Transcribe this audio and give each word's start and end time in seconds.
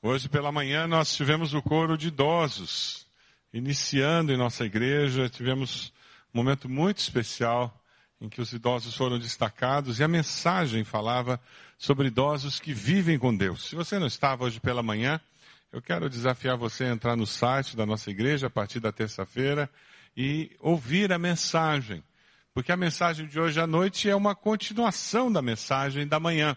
Hoje 0.00 0.28
pela 0.28 0.52
manhã 0.52 0.86
nós 0.86 1.12
tivemos 1.16 1.54
o 1.54 1.60
coro 1.60 1.98
de 1.98 2.06
idosos, 2.06 3.04
iniciando 3.52 4.32
em 4.32 4.36
nossa 4.36 4.64
igreja, 4.64 5.28
tivemos 5.28 5.92
um 6.32 6.38
momento 6.38 6.68
muito 6.68 6.98
especial 6.98 7.82
em 8.20 8.28
que 8.28 8.40
os 8.40 8.52
idosos 8.52 8.94
foram 8.94 9.18
destacados 9.18 9.98
e 9.98 10.04
a 10.04 10.08
mensagem 10.08 10.84
falava 10.84 11.40
sobre 11.76 12.06
idosos 12.06 12.60
que 12.60 12.72
vivem 12.72 13.18
com 13.18 13.36
Deus. 13.36 13.70
Se 13.70 13.74
você 13.74 13.98
não 13.98 14.06
estava 14.06 14.44
hoje 14.44 14.60
pela 14.60 14.84
manhã, 14.84 15.20
eu 15.72 15.82
quero 15.82 16.08
desafiar 16.08 16.56
você 16.56 16.84
a 16.84 16.90
entrar 16.90 17.16
no 17.16 17.26
site 17.26 17.76
da 17.76 17.84
nossa 17.84 18.08
igreja 18.08 18.46
a 18.46 18.50
partir 18.50 18.78
da 18.78 18.92
terça-feira 18.92 19.68
e 20.16 20.56
ouvir 20.60 21.12
a 21.12 21.18
mensagem, 21.18 22.04
porque 22.54 22.70
a 22.70 22.76
mensagem 22.76 23.26
de 23.26 23.40
hoje 23.40 23.60
à 23.60 23.66
noite 23.66 24.08
é 24.08 24.14
uma 24.14 24.36
continuação 24.36 25.30
da 25.30 25.42
mensagem 25.42 26.06
da 26.06 26.20
manhã. 26.20 26.56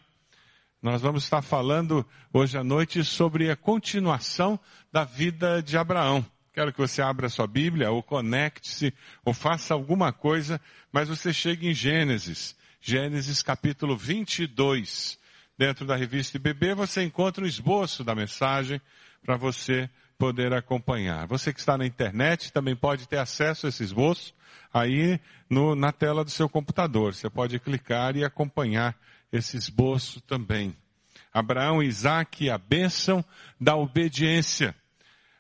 Nós 0.81 0.99
vamos 0.99 1.25
estar 1.25 1.43
falando 1.43 2.03
hoje 2.33 2.57
à 2.57 2.63
noite 2.63 3.03
sobre 3.03 3.51
a 3.51 3.55
continuação 3.55 4.59
da 4.91 5.03
vida 5.03 5.61
de 5.61 5.77
Abraão. 5.77 6.25
Quero 6.51 6.73
que 6.73 6.79
você 6.79 7.03
abra 7.03 7.29
sua 7.29 7.45
Bíblia, 7.45 7.91
ou 7.91 8.01
conecte-se, 8.01 8.91
ou 9.23 9.31
faça 9.31 9.75
alguma 9.75 10.11
coisa, 10.11 10.59
mas 10.91 11.07
você 11.07 11.31
chegue 11.31 11.69
em 11.69 11.73
Gênesis. 11.73 12.55
Gênesis 12.81 13.43
capítulo 13.43 13.95
22. 13.95 15.19
Dentro 15.55 15.85
da 15.85 15.95
revista 15.95 16.37
IBB 16.37 16.73
você 16.73 17.03
encontra 17.03 17.43
o 17.43 17.47
esboço 17.47 18.03
da 18.03 18.15
mensagem 18.15 18.81
para 19.23 19.37
você 19.37 19.87
poder 20.17 20.51
acompanhar. 20.51 21.27
Você 21.27 21.53
que 21.53 21.59
está 21.59 21.77
na 21.77 21.85
internet 21.85 22.51
também 22.51 22.75
pode 22.75 23.07
ter 23.07 23.19
acesso 23.19 23.67
a 23.67 23.69
esse 23.69 23.83
esboço 23.83 24.33
aí 24.73 25.19
no, 25.47 25.75
na 25.75 25.91
tela 25.91 26.25
do 26.25 26.31
seu 26.31 26.49
computador. 26.49 27.13
Você 27.13 27.29
pode 27.29 27.59
clicar 27.59 28.17
e 28.17 28.25
acompanhar 28.25 28.95
esse 29.31 29.57
esboço 29.57 30.21
também. 30.21 30.75
Abraão 31.33 31.81
e 31.81 31.87
Isaac, 31.87 32.49
a 32.49 32.57
bênção 32.57 33.23
da 33.59 33.75
obediência. 33.75 34.75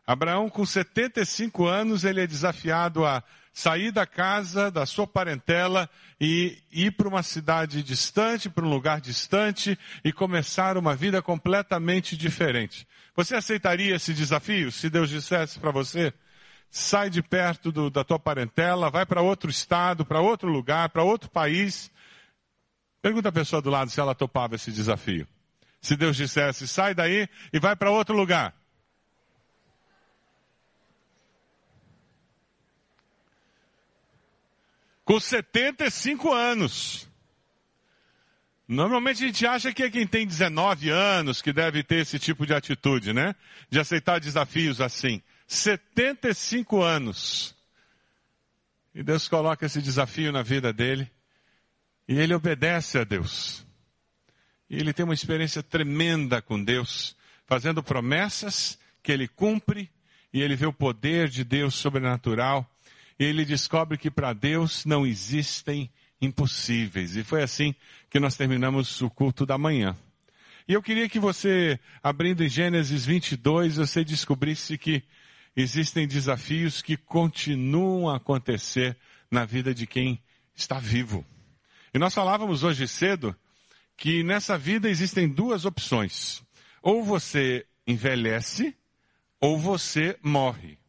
Abraão, 0.07 0.49
com 0.49 0.65
75 0.65 1.65
anos, 1.65 2.03
ele 2.03 2.21
é 2.21 2.27
desafiado 2.27 3.05
a 3.05 3.23
sair 3.53 3.91
da 3.91 4.05
casa, 4.05 4.71
da 4.71 4.85
sua 4.85 5.05
parentela 5.05 5.89
e 6.19 6.57
ir 6.71 6.91
para 6.91 7.07
uma 7.07 7.21
cidade 7.21 7.83
distante, 7.83 8.49
para 8.49 8.65
um 8.65 8.69
lugar 8.69 9.01
distante 9.01 9.77
e 10.03 10.13
começar 10.13 10.77
uma 10.77 10.95
vida 10.95 11.21
completamente 11.21 12.15
diferente. 12.15 12.87
Você 13.15 13.35
aceitaria 13.35 13.95
esse 13.95 14.13
desafio 14.13 14.71
se 14.71 14.89
Deus 14.89 15.09
dissesse 15.09 15.59
para 15.59 15.71
você? 15.71 16.13
Sai 16.69 17.09
de 17.09 17.21
perto 17.21 17.69
do, 17.69 17.89
da 17.89 18.03
tua 18.03 18.17
parentela, 18.17 18.89
vai 18.89 19.05
para 19.05 19.21
outro 19.21 19.49
estado, 19.51 20.05
para 20.05 20.21
outro 20.21 20.49
lugar, 20.49 20.87
para 20.89 21.03
outro 21.03 21.29
país 21.29 21.91
Pergunta 23.01 23.29
a 23.29 23.31
pessoa 23.31 23.61
do 23.61 23.69
lado 23.69 23.89
se 23.89 23.99
ela 23.99 24.13
topava 24.13 24.55
esse 24.55 24.71
desafio. 24.71 25.27
Se 25.81 25.95
Deus 25.95 26.15
dissesse, 26.15 26.67
sai 26.67 26.93
daí 26.93 27.27
e 27.51 27.59
vai 27.59 27.75
para 27.75 27.89
outro 27.89 28.15
lugar. 28.15 28.53
Com 35.03 35.19
75 35.19 36.31
anos. 36.31 37.09
Normalmente 38.67 39.23
a 39.23 39.27
gente 39.27 39.45
acha 39.45 39.73
que 39.73 39.83
é 39.83 39.89
quem 39.89 40.07
tem 40.07 40.25
19 40.25 40.89
anos 40.89 41.41
que 41.41 41.51
deve 41.51 41.83
ter 41.83 41.95
esse 41.95 42.19
tipo 42.19 42.45
de 42.45 42.53
atitude, 42.53 43.11
né? 43.11 43.35
De 43.69 43.79
aceitar 43.79 44.19
desafios 44.19 44.79
assim. 44.79 45.21
75 45.47 46.81
anos. 46.81 47.53
E 48.93 49.03
Deus 49.03 49.27
coloca 49.27 49.65
esse 49.65 49.81
desafio 49.81 50.31
na 50.31 50.43
vida 50.43 50.71
dele. 50.71 51.11
E 52.07 52.17
ele 52.17 52.33
obedece 52.33 52.97
a 52.97 53.03
Deus. 53.03 53.65
E 54.69 54.75
ele 54.77 54.93
tem 54.93 55.03
uma 55.03 55.13
experiência 55.13 55.61
tremenda 55.61 56.41
com 56.41 56.63
Deus, 56.63 57.15
fazendo 57.45 57.83
promessas 57.83 58.79
que 59.03 59.11
ele 59.11 59.27
cumpre, 59.27 59.89
e 60.33 60.41
ele 60.41 60.55
vê 60.55 60.65
o 60.65 60.73
poder 60.73 61.27
de 61.27 61.43
Deus 61.43 61.75
sobrenatural, 61.75 62.69
e 63.19 63.25
ele 63.25 63.43
descobre 63.43 63.97
que 63.97 64.09
para 64.09 64.33
Deus 64.33 64.85
não 64.85 65.05
existem 65.05 65.91
impossíveis. 66.21 67.15
E 67.15 67.23
foi 67.23 67.43
assim 67.43 67.75
que 68.09 68.19
nós 68.19 68.37
terminamos 68.37 69.01
o 69.01 69.09
culto 69.09 69.45
da 69.45 69.57
manhã. 69.57 69.95
E 70.67 70.73
eu 70.73 70.81
queria 70.81 71.09
que 71.09 71.19
você, 71.19 71.79
abrindo 72.01 72.43
em 72.43 72.49
Gênesis 72.49 73.05
22, 73.05 73.75
você 73.75 74.05
descobrisse 74.05 74.77
que 74.77 75.03
existem 75.55 76.07
desafios 76.07 76.81
que 76.81 76.95
continuam 76.95 78.09
a 78.09 78.17
acontecer 78.17 78.95
na 79.29 79.43
vida 79.43 79.73
de 79.73 79.85
quem 79.85 80.21
está 80.55 80.79
vivo. 80.79 81.25
E 81.93 81.99
nós 81.99 82.13
falávamos 82.13 82.63
hoje 82.63 82.87
cedo 82.87 83.35
que 83.97 84.23
nessa 84.23 84.57
vida 84.57 84.89
existem 84.89 85.27
duas 85.27 85.65
opções. 85.65 86.43
Ou 86.81 87.03
você 87.03 87.65
envelhece, 87.85 88.75
ou 89.39 89.59
você 89.59 90.17
morre. 90.23 90.79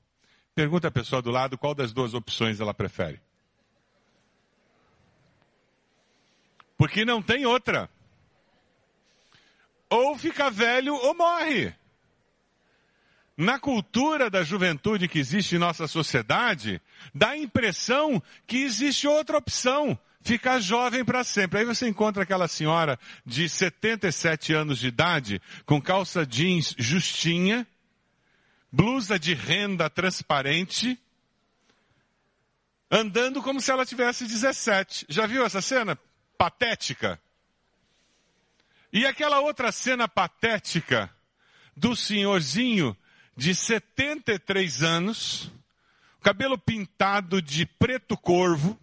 Pergunta 0.55 0.89
a 0.89 0.93
pessoa 0.93 1.21
do 1.21 1.31
lado 1.31 1.59
qual 1.59 1.75
das 1.75 1.93
duas 1.93 2.15
opções 2.15 2.61
ela 2.61 2.73
prefere. 2.73 3.21
Porque 6.77 7.05
não 7.05 7.21
tem 7.21 7.47
outra. 7.47 7.89
Ou 9.91 10.17
fica 10.17 10.51
velho 10.51 10.95
ou 10.95 11.15
morre. 11.15 11.75
Na 13.37 13.59
cultura 13.59 14.31
da 14.31 14.45
juventude 14.45 15.09
que 15.09 15.19
existe 15.19 15.57
em 15.57 15.59
nossa 15.59 15.89
sociedade, 15.89 16.81
dá 17.15 17.31
a 17.31 17.37
impressão 17.37 18.23
que 18.47 18.59
existe 18.59 19.09
outra 19.09 19.39
opção 19.39 19.99
ficar 20.23 20.61
jovem 20.61 21.05
para 21.05 21.25
sempre. 21.25 21.61
Aí 21.61 21.65
você 21.65 21.89
encontra 21.89 22.23
aquela 22.23 22.49
senhora 22.49 22.99
de 23.27 23.49
77 23.49 24.53
anos 24.55 24.79
de 24.79 24.89
idade, 24.89 25.43
com 25.67 25.81
calça 25.81 26.25
jeans 26.25 26.75
justinha, 26.79 27.67
blusa 28.71 29.19
de 29.19 29.35
renda 29.35 29.91
transparente, 29.91 30.99
andando 32.91 33.43
como 33.43 33.61
se 33.61 33.71
ela 33.71 33.85
tivesse 33.85 34.27
17. 34.27 35.07
Já 35.09 35.27
viu 35.27 35.45
essa 35.45 35.61
cena? 35.61 35.99
Patética. 36.39 37.21
E 38.93 39.07
aquela 39.07 39.41
outra 39.41 39.73
cena 39.73 40.07
patética 40.07 41.11
do 41.75 41.97
senhorzinho 41.97 42.97
de 43.35 43.55
73 43.55 44.83
anos, 44.83 45.51
cabelo 46.23 46.59
pintado 46.59 47.41
de 47.41 47.65
preto 47.65 48.17
corvo, 48.17 48.79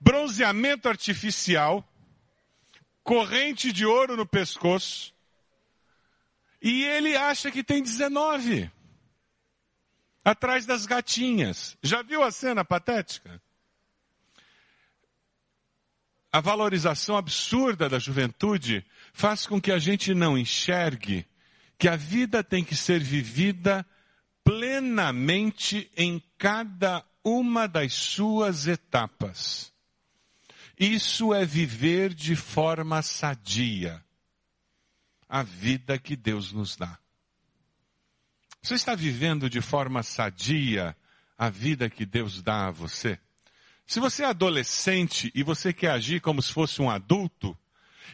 bronzeamento 0.00 0.88
artificial, 0.88 1.86
corrente 3.02 3.72
de 3.72 3.84
ouro 3.84 4.16
no 4.16 4.26
pescoço, 4.26 5.14
e 6.60 6.84
ele 6.84 7.16
acha 7.16 7.50
que 7.50 7.62
tem 7.62 7.82
19. 7.82 8.70
Atrás 10.24 10.66
das 10.66 10.84
gatinhas. 10.84 11.76
Já 11.82 12.02
viu 12.02 12.22
a 12.22 12.30
cena 12.30 12.64
patética? 12.64 13.40
A 16.30 16.40
valorização 16.40 17.16
absurda 17.16 17.88
da 17.88 17.98
juventude 17.98 18.84
faz 19.12 19.46
com 19.46 19.60
que 19.60 19.72
a 19.72 19.78
gente 19.78 20.12
não 20.14 20.36
enxergue 20.36 21.26
que 21.78 21.88
a 21.88 21.96
vida 21.96 22.44
tem 22.44 22.62
que 22.62 22.76
ser 22.76 23.00
vivida 23.00 23.86
plenamente 24.44 25.90
em 25.96 26.22
cada 26.36 27.04
uma 27.24 27.66
das 27.66 27.94
suas 27.94 28.66
etapas. 28.66 29.72
Isso 30.78 31.34
é 31.34 31.44
viver 31.44 32.14
de 32.14 32.36
forma 32.36 33.02
sadia 33.02 34.02
a 35.28 35.42
vida 35.42 35.98
que 35.98 36.14
Deus 36.14 36.52
nos 36.52 36.76
dá. 36.76 36.98
Você 38.62 38.74
está 38.74 38.94
vivendo 38.94 39.50
de 39.50 39.60
forma 39.60 40.02
sadia 40.02 40.96
a 41.36 41.48
vida 41.48 41.90
que 41.90 42.06
Deus 42.06 42.42
dá 42.42 42.68
a 42.68 42.70
você? 42.70 43.18
Se 43.86 44.00
você 44.00 44.22
é 44.22 44.26
adolescente 44.26 45.32
e 45.34 45.42
você 45.42 45.72
quer 45.72 45.90
agir 45.90 46.20
como 46.20 46.42
se 46.42 46.52
fosse 46.52 46.80
um 46.82 46.90
adulto, 46.90 47.56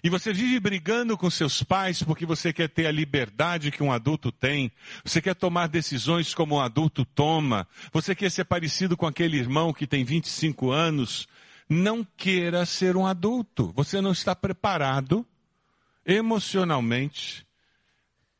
e 0.02 0.08
você 0.08 0.32
vive 0.32 0.60
brigando 0.60 1.16
com 1.16 1.30
seus 1.30 1.62
pais 1.62 2.02
porque 2.02 2.26
você 2.26 2.52
quer 2.52 2.68
ter 2.68 2.86
a 2.86 2.92
liberdade 2.92 3.70
que 3.70 3.82
um 3.82 3.92
adulto 3.92 4.30
tem, 4.30 4.70
você 5.04 5.20
quer 5.20 5.34
tomar 5.34 5.66
decisões 5.66 6.34
como 6.34 6.56
um 6.56 6.60
adulto 6.60 7.04
toma, 7.04 7.66
você 7.92 8.14
quer 8.14 8.30
ser 8.30 8.44
parecido 8.44 8.96
com 8.96 9.06
aquele 9.06 9.36
irmão 9.36 9.72
que 9.72 9.86
tem 9.86 10.04
25 10.04 10.70
anos, 10.70 11.26
não 11.68 12.04
queira 12.04 12.66
ser 12.66 12.96
um 12.96 13.06
adulto. 13.06 13.72
Você 13.74 14.00
não 14.00 14.12
está 14.12 14.34
preparado 14.34 15.26
emocionalmente 16.04 17.46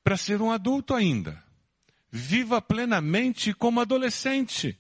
para 0.02 0.16
ser 0.16 0.42
um 0.42 0.50
adulto 0.50 0.94
ainda. 0.94 1.42
Viva 2.10 2.60
plenamente 2.60 3.52
como 3.52 3.80
adolescente. 3.80 4.78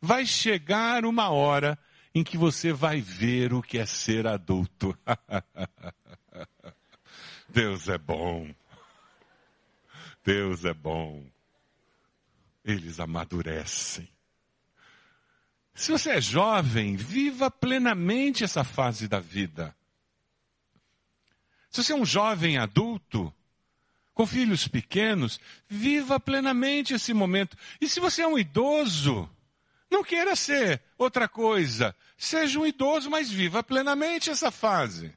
Vai 0.00 0.24
chegar 0.24 1.04
uma 1.04 1.28
hora 1.28 1.78
em 2.14 2.24
que 2.24 2.36
você 2.36 2.72
vai 2.72 3.00
ver 3.00 3.52
o 3.52 3.62
que 3.62 3.78
é 3.78 3.86
ser 3.86 4.26
adulto. 4.26 4.96
Deus 7.48 7.88
é 7.88 7.98
bom. 7.98 8.52
Deus 10.24 10.64
é 10.64 10.74
bom. 10.74 11.24
Eles 12.64 12.98
amadurecem. 12.98 14.08
Se 15.80 15.90
você 15.90 16.10
é 16.10 16.20
jovem, 16.20 16.94
viva 16.94 17.50
plenamente 17.50 18.44
essa 18.44 18.62
fase 18.62 19.08
da 19.08 19.18
vida. 19.18 19.74
Se 21.70 21.82
você 21.82 21.94
é 21.94 21.96
um 21.96 22.04
jovem 22.04 22.58
adulto, 22.58 23.32
com 24.12 24.26
filhos 24.26 24.68
pequenos, 24.68 25.40
viva 25.66 26.20
plenamente 26.20 26.92
esse 26.92 27.14
momento. 27.14 27.56
E 27.80 27.88
se 27.88 27.98
você 27.98 28.20
é 28.20 28.26
um 28.26 28.38
idoso, 28.38 29.26
não 29.90 30.04
queira 30.04 30.36
ser 30.36 30.82
outra 30.98 31.26
coisa. 31.26 31.96
Seja 32.14 32.60
um 32.60 32.66
idoso, 32.66 33.08
mas 33.08 33.30
viva 33.30 33.62
plenamente 33.62 34.28
essa 34.28 34.50
fase. 34.50 35.16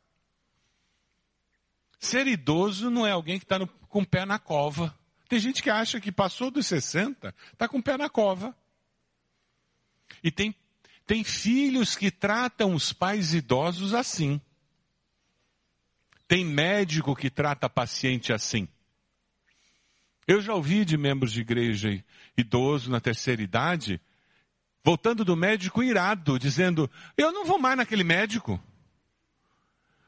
Ser 2.00 2.26
idoso 2.26 2.90
não 2.90 3.06
é 3.06 3.12
alguém 3.12 3.38
que 3.38 3.44
está 3.44 3.60
com 3.90 4.00
o 4.02 4.08
pé 4.08 4.26
na 4.26 4.40
cova. 4.40 4.98
Tem 5.28 5.40
gente 5.40 5.62
que 5.62 5.70
acha 5.70 6.00
que 6.00 6.10
passou 6.10 6.50
dos 6.50 6.68
60, 6.68 7.36
está 7.52 7.68
com 7.68 7.80
o 7.80 7.84
pé 7.84 7.98
na 7.98 8.10
cova. 8.10 8.56
E 10.22 10.30
tem, 10.32 10.54
tem 11.06 11.24
filhos 11.24 11.96
que 11.96 12.12
tratam 12.12 12.74
os 12.74 12.92
pais 12.92 13.34
idosos 13.34 13.94
assim. 13.94 14.42
Tem 16.28 16.44
médico 16.44 17.16
que 17.16 17.30
trata 17.30 17.70
paciente 17.70 18.34
assim. 18.34 18.68
Eu 20.28 20.42
já 20.42 20.54
ouvi 20.54 20.84
de 20.84 20.98
membros 20.98 21.32
de 21.32 21.42
igreja 21.42 22.04
idoso 22.38 22.90
na 22.90 23.00
terceira 23.00 23.42
idade 23.42 24.02
voltando 24.84 25.24
do 25.24 25.36
médico 25.36 25.82
irado, 25.82 26.38
dizendo: 26.38 26.92
Eu 27.18 27.32
não 27.32 27.46
vou 27.46 27.58
mais 27.58 27.78
naquele 27.78 28.04
médico. 28.04 28.62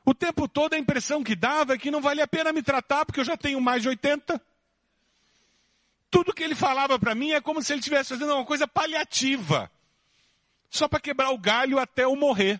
O 0.03 0.13
tempo 0.13 0.47
todo 0.47 0.73
a 0.73 0.77
impressão 0.77 1.23
que 1.23 1.35
dava 1.35 1.73
é 1.73 1.77
que 1.77 1.89
não 1.89 2.01
valia 2.01 2.25
a 2.25 2.27
pena 2.27 2.53
me 2.53 2.61
tratar 2.61 3.05
porque 3.05 3.19
eu 3.19 3.25
já 3.25 3.37
tenho 3.37 3.59
mais 3.59 3.81
de 3.81 3.89
80. 3.89 4.39
Tudo 6.11 6.33
que 6.33 6.43
ele 6.43 6.53
falava 6.53 6.99
para 6.99 7.15
mim 7.15 7.31
é 7.31 7.41
como 7.41 7.61
se 7.61 7.73
ele 7.73 7.79
estivesse 7.79 8.09
fazendo 8.09 8.33
uma 8.33 8.45
coisa 8.45 8.67
paliativa. 8.67 9.71
Só 10.75 10.89
para 10.89 11.00
quebrar 11.00 11.31
o 11.31 11.38
galho 11.38 11.80
até 11.80 12.04
eu 12.04 12.13
morrer. 12.18 12.60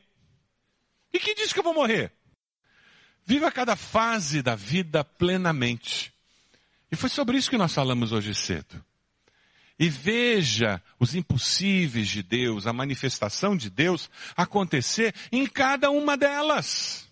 E 1.12 1.20
quem 1.20 1.36
disse 1.36 1.54
que 1.54 1.60
eu 1.60 1.64
vou 1.64 1.74
morrer? 1.74 2.14
Viva 3.26 3.52
cada 3.52 3.76
fase 3.76 4.42
da 4.42 4.56
vida 4.56 5.04
plenamente. 5.04 6.14
E 6.90 6.96
foi 6.96 7.10
sobre 7.10 7.38
isso 7.38 7.50
que 7.50 7.58
nós 7.58 7.74
falamos 7.74 8.14
hoje 8.14 8.34
cedo 8.34 8.82
e 9.78 9.90
veja 9.90 10.82
os 10.98 11.14
impossíveis 11.14 12.08
de 12.08 12.24
Deus, 12.24 12.66
a 12.66 12.72
manifestação 12.72 13.58
de 13.58 13.70
Deus 13.70 14.10
acontecer 14.34 15.14
em 15.30 15.46
cada 15.46 15.92
uma 15.92 16.16
delas. 16.16 17.06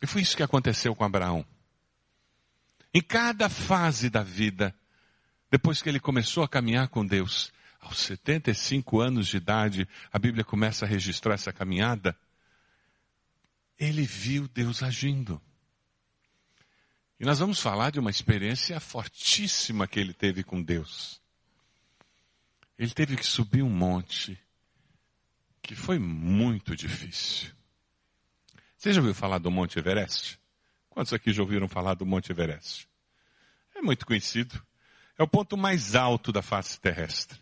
E 0.00 0.06
foi 0.06 0.22
isso 0.22 0.36
que 0.36 0.44
aconteceu 0.44 0.94
com 0.94 1.02
Abraão. 1.02 1.44
Em 2.94 3.02
cada 3.02 3.48
fase 3.48 4.08
da 4.08 4.22
vida, 4.22 4.72
depois 5.50 5.82
que 5.82 5.88
ele 5.88 5.98
começou 5.98 6.44
a 6.44 6.48
caminhar 6.48 6.86
com 6.86 7.04
Deus, 7.04 7.52
aos 7.88 8.00
75 8.00 9.00
anos 9.00 9.26
de 9.26 9.38
idade, 9.38 9.88
a 10.12 10.18
Bíblia 10.18 10.44
começa 10.44 10.84
a 10.84 10.88
registrar 10.88 11.34
essa 11.34 11.52
caminhada, 11.52 12.16
ele 13.78 14.02
viu 14.02 14.46
Deus 14.48 14.82
agindo. 14.82 15.40
E 17.18 17.24
nós 17.24 17.38
vamos 17.38 17.60
falar 17.60 17.90
de 17.90 17.98
uma 17.98 18.10
experiência 18.10 18.78
fortíssima 18.78 19.88
que 19.88 19.98
ele 19.98 20.12
teve 20.12 20.44
com 20.44 20.62
Deus. 20.62 21.20
Ele 22.78 22.92
teve 22.92 23.16
que 23.16 23.26
subir 23.26 23.62
um 23.62 23.70
monte 23.70 24.38
que 25.62 25.74
foi 25.74 25.98
muito 25.98 26.76
difícil. 26.76 27.50
Você 28.76 28.92
já 28.92 29.00
ouviu 29.00 29.14
falar 29.14 29.38
do 29.38 29.50
Monte 29.50 29.78
Everest? 29.78 30.38
Quantos 30.88 31.12
aqui 31.12 31.32
já 31.32 31.42
ouviram 31.42 31.68
falar 31.68 31.94
do 31.94 32.06
Monte 32.06 32.30
Everest? 32.30 32.88
É 33.74 33.82
muito 33.82 34.06
conhecido. 34.06 34.62
É 35.18 35.22
o 35.22 35.28
ponto 35.28 35.56
mais 35.56 35.96
alto 35.96 36.30
da 36.30 36.42
face 36.42 36.80
terrestre. 36.80 37.38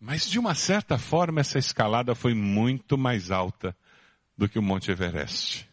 mas 0.00 0.28
de 0.28 0.38
uma 0.38 0.54
certa 0.54 0.98
forma 0.98 1.40
essa 1.40 1.58
escalada 1.58 2.14
foi 2.14 2.32
muito 2.34 2.96
mais 2.96 3.30
alta 3.30 3.76
do 4.36 4.48
que 4.48 4.58
o 4.58 4.62
Monte 4.62 4.90
Everest. 4.90 5.69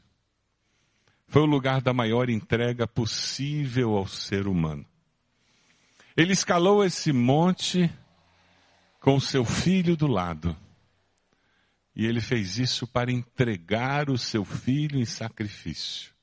Foi 1.27 1.41
o 1.41 1.45
lugar 1.45 1.81
da 1.81 1.93
maior 1.93 2.29
entrega 2.29 2.87
possível 2.87 3.97
ao 3.97 4.07
ser 4.07 4.47
humano. 4.47 4.85
Ele 6.15 6.31
escalou 6.31 6.83
esse 6.85 7.11
monte 7.11 7.91
com 8.99 9.19
seu 9.19 9.43
filho 9.43 9.97
do 9.97 10.07
lado. 10.07 10.55
E 11.93 12.05
ele 12.05 12.21
fez 12.21 12.57
isso 12.57 12.87
para 12.87 13.11
entregar 13.11 14.09
o 14.09 14.17
seu 14.17 14.45
filho 14.45 14.99
em 14.99 15.05
sacrifício. 15.05 16.13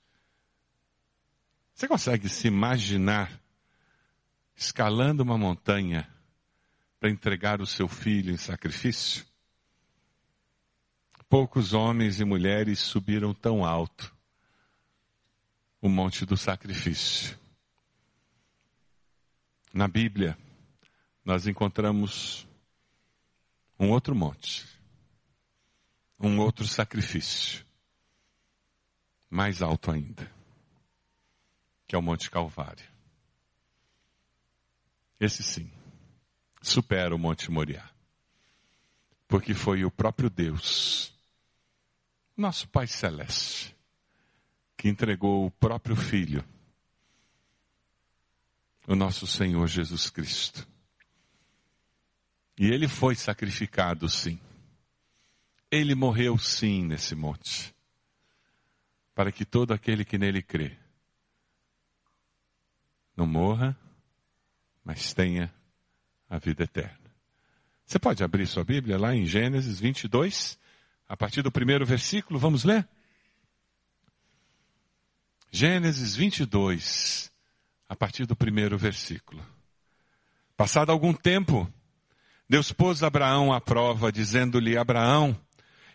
Você 1.75 1.87
consegue 1.87 2.29
se 2.29 2.49
imaginar 2.49 3.41
escalando 4.57 5.23
uma 5.23 5.37
montanha 5.37 6.09
para 6.99 7.11
entregar 7.11 7.61
o 7.61 7.67
seu 7.67 7.89
filho 7.89 8.33
em 8.33 8.37
sacrifício? 8.37 9.27
Poucos 11.29 11.73
homens 11.73 12.21
e 12.21 12.25
mulheres 12.25 12.79
subiram 12.79 13.35
tão 13.35 13.65
alto 13.65 14.14
o 15.85 15.89
monte 15.89 16.25
do 16.25 16.35
sacrifício. 16.35 17.39
Na 19.73 19.87
Bíblia, 19.87 20.37
nós 21.23 21.47
encontramos 21.47 22.49
um 23.79 23.91
outro 23.91 24.15
monte 24.15 24.75
um 26.19 26.41
outro 26.41 26.67
sacrifício, 26.67 27.67
mais 29.29 29.61
alto 29.61 29.91
ainda, 29.91 30.33
que 31.87 31.95
é 31.95 31.99
o 31.99 32.03
Monte 32.03 32.31
Calvário. 32.31 32.89
Esse 35.21 35.43
sim, 35.43 35.71
supera 36.63 37.15
o 37.15 37.19
Monte 37.19 37.51
Moriá, 37.51 37.91
porque 39.29 39.53
foi 39.53 39.85
o 39.85 39.91
próprio 39.91 40.31
Deus, 40.31 41.13
nosso 42.35 42.67
Pai 42.69 42.87
Celeste, 42.87 43.74
que 44.85 44.89
entregou 44.91 45.47
o 45.47 45.51
próprio 45.51 45.97
Filho, 45.97 46.45
o 48.87 48.95
nosso 48.95 49.27
Senhor 49.27 49.67
Jesus 49.67 50.11
Cristo. 50.11 50.69
E 52.59 52.67
ele 52.67 52.87
foi 52.87 53.15
sacrificado, 53.15 54.11
sim 54.11 54.39
ele 55.71 55.95
morreu 55.95 56.37
sim 56.37 56.85
nesse 56.85 57.15
monte, 57.15 57.75
para 59.15 59.33
que 59.33 59.47
todo 59.47 59.73
aquele 59.73 60.05
que 60.05 60.19
nele 60.19 60.43
crê 60.43 60.77
não 63.17 63.27
morra, 63.27 63.75
mas 64.85 65.15
tenha 65.15 65.51
a 66.29 66.37
vida 66.37 66.65
eterna. 66.65 67.11
Você 67.87 67.99
pode 67.99 68.23
abrir 68.23 68.47
sua 68.47 68.65
Bíblia 68.65 68.99
lá 68.99 69.15
em 69.15 69.25
Gênesis 69.25 69.81
22, 69.81 70.59
a 71.09 71.17
partir 71.17 71.41
do 71.41 71.51
primeiro 71.51 71.87
versículo, 71.87 72.39
vamos 72.39 72.65
ler? 72.65 72.87
Gênesis 75.57 76.17
22, 76.17 77.31
a 77.89 77.95
partir 77.95 78.27
do 78.27 78.35
primeiro 78.35 78.77
versículo. 78.77 79.41
Passado 80.57 80.91
algum 80.91 81.13
tempo, 81.13 81.73
Deus 82.51 82.73
pôs 82.73 83.05
Abraão 83.05 83.53
à 83.53 83.61
prova, 83.61 84.11
dizendo-lhe: 84.11 84.77
Abraão, 84.77 85.39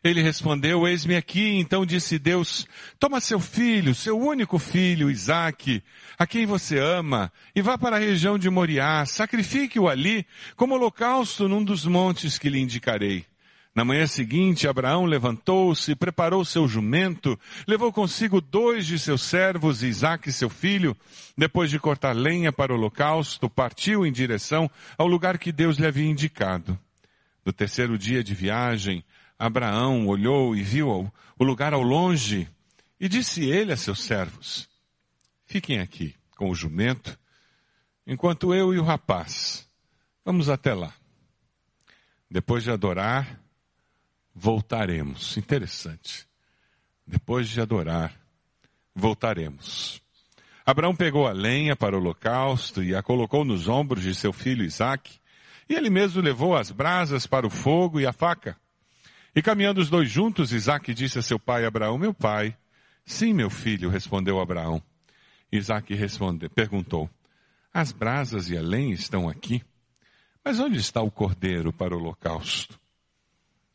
Ele 0.02 0.22
respondeu, 0.22 0.88
eis-me 0.88 1.18
aqui. 1.18 1.58
Então 1.58 1.86
disse 1.86 2.18
Deus, 2.18 2.66
toma 2.98 3.20
seu 3.20 3.38
filho, 3.38 3.94
seu 3.94 4.18
único 4.18 4.58
filho, 4.58 5.12
Isaque, 5.12 5.84
a 6.18 6.26
quem 6.26 6.46
você 6.46 6.80
ama, 6.80 7.30
e 7.54 7.62
vá 7.62 7.78
para 7.78 7.98
a 7.98 8.00
região 8.00 8.40
de 8.40 8.50
Moriá, 8.50 9.06
sacrifique-o 9.06 9.90
ali, 9.90 10.26
como 10.56 10.76
holocausto 10.76 11.50
num 11.50 11.66
dos 11.66 11.86
montes 11.86 12.40
que 12.40 12.48
lhe 12.48 12.62
indicarei. 12.62 13.26
Na 13.76 13.86
manhã 13.86 14.08
seguinte, 14.08 14.68
Abraão 14.68 15.06
levantou-se, 15.06 15.96
preparou 15.96 16.44
seu 16.44 16.68
jumento, 16.68 17.40
levou 17.68 17.94
consigo 17.94 18.42
dois 18.42 18.86
de 18.86 18.98
seus 18.98 19.22
servos, 19.22 19.84
Isaque 19.84 20.32
seu 20.32 20.50
filho. 20.50 20.98
Depois 21.38 21.70
de 21.70 21.80
cortar 21.80 22.16
lenha 22.16 22.52
para 22.52 22.74
o 22.74 22.76
holocausto, 22.76 23.50
partiu 23.50 24.06
em 24.06 24.12
direção 24.12 24.70
ao 24.98 25.08
lugar 25.08 25.38
que 25.38 25.52
Deus 25.52 25.78
lhe 25.78 25.86
havia 25.86 26.10
indicado. 26.10 26.78
No 27.46 27.54
terceiro 27.54 27.98
dia 27.98 28.24
de 28.24 28.34
viagem, 28.34 29.04
Abraão 29.38 30.08
olhou 30.08 30.56
e 30.56 30.62
viu 30.62 31.12
o 31.38 31.44
lugar 31.44 31.74
ao 31.74 31.82
longe 31.82 32.50
e 33.00 33.08
disse 33.08 33.46
ele 33.46 33.72
a 33.72 33.78
seus 33.78 34.04
servos, 34.04 34.68
fiquem 35.46 35.80
aqui 35.80 36.14
com 36.36 36.50
o 36.50 36.56
jumento, 36.56 37.18
enquanto 38.06 38.54
eu 38.54 38.74
e 38.74 38.80
o 38.80 38.84
rapaz 38.84 39.66
vamos 40.26 40.50
até 40.50 40.74
lá. 40.74 40.94
Depois 42.30 42.64
de 42.64 42.72
adorar, 42.72 43.40
voltaremos. 44.40 45.36
Interessante. 45.36 46.26
Depois 47.06 47.50
de 47.50 47.60
adorar, 47.60 48.14
voltaremos. 48.96 50.02
Abraão 50.66 50.96
pegou 50.96 51.28
a 51.28 51.34
lenha 51.34 51.76
para 51.76 51.96
o 51.96 52.00
holocausto 52.00 52.82
e 52.82 52.96
a 52.96 53.04
colocou 53.04 53.44
nos 53.44 53.68
ombros 53.68 54.04
de 54.04 54.16
seu 54.16 54.32
filho 54.32 54.64
Isaque, 54.64 55.20
e 55.68 55.74
ele 55.74 55.90
mesmo 55.90 56.22
levou 56.22 56.56
as 56.56 56.72
brasas 56.72 57.28
para 57.28 57.46
o 57.46 57.50
fogo 57.50 58.00
e 58.00 58.06
a 58.06 58.14
faca. 58.14 58.56
E 59.36 59.42
caminhando 59.42 59.82
os 59.82 59.90
dois 59.90 60.10
juntos, 60.10 60.54
Isaque 60.54 60.94
disse 60.94 61.20
a 61.20 61.22
seu 61.22 61.38
pai 61.38 61.66
Abraão, 61.66 61.98
meu 61.98 62.14
pai. 62.14 62.56
Sim, 63.06 63.34
meu 63.34 63.50
filho, 63.50 63.90
respondeu 63.90 64.40
Abraão. 64.40 64.82
Isaque 65.52 65.96
respondeu, 65.96 66.50
perguntou, 66.50 67.10
as 67.74 67.92
brasas 67.92 68.50
e 68.50 68.58
a 68.58 68.62
lenha 68.62 68.94
estão 68.94 69.28
aqui, 69.28 69.64
mas 70.46 70.60
onde 70.60 70.78
está 70.78 71.02
o 71.02 71.12
cordeiro 71.12 71.74
para 71.74 71.96
o 71.96 72.00
holocausto? 72.00 72.79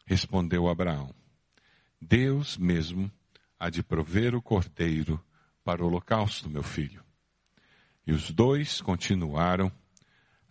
Respondeu 0.06 0.68
Abraão: 0.68 1.14
Deus 2.00 2.56
mesmo 2.56 3.10
há 3.58 3.70
de 3.70 3.82
prover 3.82 4.34
o 4.34 4.42
cordeiro 4.42 5.22
para 5.64 5.82
o 5.82 5.86
holocausto, 5.86 6.50
meu 6.50 6.62
filho. 6.62 7.02
E 8.06 8.12
os 8.12 8.30
dois 8.30 8.82
continuaram 8.82 9.72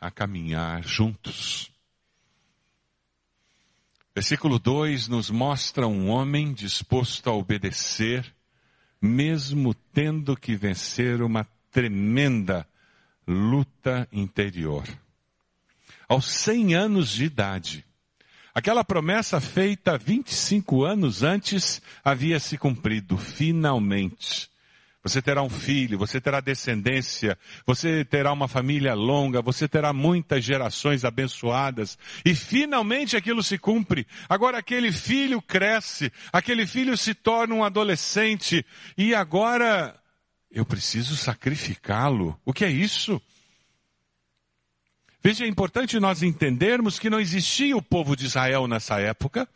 a 0.01 0.09
caminhar 0.09 0.83
juntos. 0.83 1.71
Versículo 4.15 4.59
2 4.59 5.07
nos 5.07 5.29
mostra 5.29 5.87
um 5.87 6.09
homem 6.09 6.53
disposto 6.53 7.29
a 7.29 7.33
obedecer, 7.33 8.31
mesmo 9.01 9.73
tendo 9.73 10.35
que 10.35 10.55
vencer 10.55 11.21
uma 11.21 11.47
tremenda 11.71 12.67
luta 13.27 14.07
interior. 14.11 14.87
Aos 16.07 16.25
100 16.25 16.75
anos 16.75 17.09
de 17.09 17.25
idade, 17.25 17.85
Aquela 18.55 18.83
promessa 18.83 19.41
feita 19.41 19.97
25 19.97 20.83
anos 20.83 21.23
antes 21.23 21.81
havia 22.03 22.39
se 22.39 22.55
cumprido, 22.55 23.17
finalmente. 23.17 24.47
Você 25.01 25.21
terá 25.21 25.41
um 25.41 25.49
filho, 25.49 25.97
você 25.97 26.21
terá 26.21 26.39
descendência, 26.39 27.37
você 27.65 28.05
terá 28.05 28.31
uma 28.31 28.47
família 28.47 28.93
longa, 28.93 29.41
você 29.41 29.67
terá 29.67 29.91
muitas 29.91 30.45
gerações 30.45 31.03
abençoadas. 31.03 31.97
E 32.23 32.35
finalmente 32.35 33.17
aquilo 33.17 33.41
se 33.41 33.57
cumpre. 33.57 34.07
Agora 34.29 34.59
aquele 34.59 34.91
filho 34.91 35.41
cresce, 35.41 36.11
aquele 36.31 36.67
filho 36.67 36.95
se 36.95 37.13
torna 37.15 37.55
um 37.55 37.63
adolescente. 37.63 38.63
E 38.95 39.15
agora 39.15 39.93
eu 40.49 40.63
preciso 40.63 41.17
sacrificá-lo. 41.17 42.39
O 42.45 42.53
que 42.53 42.63
é 42.63 42.69
isso? 42.69 43.19
Veja, 45.25 45.45
é 45.45 45.47
importante 45.47 46.01
nós 46.01 46.21
entendermos 46.21 46.99
que 46.99 47.09
não 47.09 47.17
existia 47.17 47.77
o 47.77 47.81
povo 47.81 48.13
de 48.13 48.25
Israel 48.25 48.67
nessa 48.67 48.99
época. 48.99 49.47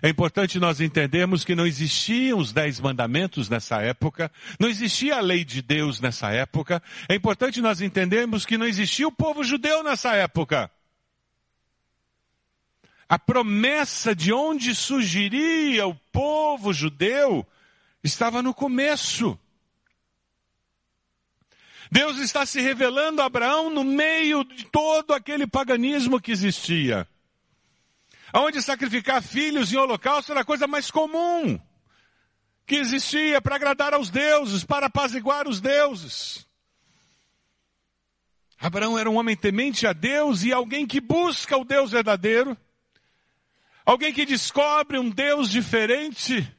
É 0.00 0.08
importante 0.08 0.60
nós 0.60 0.80
entendermos 0.80 1.44
que 1.44 1.56
não 1.56 1.66
existiam 1.66 2.38
os 2.38 2.52
dez 2.52 2.78
mandamentos 2.78 3.48
nessa 3.48 3.82
época. 3.82 4.30
Não 4.60 4.68
existia 4.68 5.16
a 5.16 5.20
lei 5.20 5.44
de 5.44 5.60
Deus 5.60 6.00
nessa 6.00 6.30
época. 6.30 6.80
É 7.08 7.16
importante 7.16 7.60
nós 7.60 7.80
entendermos 7.80 8.46
que 8.46 8.56
não 8.56 8.66
existia 8.66 9.08
o 9.08 9.10
povo 9.10 9.42
judeu 9.42 9.82
nessa 9.82 10.14
época. 10.14 10.70
A 13.08 13.18
promessa 13.18 14.14
de 14.14 14.32
onde 14.32 14.76
surgiria 14.76 15.88
o 15.88 15.94
povo 16.12 16.72
judeu 16.72 17.44
estava 18.00 18.44
no 18.44 18.54
começo. 18.54 19.36
Deus 21.90 22.18
está 22.18 22.44
se 22.44 22.60
revelando 22.60 23.22
a 23.22 23.26
Abraão 23.26 23.70
no 23.70 23.84
meio 23.84 24.44
de 24.44 24.66
todo 24.66 25.12
aquele 25.12 25.46
paganismo 25.46 26.20
que 26.20 26.32
existia. 26.32 27.06
Onde 28.34 28.62
sacrificar 28.62 29.22
filhos 29.22 29.72
em 29.72 29.76
holocausto 29.76 30.32
era 30.32 30.40
a 30.40 30.44
coisa 30.44 30.66
mais 30.66 30.90
comum 30.90 31.58
que 32.66 32.74
existia 32.74 33.40
para 33.40 33.54
agradar 33.54 33.94
aos 33.94 34.10
deuses, 34.10 34.64
para 34.64 34.86
apaziguar 34.86 35.46
os 35.46 35.60
deuses. 35.60 36.44
Abraão 38.58 38.98
era 38.98 39.08
um 39.08 39.16
homem 39.16 39.36
temente 39.36 39.86
a 39.86 39.92
Deus 39.92 40.42
e 40.42 40.52
alguém 40.52 40.86
que 40.86 41.00
busca 41.00 41.56
o 41.56 41.64
Deus 41.64 41.92
verdadeiro, 41.92 42.56
alguém 43.84 44.12
que 44.12 44.26
descobre 44.26 44.98
um 44.98 45.08
Deus 45.08 45.48
diferente, 45.48 46.52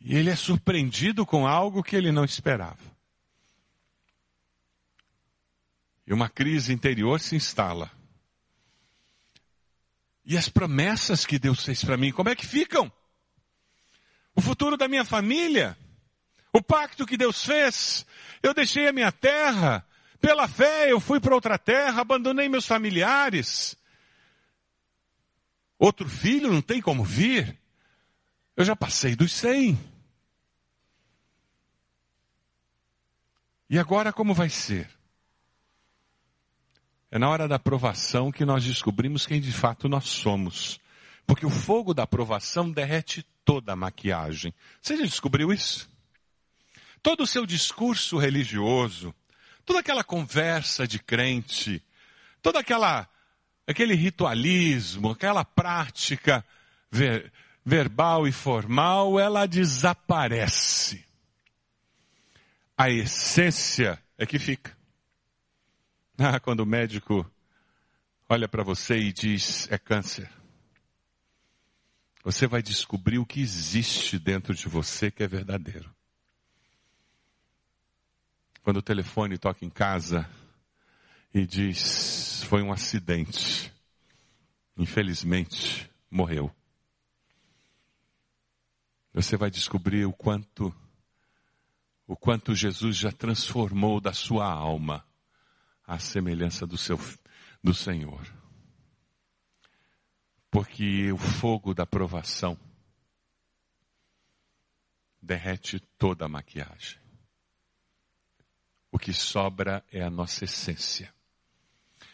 e 0.00 0.16
ele 0.16 0.30
é 0.30 0.36
surpreendido 0.36 1.26
com 1.26 1.46
algo 1.46 1.82
que 1.82 1.94
ele 1.94 2.10
não 2.10 2.24
esperava. 2.24 2.97
E 6.08 6.12
uma 6.14 6.26
crise 6.26 6.72
interior 6.72 7.20
se 7.20 7.36
instala. 7.36 7.92
E 10.24 10.38
as 10.38 10.48
promessas 10.48 11.26
que 11.26 11.38
Deus 11.38 11.62
fez 11.62 11.84
para 11.84 11.98
mim, 11.98 12.12
como 12.12 12.30
é 12.30 12.34
que 12.34 12.46
ficam? 12.46 12.90
O 14.34 14.40
futuro 14.40 14.78
da 14.78 14.88
minha 14.88 15.04
família? 15.04 15.76
O 16.50 16.62
pacto 16.62 17.04
que 17.04 17.18
Deus 17.18 17.44
fez? 17.44 18.06
Eu 18.42 18.54
deixei 18.54 18.88
a 18.88 18.92
minha 18.92 19.12
terra, 19.12 19.86
pela 20.18 20.48
fé 20.48 20.90
eu 20.90 20.98
fui 20.98 21.20
para 21.20 21.34
outra 21.34 21.58
terra, 21.58 22.00
abandonei 22.00 22.48
meus 22.48 22.64
familiares. 22.64 23.76
Outro 25.78 26.08
filho 26.08 26.50
não 26.50 26.62
tem 26.62 26.80
como 26.80 27.04
vir. 27.04 27.60
Eu 28.56 28.64
já 28.64 28.74
passei 28.74 29.14
dos 29.14 29.30
cem. 29.30 29.78
E 33.68 33.78
agora 33.78 34.10
como 34.10 34.32
vai 34.32 34.48
ser? 34.48 34.97
É 37.10 37.18
na 37.18 37.28
hora 37.28 37.48
da 37.48 37.56
aprovação 37.56 38.30
que 38.30 38.44
nós 38.44 38.64
descobrimos 38.64 39.26
quem 39.26 39.40
de 39.40 39.52
fato 39.52 39.88
nós 39.88 40.04
somos. 40.04 40.78
Porque 41.26 41.46
o 41.46 41.50
fogo 41.50 41.94
da 41.94 42.02
aprovação 42.02 42.70
derrete 42.70 43.24
toda 43.44 43.72
a 43.72 43.76
maquiagem. 43.76 44.52
Você 44.80 44.96
já 44.96 45.04
descobriu 45.04 45.52
isso? 45.52 45.88
Todo 47.02 47.22
o 47.22 47.26
seu 47.26 47.46
discurso 47.46 48.18
religioso, 48.18 49.14
toda 49.64 49.80
aquela 49.80 50.04
conversa 50.04 50.86
de 50.86 50.98
crente, 50.98 51.82
toda 52.42 52.58
aquela 52.58 53.08
aquele 53.66 53.94
ritualismo, 53.94 55.10
aquela 55.10 55.44
prática 55.44 56.42
ver, 56.90 57.30
verbal 57.64 58.26
e 58.26 58.32
formal, 58.32 59.20
ela 59.20 59.44
desaparece. 59.44 61.04
A 62.76 62.88
essência 62.88 64.02
é 64.16 64.24
que 64.24 64.38
fica. 64.38 64.77
Ah, 66.18 66.40
quando 66.42 66.60
o 66.60 66.66
médico 66.66 67.24
olha 68.28 68.48
para 68.48 68.64
você 68.64 68.98
e 68.98 69.12
diz 69.12 69.70
é 69.70 69.78
câncer. 69.78 70.28
Você 72.24 72.46
vai 72.48 72.60
descobrir 72.60 73.18
o 73.18 73.24
que 73.24 73.40
existe 73.40 74.18
dentro 74.18 74.52
de 74.52 74.68
você 74.68 75.12
que 75.12 75.22
é 75.22 75.28
verdadeiro. 75.28 75.94
Quando 78.62 78.78
o 78.78 78.82
telefone 78.82 79.38
toca 79.38 79.64
em 79.64 79.70
casa 79.70 80.28
e 81.32 81.46
diz 81.46 82.42
foi 82.44 82.62
um 82.62 82.72
acidente, 82.72 83.72
infelizmente 84.76 85.88
morreu. 86.10 86.52
Você 89.14 89.36
vai 89.36 89.50
descobrir 89.50 90.04
o 90.04 90.12
quanto 90.12 90.74
o 92.08 92.16
quanto 92.16 92.54
Jesus 92.54 92.96
já 92.96 93.12
transformou 93.12 94.00
da 94.00 94.12
sua 94.12 94.46
alma 94.46 95.07
à 95.88 95.98
semelhança 95.98 96.66
do 96.66 96.76
seu 96.76 97.00
do 97.64 97.72
Senhor. 97.72 98.22
Porque 100.50 101.10
o 101.10 101.16
fogo 101.16 101.72
da 101.74 101.86
provação 101.86 102.58
derrete 105.20 105.80
toda 105.98 106.26
a 106.26 106.28
maquiagem. 106.28 107.00
O 108.92 108.98
que 108.98 109.12
sobra 109.12 109.84
é 109.90 110.02
a 110.02 110.10
nossa 110.10 110.44
essência. 110.44 111.12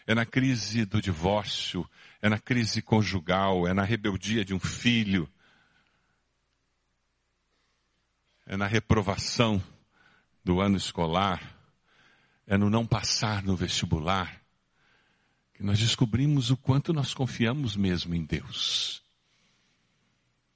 É 0.07 0.15
na 0.15 0.25
crise 0.25 0.85
do 0.85 1.01
divórcio, 1.03 1.89
é 2.23 2.29
na 2.29 2.39
crise 2.39 2.81
conjugal, 2.81 3.67
é 3.67 3.75
na 3.75 3.83
rebeldia 3.83 4.45
de 4.45 4.55
um 4.55 4.61
filho, 4.61 5.29
é 8.47 8.57
na 8.57 8.67
reprovação 8.67 9.63
do 10.45 10.61
ano 10.61 10.77
escolar, 10.77 11.54
é 12.47 12.57
no 12.57 12.69
não 12.69 12.87
passar 12.87 13.43
no 13.43 13.57
vestibular, 13.57 14.41
que 15.55 15.63
nós 15.63 15.79
descobrimos 15.79 16.51
o 16.51 16.57
quanto 16.57 16.93
nós 16.93 17.15
confiamos 17.15 17.77
mesmo 17.77 18.15
em 18.15 18.25
Deus. 18.25 19.03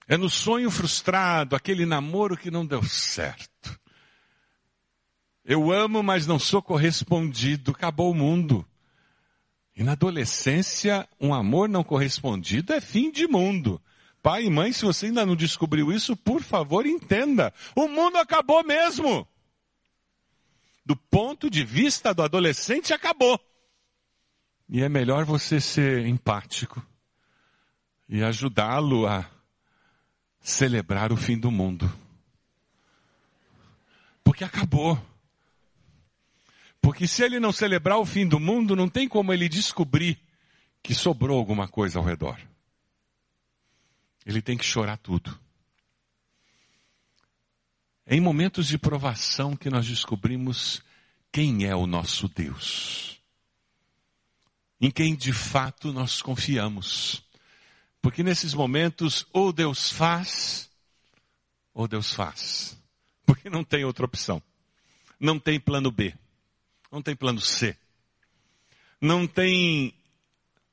É 0.06 0.16
no 0.16 0.28
sonho 0.28 0.70
frustrado, 0.70 1.54
aquele 1.54 1.84
namoro 1.84 2.36
que 2.36 2.50
não 2.50 2.64
deu 2.64 2.82
certo. 2.82 3.78
Eu 5.44 5.72
amo, 5.72 6.02
mas 6.02 6.26
não 6.26 6.38
sou 6.38 6.60
correspondido, 6.60 7.70
acabou 7.70 8.10
o 8.10 8.14
mundo. 8.14 8.66
E 9.76 9.82
na 9.82 9.92
adolescência, 9.92 11.08
um 11.20 11.32
amor 11.32 11.68
não 11.68 11.84
correspondido 11.84 12.72
é 12.72 12.80
fim 12.80 13.10
de 13.10 13.28
mundo. 13.28 13.80
Pai 14.22 14.44
e 14.44 14.50
mãe, 14.50 14.72
se 14.72 14.84
você 14.84 15.06
ainda 15.06 15.24
não 15.24 15.36
descobriu 15.36 15.92
isso, 15.92 16.16
por 16.16 16.42
favor, 16.42 16.84
entenda. 16.84 17.52
O 17.76 17.86
mundo 17.86 18.16
acabou 18.16 18.64
mesmo. 18.64 19.26
Do 20.88 20.96
ponto 20.96 21.50
de 21.50 21.62
vista 21.62 22.14
do 22.14 22.22
adolescente, 22.22 22.94
acabou. 22.94 23.38
E 24.66 24.82
é 24.82 24.88
melhor 24.88 25.26
você 25.26 25.60
ser 25.60 26.06
empático 26.06 26.82
e 28.08 28.22
ajudá-lo 28.22 29.06
a 29.06 29.30
celebrar 30.40 31.12
o 31.12 31.16
fim 31.16 31.38
do 31.38 31.50
mundo. 31.50 31.92
Porque 34.24 34.42
acabou. 34.42 34.98
Porque 36.80 37.06
se 37.06 37.22
ele 37.22 37.38
não 37.38 37.52
celebrar 37.52 37.98
o 37.98 38.06
fim 38.06 38.26
do 38.26 38.40
mundo, 38.40 38.74
não 38.74 38.88
tem 38.88 39.06
como 39.06 39.30
ele 39.30 39.46
descobrir 39.46 40.18
que 40.82 40.94
sobrou 40.94 41.38
alguma 41.38 41.68
coisa 41.68 41.98
ao 41.98 42.04
redor. 42.04 42.40
Ele 44.24 44.40
tem 44.40 44.56
que 44.56 44.64
chorar 44.64 44.96
tudo. 44.96 45.38
Em 48.10 48.22
momentos 48.22 48.66
de 48.66 48.78
provação 48.78 49.54
que 49.54 49.68
nós 49.68 49.86
descobrimos 49.86 50.82
quem 51.30 51.66
é 51.66 51.76
o 51.76 51.86
nosso 51.86 52.26
Deus. 52.26 53.20
Em 54.80 54.90
quem 54.90 55.14
de 55.14 55.30
fato 55.30 55.92
nós 55.92 56.22
confiamos. 56.22 57.22
Porque 58.00 58.22
nesses 58.22 58.54
momentos, 58.54 59.26
ou 59.30 59.52
Deus 59.52 59.92
faz, 59.92 60.70
ou 61.74 61.86
Deus 61.86 62.10
faz. 62.14 62.80
Porque 63.26 63.50
não 63.50 63.62
tem 63.62 63.84
outra 63.84 64.06
opção. 64.06 64.42
Não 65.20 65.38
tem 65.38 65.60
plano 65.60 65.90
B. 65.90 66.14
Não 66.90 67.02
tem 67.02 67.14
plano 67.14 67.42
C. 67.42 67.76
Não 68.98 69.26
tem 69.26 69.92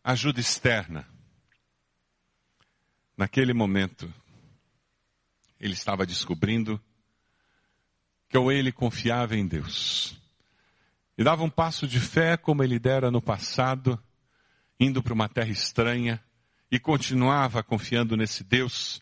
ajuda 0.01 0.39
externa. 0.39 1.05
Naquele 3.17 3.53
momento, 3.53 4.13
ele 5.59 5.73
estava 5.73 6.05
descobrindo 6.05 6.81
que 8.29 8.37
ou 8.37 8.51
ele 8.51 8.71
confiava 8.71 9.35
em 9.35 9.47
Deus 9.47 10.15
e 11.17 11.23
dava 11.23 11.43
um 11.43 11.49
passo 11.49 11.87
de 11.87 11.99
fé 11.99 12.35
como 12.35 12.63
ele 12.63 12.77
dera 12.77 13.09
no 13.09 13.21
passado, 13.21 14.01
indo 14.79 15.01
para 15.01 15.13
uma 15.13 15.29
terra 15.29 15.49
estranha 15.49 16.21
e 16.69 16.79
continuava 16.79 17.63
confiando 17.63 18.17
nesse 18.17 18.43
Deus 18.43 19.01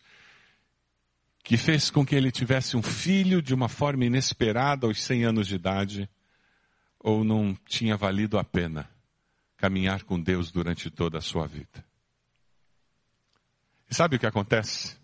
que 1.42 1.56
fez 1.56 1.90
com 1.90 2.06
que 2.06 2.14
ele 2.14 2.30
tivesse 2.30 2.76
um 2.76 2.82
filho 2.82 3.42
de 3.42 3.52
uma 3.52 3.68
forma 3.68 4.04
inesperada 4.06 4.86
aos 4.86 5.02
100 5.02 5.24
anos 5.24 5.46
de 5.46 5.56
idade, 5.56 6.08
ou 6.98 7.22
não 7.22 7.54
tinha 7.66 7.98
valido 7.98 8.38
a 8.38 8.44
pena 8.44 8.88
caminhar 9.58 10.04
com 10.04 10.18
Deus 10.18 10.50
durante 10.50 10.90
toda 10.90 11.18
a 11.18 11.20
sua 11.20 11.46
vida. 11.46 11.84
E 13.90 13.94
sabe 13.94 14.16
o 14.16 14.18
que 14.18 14.26
acontece? 14.26 14.96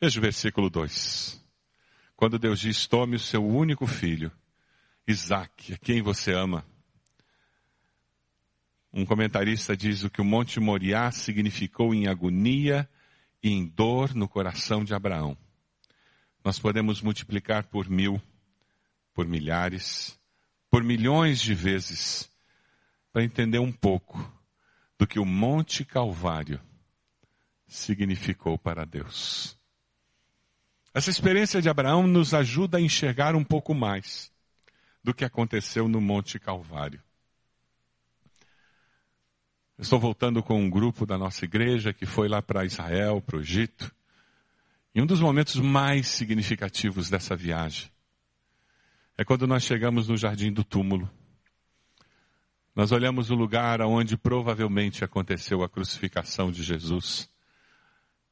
Veja 0.00 0.18
o 0.18 0.22
versículo 0.22 0.68
2. 0.68 1.40
Quando 2.16 2.38
Deus 2.38 2.60
diz: 2.60 2.86
Tome 2.86 3.16
o 3.16 3.20
seu 3.20 3.44
único 3.44 3.86
filho, 3.86 4.30
Isaac, 5.06 5.74
a 5.74 5.78
quem 5.78 6.02
você 6.02 6.32
ama. 6.32 6.64
Um 8.92 9.04
comentarista 9.04 9.76
diz 9.76 10.04
o 10.04 10.10
que 10.10 10.20
o 10.20 10.24
Monte 10.24 10.60
Moriá 10.60 11.10
significou 11.10 11.92
em 11.92 12.06
agonia 12.06 12.88
e 13.42 13.50
em 13.50 13.66
dor 13.66 14.14
no 14.14 14.28
coração 14.28 14.84
de 14.84 14.94
Abraão. 14.94 15.36
Nós 16.44 16.60
podemos 16.60 17.02
multiplicar 17.02 17.66
por 17.66 17.88
mil, 17.88 18.22
por 19.12 19.26
milhares, 19.26 20.18
por 20.70 20.84
milhões 20.84 21.40
de 21.40 21.54
vezes, 21.54 22.30
para 23.12 23.24
entender 23.24 23.58
um 23.58 23.72
pouco 23.72 24.32
do 24.98 25.06
que 25.06 25.18
o 25.18 25.24
Monte 25.24 25.84
Calvário 25.84 26.60
significou 27.66 28.56
para 28.56 28.84
Deus. 28.84 29.58
Essa 30.94 31.10
experiência 31.10 31.60
de 31.60 31.68
Abraão 31.68 32.06
nos 32.06 32.32
ajuda 32.32 32.78
a 32.78 32.80
enxergar 32.80 33.34
um 33.34 33.42
pouco 33.42 33.74
mais 33.74 34.32
do 35.02 35.12
que 35.12 35.24
aconteceu 35.24 35.88
no 35.88 36.00
Monte 36.00 36.38
Calvário. 36.38 37.02
estou 39.76 39.98
voltando 39.98 40.40
com 40.40 40.62
um 40.62 40.70
grupo 40.70 41.04
da 41.04 41.18
nossa 41.18 41.44
igreja 41.44 41.92
que 41.92 42.06
foi 42.06 42.28
lá 42.28 42.40
para 42.40 42.64
Israel, 42.64 43.20
para 43.20 43.36
o 43.36 43.40
Egito. 43.40 43.92
E 44.94 45.02
um 45.02 45.06
dos 45.06 45.20
momentos 45.20 45.56
mais 45.56 46.06
significativos 46.06 47.10
dessa 47.10 47.34
viagem 47.34 47.90
é 49.18 49.24
quando 49.24 49.48
nós 49.48 49.64
chegamos 49.64 50.06
no 50.06 50.16
jardim 50.16 50.52
do 50.52 50.62
túmulo. 50.62 51.10
Nós 52.72 52.92
olhamos 52.92 53.30
o 53.30 53.34
lugar 53.34 53.80
onde 53.80 54.16
provavelmente 54.16 55.02
aconteceu 55.02 55.64
a 55.64 55.68
crucificação 55.68 56.52
de 56.52 56.62
Jesus. 56.62 57.28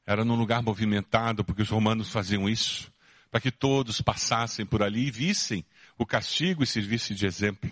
Era 0.05 0.25
num 0.25 0.35
lugar 0.35 0.61
movimentado, 0.61 1.43
porque 1.43 1.61
os 1.61 1.69
romanos 1.69 2.09
faziam 2.09 2.49
isso, 2.49 2.91
para 3.31 3.39
que 3.39 3.51
todos 3.51 4.01
passassem 4.01 4.65
por 4.65 4.83
ali 4.83 5.07
e 5.07 5.11
vissem 5.11 5.65
o 5.97 6.05
castigo 6.05 6.63
e 6.63 6.67
servissem 6.67 7.15
de 7.15 7.25
exemplo. 7.25 7.71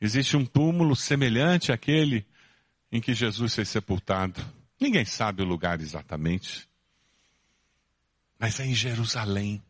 Existe 0.00 0.36
um 0.36 0.44
túmulo 0.44 0.96
semelhante 0.96 1.72
àquele 1.72 2.26
em 2.90 3.00
que 3.00 3.14
Jesus 3.14 3.54
foi 3.54 3.64
sepultado. 3.64 4.44
Ninguém 4.80 5.04
sabe 5.04 5.42
o 5.42 5.46
lugar 5.46 5.80
exatamente. 5.80 6.68
Mas 8.38 8.58
é 8.58 8.66
em 8.66 8.74
Jerusalém. 8.74 9.62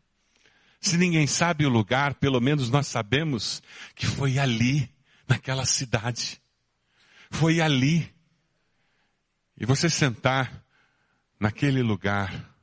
Se 0.81 0.97
ninguém 0.97 1.27
sabe 1.27 1.65
o 1.65 1.69
lugar, 1.69 2.15
pelo 2.15 2.41
menos 2.41 2.69
nós 2.69 2.87
sabemos 2.87 3.61
que 3.95 4.05
foi 4.05 4.39
ali, 4.39 4.91
naquela 5.27 5.65
cidade. 5.65 6.41
Foi 7.29 7.61
ali. 7.61 8.13
E 9.57 9.65
você 9.65 9.89
sentar 9.89 10.62
naquele 11.43 11.83
lugar 11.83 12.55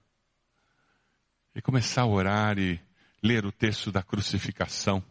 e 1.54 1.60
começar 1.60 2.00
a 2.00 2.06
orar 2.06 2.58
e 2.58 2.80
ler 3.22 3.44
o 3.44 3.52
texto 3.52 3.92
da 3.92 4.02
crucificação 4.02 5.04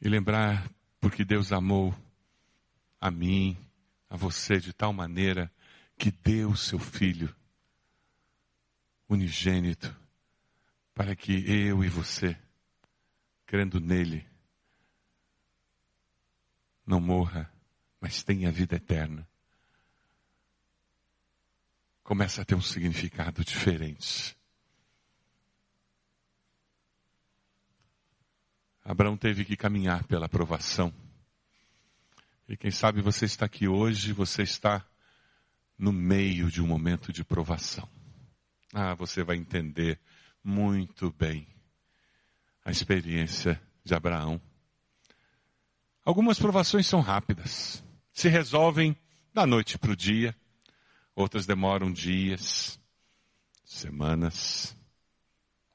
e 0.00 0.08
lembrar 0.08 0.68
porque 1.00 1.24
Deus 1.24 1.52
amou 1.52 1.94
a 3.00 3.08
mim, 3.08 3.56
a 4.10 4.16
você 4.16 4.58
de 4.58 4.72
tal 4.72 4.92
maneira 4.92 5.48
que 5.96 6.10
deu 6.10 6.56
seu 6.56 6.80
filho 6.80 7.32
unigênito 9.08 9.96
para 10.92 11.14
que 11.14 11.48
eu 11.48 11.84
e 11.84 11.88
você, 11.88 12.36
crendo 13.46 13.78
nele, 13.78 14.26
não 16.84 16.98
morra, 16.98 17.48
mas 18.00 18.24
tenha 18.24 18.50
vida 18.50 18.74
eterna 18.74 19.24
começa 22.02 22.42
a 22.42 22.44
ter 22.44 22.54
um 22.54 22.60
significado 22.60 23.44
diferente. 23.44 24.36
Abraão 28.84 29.16
teve 29.16 29.44
que 29.44 29.56
caminhar 29.56 30.04
pela 30.04 30.26
aprovação. 30.26 30.92
E 32.48 32.56
quem 32.56 32.70
sabe 32.70 33.00
você 33.00 33.24
está 33.24 33.46
aqui 33.46 33.68
hoje, 33.68 34.12
você 34.12 34.42
está 34.42 34.84
no 35.78 35.92
meio 35.92 36.50
de 36.50 36.60
um 36.60 36.66
momento 36.66 37.12
de 37.12 37.24
provação. 37.24 37.88
Ah, 38.74 38.94
você 38.94 39.22
vai 39.22 39.36
entender 39.36 40.00
muito 40.42 41.12
bem 41.12 41.46
a 42.64 42.70
experiência 42.70 43.60
de 43.84 43.94
Abraão. 43.94 44.40
Algumas 46.04 46.38
provações 46.38 46.86
são 46.86 47.00
rápidas, 47.00 47.82
se 48.12 48.28
resolvem 48.28 48.96
da 49.32 49.46
noite 49.46 49.78
para 49.78 49.92
o 49.92 49.96
dia 49.96 50.36
outras 51.14 51.46
demoram 51.46 51.92
dias, 51.92 52.78
semanas, 53.64 54.76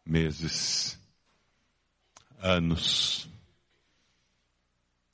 meses, 0.05 0.99
anos. 2.39 3.29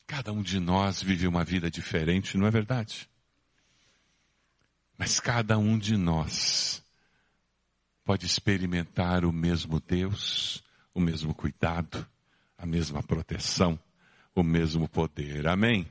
Cada 0.06 0.32
um 0.32 0.42
de 0.42 0.60
nós 0.60 1.02
vive 1.02 1.28
uma 1.28 1.44
vida 1.44 1.70
diferente, 1.72 2.38
não 2.38 2.46
é 2.46 2.52
verdade? 2.52 3.10
Mas 4.98 5.20
cada 5.20 5.58
um 5.58 5.78
de 5.78 5.98
nós 5.98 6.84
pode 8.06 8.26
experimentar 8.26 9.26
o 9.26 9.32
mesmo 9.32 9.80
Deus, 9.80 10.64
o 10.94 11.00
mesmo 11.00 11.34
cuidado, 11.34 12.06
a 12.58 12.66
mesma 12.66 13.02
proteção, 13.02 13.80
o 14.36 14.44
mesmo 14.44 14.88
poder. 14.88 15.48
Amém? 15.48 15.90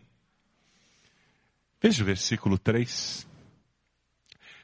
Veja 1.81 2.03
o 2.03 2.07
versículo 2.07 2.59
3. 2.59 3.27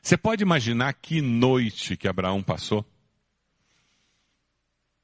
Você 0.08 0.16
pode 0.16 0.42
imaginar 0.42 0.94
que 0.94 1.20
noite 1.20 1.94
que 1.94 2.08
Abraão 2.08 2.42
passou? 2.42 2.82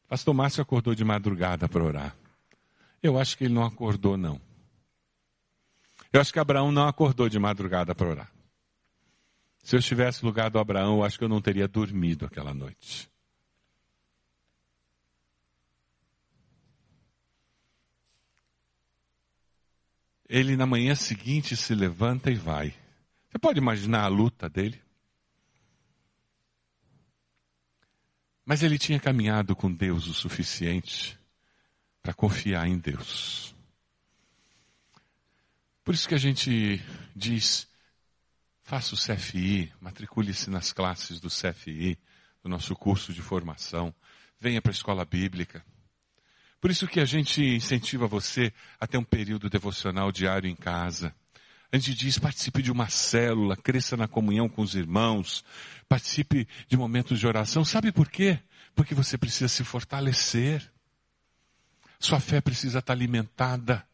Pastor 0.09 0.33
Márcio 0.33 0.63
acordou 0.63 0.95
de 0.95 1.05
madrugada 1.05 1.69
para 1.69 1.85
orar. 1.85 2.17
Eu 3.03 3.19
acho 3.19 3.37
que 3.37 3.45
ele 3.45 3.53
não 3.53 3.65
acordou, 3.65 4.17
não. 4.17 4.41
Eu 6.11 6.23
acho 6.23 6.33
que 6.33 6.39
Abraão 6.39 6.73
não 6.73 6.89
acordou 6.89 7.29
de 7.29 7.39
madrugada 7.39 7.95
para 7.95 8.09
orar. 8.09 8.33
Se 9.63 9.77
eu 9.77 9.81
estivesse 9.81 10.23
no 10.23 10.31
lugar 10.31 10.49
do 10.49 10.59
Abraão, 10.59 10.97
eu 10.97 11.05
acho 11.05 11.19
que 11.19 11.25
eu 11.25 11.29
não 11.29 11.43
teria 11.43 11.69
dormido 11.69 12.25
aquela 12.25 12.55
noite. 12.55 13.11
Ele 20.27 20.57
na 20.57 20.65
manhã 20.65 20.95
seguinte 20.95 21.55
se 21.59 21.75
levanta 21.75 22.31
e 22.31 22.37
vai. 22.37 22.73
Você 23.29 23.39
pode 23.39 23.59
imaginar 23.59 24.05
a 24.05 24.09
luta 24.09 24.49
dele? 24.49 24.83
Mas 28.45 28.63
ele 28.63 28.79
tinha 28.79 29.01
caminhado 29.01 29.57
com 29.57 29.73
Deus 29.73 30.07
o 30.07 30.15
suficiente 30.15 31.19
para 32.03 32.13
confiar 32.13 32.67
em 32.69 32.79
Deus. 32.79 33.55
Por 35.83 35.95
isso 35.95 36.09
que 36.09 36.15
a 36.15 36.19
gente 36.19 36.83
diz: 37.17 37.67
faça 38.63 38.95
o 38.95 38.99
CFI, 38.99 39.73
matricule-se 39.81 40.51
nas 40.51 40.73
classes 40.73 41.21
do 41.21 41.29
CFI, 41.29 41.99
do 42.43 42.49
nosso 42.49 42.75
curso 42.75 43.13
de 43.13 43.23
formação, 43.23 43.95
venha 44.39 44.61
para 44.61 44.71
a 44.71 44.75
escola 44.75 45.05
bíblica. 45.05 45.65
Por 46.61 46.71
isso 46.71 46.89
que 46.89 47.01
a 47.01 47.05
gente 47.05 47.43
incentiva 47.43 48.07
você 48.07 48.53
a 48.81 48.87
ter 48.87 48.97
um 48.97 49.05
período 49.05 49.51
devocional 49.51 50.11
diário 50.11 50.49
em 50.49 50.57
casa. 50.57 51.15
Gente 51.75 51.93
diz, 51.93 52.21
participe 52.21 52.63
de 52.63 52.71
uma 52.71 52.89
célula, 52.89 53.57
cresça 53.57 53.97
na 53.97 54.07
comunhão 54.07 54.49
com 54.49 54.63
os 54.63 54.77
irmãos, 54.77 55.45
participe 55.89 56.47
de 56.69 56.77
momentos 56.77 57.19
de 57.19 57.27
oração. 57.27 57.65
Sabe 57.65 57.91
por 57.91 58.09
quê? 58.09 58.39
Porque 58.77 58.95
você 58.95 59.19
precisa 59.19 59.49
se 59.49 59.65
fortalecer. 59.65 60.71
Sua 61.99 62.21
fé 62.21 62.41
precisa 62.41 62.79
estar 62.79 62.93
alimentada. 62.93 63.85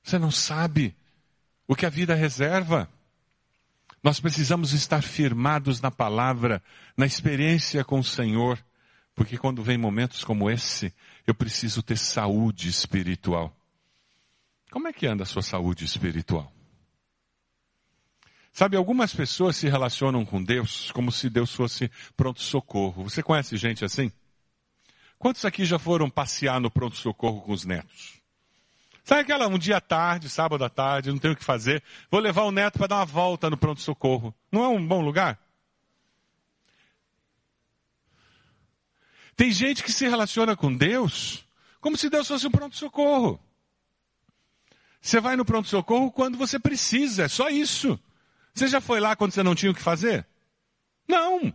Você 0.00 0.16
não 0.16 0.30
sabe 0.30 0.94
o 1.66 1.74
que 1.74 1.84
a 1.84 1.90
vida 1.90 2.14
reserva. 2.14 2.88
Nós 4.00 4.20
precisamos 4.20 4.72
estar 4.72 5.02
firmados 5.02 5.80
na 5.80 5.90
palavra, 5.90 6.62
na 6.96 7.04
experiência 7.04 7.82
com 7.82 7.98
o 7.98 8.04
Senhor, 8.04 8.64
porque 9.16 9.36
quando 9.36 9.60
vem 9.60 9.76
momentos 9.76 10.22
como 10.22 10.48
esse, 10.48 10.94
eu 11.26 11.34
preciso 11.34 11.82
ter 11.82 11.98
saúde 11.98 12.68
espiritual. 12.68 13.56
Como 14.70 14.86
é 14.86 14.92
que 14.92 15.08
anda 15.08 15.24
a 15.24 15.26
sua 15.26 15.42
saúde 15.42 15.84
espiritual? 15.84 16.59
Sabe, 18.52 18.76
algumas 18.76 19.14
pessoas 19.14 19.56
se 19.56 19.68
relacionam 19.68 20.24
com 20.24 20.42
Deus 20.42 20.90
como 20.92 21.12
se 21.12 21.30
Deus 21.30 21.54
fosse 21.54 21.90
pronto-socorro. 22.16 23.04
Você 23.04 23.22
conhece 23.22 23.56
gente 23.56 23.84
assim? 23.84 24.12
Quantos 25.18 25.44
aqui 25.44 25.64
já 25.64 25.78
foram 25.78 26.10
passear 26.10 26.60
no 26.60 26.70
pronto-socorro 26.70 27.42
com 27.42 27.52
os 27.52 27.64
netos? 27.64 28.20
Sabe 29.04 29.22
aquela, 29.22 29.48
um 29.48 29.58
dia 29.58 29.78
à 29.78 29.80
tarde, 29.80 30.28
sábado 30.28 30.64
à 30.64 30.68
tarde, 30.68 31.10
não 31.10 31.18
tenho 31.18 31.34
o 31.34 31.36
que 31.36 31.44
fazer, 31.44 31.82
vou 32.10 32.20
levar 32.20 32.42
o 32.42 32.52
neto 32.52 32.78
para 32.78 32.88
dar 32.88 32.96
uma 32.96 33.06
volta 33.06 33.50
no 33.50 33.56
pronto-socorro. 33.56 34.34
Não 34.52 34.62
é 34.64 34.68
um 34.68 34.86
bom 34.86 35.00
lugar? 35.00 35.38
Tem 39.36 39.50
gente 39.50 39.82
que 39.82 39.92
se 39.92 40.06
relaciona 40.06 40.54
com 40.54 40.74
Deus 40.74 41.44
como 41.80 41.96
se 41.96 42.10
Deus 42.10 42.28
fosse 42.28 42.46
um 42.46 42.50
pronto-socorro. 42.50 43.40
Você 45.00 45.18
vai 45.18 45.34
no 45.34 45.46
pronto-socorro 45.46 46.12
quando 46.12 46.36
você 46.36 46.58
precisa, 46.58 47.24
é 47.24 47.28
só 47.28 47.48
isso. 47.48 47.98
Você 48.60 48.68
já 48.68 48.78
foi 48.78 49.00
lá 49.00 49.16
quando 49.16 49.32
você 49.32 49.42
não 49.42 49.54
tinha 49.54 49.72
o 49.72 49.74
que 49.74 49.80
fazer? 49.80 50.26
Não. 51.08 51.46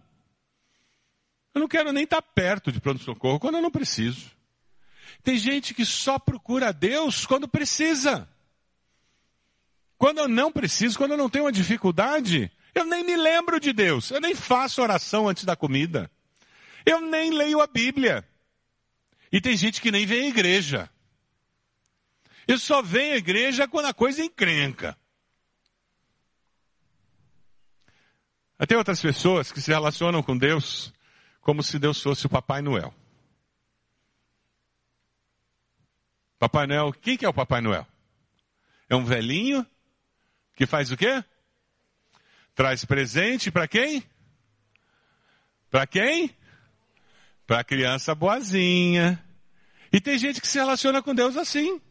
Eu 1.54 1.62
não 1.62 1.68
quero 1.68 1.94
nem 1.94 2.04
estar 2.04 2.20
perto 2.20 2.72
de 2.72 2.82
pronto-socorro 2.82 3.39
quando 3.39 3.58
eu 3.58 3.62
não 3.62 3.70
preciso. 3.70 4.32
Tem 5.24 5.38
gente 5.38 5.76
que 5.76 5.86
só 5.86 6.18
procura 6.18 6.74
Deus 6.74 7.24
quando 7.28 7.48
precisa. 7.48 8.28
Quando 10.00 10.18
eu 10.18 10.28
não 10.28 10.52
preciso, 10.52 10.98
quando 10.98 11.12
eu 11.12 11.18
não 11.18 11.30
tenho 11.30 11.46
uma 11.46 11.52
dificuldade, 11.52 12.52
eu 12.74 12.86
nem 12.86 13.04
me 13.04 13.15
lembro 13.15 13.60
de 13.60 13.72
Deus. 13.72 14.10
Eu 14.10 14.20
nem 14.20 14.34
faço 14.34 14.82
oração 14.82 15.28
antes 15.28 15.46
da 15.46 15.56
comida. 15.56 16.10
Eu 16.84 17.02
nem 17.02 17.30
leio 17.30 17.62
a 17.62 17.68
Bíblia. 17.68 18.28
E 19.32 19.39
tem 19.39 19.56
gente 19.56 19.80
que 19.80 19.91
nem 19.91 20.08
vem 20.08 20.26
à 20.26 20.30
igreja. 20.30 20.89
Eu 22.48 22.58
só 22.58 22.82
venho 22.82 23.13
à 23.13 23.18
igreja 23.18 23.68
quando 23.68 23.86
a 23.86 23.94
coisa 23.94 24.24
encrenca. 24.24 24.98
Tem 28.68 28.78
outras 28.78 29.02
pessoas 29.02 29.52
que 29.52 29.62
se 29.62 29.72
relacionam 29.72 30.24
com 30.24 30.38
Deus 30.38 30.94
como 31.41 31.62
se 31.62 31.78
Deus 31.78 32.02
fosse 32.02 32.26
o 32.26 32.30
Papai 32.30 32.62
Noel. 32.62 32.94
Papai 36.39 36.65
Noel, 36.65 36.94
quem 36.94 37.18
que 37.18 37.26
é 37.26 37.30
o 37.30 37.34
Papai 37.34 37.62
Noel? 37.62 37.86
É 38.89 38.96
um 38.96 39.04
velhinho 39.04 39.65
que 40.56 40.65
faz 40.65 40.91
o 40.91 40.98
quê? 40.98 41.24
Traz 42.54 42.86
presente 42.86 43.52
para 43.52 43.68
quem? 43.68 44.04
Para 45.70 45.86
quem? 45.86 46.36
Para 47.46 47.63
criança 47.63 48.15
boazinha. 48.15 49.22
E 49.91 50.00
tem 50.00 50.18
gente 50.18 50.39
que 50.39 50.48
se 50.48 50.58
relaciona 50.58 51.04
com 51.04 51.13
Deus 51.13 51.36
assim. 51.36 51.82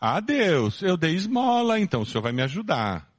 Ah, 0.00 0.20
Deus, 0.20 0.82
eu 0.82 0.96
dei 0.96 1.14
esmola, 1.14 1.78
então 1.78 2.02
o 2.02 2.06
Senhor 2.06 2.22
vai 2.22 2.32
me 2.32 2.42
ajudar. 2.42 3.11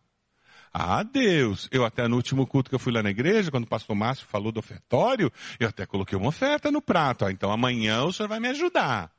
Ah, 0.73 1.03
Deus, 1.03 1.69
eu 1.71 1.85
até 1.85 2.07
no 2.07 2.15
último 2.15 2.47
culto 2.47 2.69
que 2.69 2.75
eu 2.75 2.79
fui 2.79 2.91
lá 2.91 3.03
na 3.03 3.11
igreja, 3.11 3.51
quando 3.51 3.65
o 3.65 3.67
pastor 3.67 3.95
Márcio 3.95 4.25
falou 4.25 4.51
do 4.51 4.59
ofertório, 4.59 5.31
eu 5.59 5.69
até 5.69 5.85
coloquei 5.85 6.17
uma 6.17 6.29
oferta 6.29 6.71
no 6.71 6.81
prato. 6.81 7.25
Ah, 7.25 7.31
então 7.31 7.51
amanhã 7.51 8.03
o 8.03 8.11
senhor 8.11 8.27
vai 8.27 8.39
me 8.39 8.47
ajudar. 8.47 9.11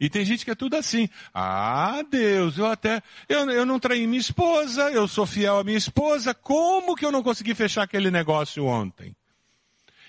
E 0.00 0.08
tem 0.08 0.24
gente 0.24 0.42
que 0.42 0.50
é 0.50 0.54
tudo 0.54 0.76
assim. 0.76 1.06
Ah, 1.34 2.02
Deus, 2.10 2.56
eu 2.56 2.64
até, 2.64 3.02
eu, 3.28 3.50
eu 3.50 3.66
não 3.66 3.78
traí 3.78 4.06
minha 4.06 4.18
esposa, 4.18 4.90
eu 4.90 5.06
sou 5.06 5.26
fiel 5.26 5.58
à 5.58 5.64
minha 5.64 5.76
esposa, 5.76 6.32
como 6.32 6.96
que 6.96 7.04
eu 7.04 7.12
não 7.12 7.22
consegui 7.22 7.54
fechar 7.54 7.82
aquele 7.82 8.10
negócio 8.10 8.64
ontem? 8.64 9.14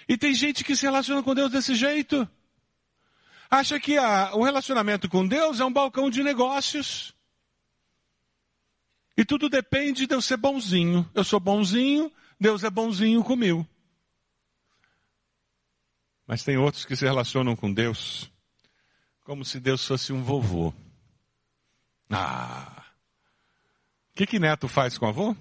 E 0.07 0.17
tem 0.17 0.33
gente 0.33 0.63
que 0.63 0.75
se 0.75 0.85
relaciona 0.85 1.21
com 1.21 1.35
Deus 1.35 1.51
desse 1.51 1.75
jeito. 1.75 2.27
Acha 3.49 3.77
que 3.77 3.97
a, 3.97 4.31
o 4.33 4.43
relacionamento 4.43 5.09
com 5.09 5.27
Deus 5.27 5.59
é 5.59 5.65
um 5.65 5.73
balcão 5.73 6.09
de 6.09 6.23
negócios. 6.23 7.13
E 9.21 9.23
tudo 9.23 9.47
depende 9.47 10.07
de 10.07 10.15
eu 10.15 10.19
ser 10.19 10.35
bonzinho. 10.35 11.07
Eu 11.13 11.23
sou 11.23 11.39
bonzinho, 11.39 12.11
Deus 12.39 12.63
é 12.63 12.71
bonzinho 12.71 13.23
comigo. 13.23 13.67
Mas 16.25 16.43
tem 16.43 16.57
outros 16.57 16.85
que 16.85 16.95
se 16.95 17.05
relacionam 17.05 17.55
com 17.55 17.71
Deus 17.71 18.31
como 19.23 19.45
se 19.45 19.59
Deus 19.59 19.85
fosse 19.85 20.11
um 20.11 20.23
vovô. 20.23 20.73
Ah! 22.09 22.83
O 24.09 24.15
que, 24.15 24.25
que 24.25 24.39
neto 24.39 24.67
faz 24.67 24.97
com 24.97 25.05
avô? 25.05 25.35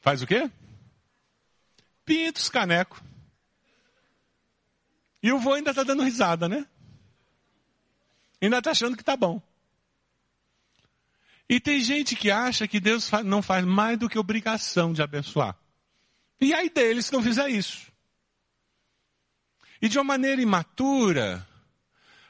Faz 0.00 0.20
o 0.20 0.26
quê? 0.26 0.50
Pinta 2.04 2.40
os 2.40 2.50
caneco. 2.50 3.02
E 5.22 5.32
o 5.32 5.38
vô 5.38 5.54
ainda 5.54 5.70
está 5.70 5.82
dando 5.82 6.02
risada, 6.02 6.46
né? 6.46 6.66
Ainda 8.42 8.58
está 8.58 8.72
achando 8.72 8.96
que 8.96 9.02
está 9.02 9.16
bom. 9.16 9.40
E 11.48 11.60
tem 11.60 11.80
gente 11.82 12.16
que 12.16 12.30
acha 12.30 12.66
que 12.66 12.80
Deus 12.80 13.10
não 13.24 13.42
faz 13.42 13.64
mais 13.64 13.98
do 13.98 14.08
que 14.08 14.18
obrigação 14.18 14.92
de 14.92 15.02
abençoar. 15.02 15.56
E 16.40 16.54
aí 16.54 16.70
deles 16.70 17.10
não 17.10 17.22
fizer 17.22 17.48
isso. 17.48 17.92
E 19.80 19.88
de 19.88 19.98
uma 19.98 20.04
maneira 20.04 20.40
imatura, 20.40 21.46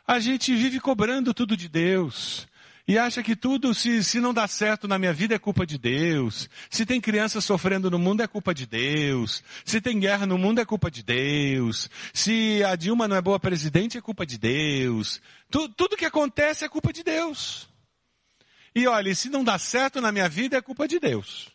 a 0.07 0.19
gente 0.19 0.55
vive 0.55 0.81
cobrando 0.81 1.33
tudo 1.33 1.57
de 1.57 1.69
Deus. 1.69 2.49
E 2.87 2.99
acha 2.99 3.23
que 3.23 3.35
tudo, 3.35 3.73
se, 3.73 4.05
se 4.05 4.21
não 4.21 4.35
dá 4.35 4.47
certo 4.47 4.87
na 4.87 4.99
minha 4.99 5.13
vida, 5.13 5.35
é 5.35 5.39
culpa 5.39 5.65
de 5.65 5.79
Deus. 5.79 6.51
Se 6.69 6.85
tem 6.85 7.01
criança 7.01 7.41
sofrendo 7.41 7.91
no 7.91 7.99
mundo, 7.99 8.23
é 8.23 8.27
culpa 8.27 8.53
de 8.53 8.67
Deus. 8.67 9.43
Se 9.65 9.81
tem 9.81 9.99
guerra 9.99 10.27
no 10.27 10.37
mundo, 10.37 10.61
é 10.61 10.67
culpa 10.67 10.91
de 10.91 11.03
Deus. 11.03 11.89
Se 12.13 12.63
a 12.63 12.77
Dilma 12.77 13.09
não 13.09 13.17
é 13.17 13.23
boa 13.23 13.41
presidente, 13.41 13.97
é 13.97 14.03
culpa 14.03 14.27
de 14.27 14.37
Deus. 14.37 15.23
Tu, 15.51 15.67
tudo 15.71 15.97
que 15.97 16.05
acontece 16.05 16.65
é 16.65 16.69
culpa 16.69 16.93
de 16.93 17.03
Deus. 17.03 17.67
E 18.75 18.89
olha, 18.89 19.15
se 19.15 19.29
não 19.29 19.45
dá 19.45 19.59
certo 19.59 20.01
na 20.01 20.11
minha 20.11 20.29
vida, 20.29 20.57
é 20.57 20.63
culpa 20.63 20.89
de 20.89 20.99
Deus. 20.99 21.49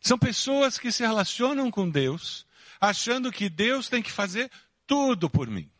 São 0.00 0.18
pessoas 0.18 0.78
que 0.78 0.90
se 0.90 1.02
relacionam 1.02 1.70
com 1.70 1.88
Deus, 1.88 2.44
achando 2.80 3.30
que 3.30 3.48
Deus 3.48 3.88
tem 3.88 4.02
que 4.02 4.10
fazer 4.10 4.50
tudo 4.86 5.30
por 5.30 5.48
mim. 5.48 5.70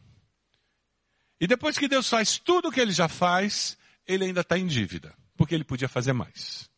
E 1.41 1.47
depois 1.47 1.77
que 1.77 1.89
Deus 1.89 2.09
faz 2.09 2.39
tudo 2.39 2.69
o 2.69 2.73
que 2.73 2.81
ele 2.81 2.93
já 2.93 3.09
faz, 3.09 3.77
ele 4.07 4.25
ainda 4.25 4.41
está 4.41 4.57
em 4.57 4.67
dívida, 4.67 5.15
porque 5.37 5.55
ele 5.55 5.65
podia 5.65 5.89
fazer 5.89 6.13
mais. 6.13 6.71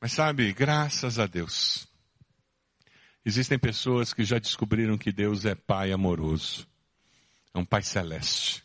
Mas 0.00 0.12
sabe, 0.12 0.52
graças 0.52 1.18
a 1.18 1.26
Deus, 1.26 1.88
existem 3.24 3.58
pessoas 3.58 4.12
que 4.12 4.24
já 4.24 4.38
descobriram 4.38 4.98
que 4.98 5.10
Deus 5.10 5.46
é 5.46 5.54
Pai 5.54 5.90
amoroso, 5.90 6.68
é 7.54 7.58
um 7.58 7.64
Pai 7.64 7.82
celeste 7.82 8.63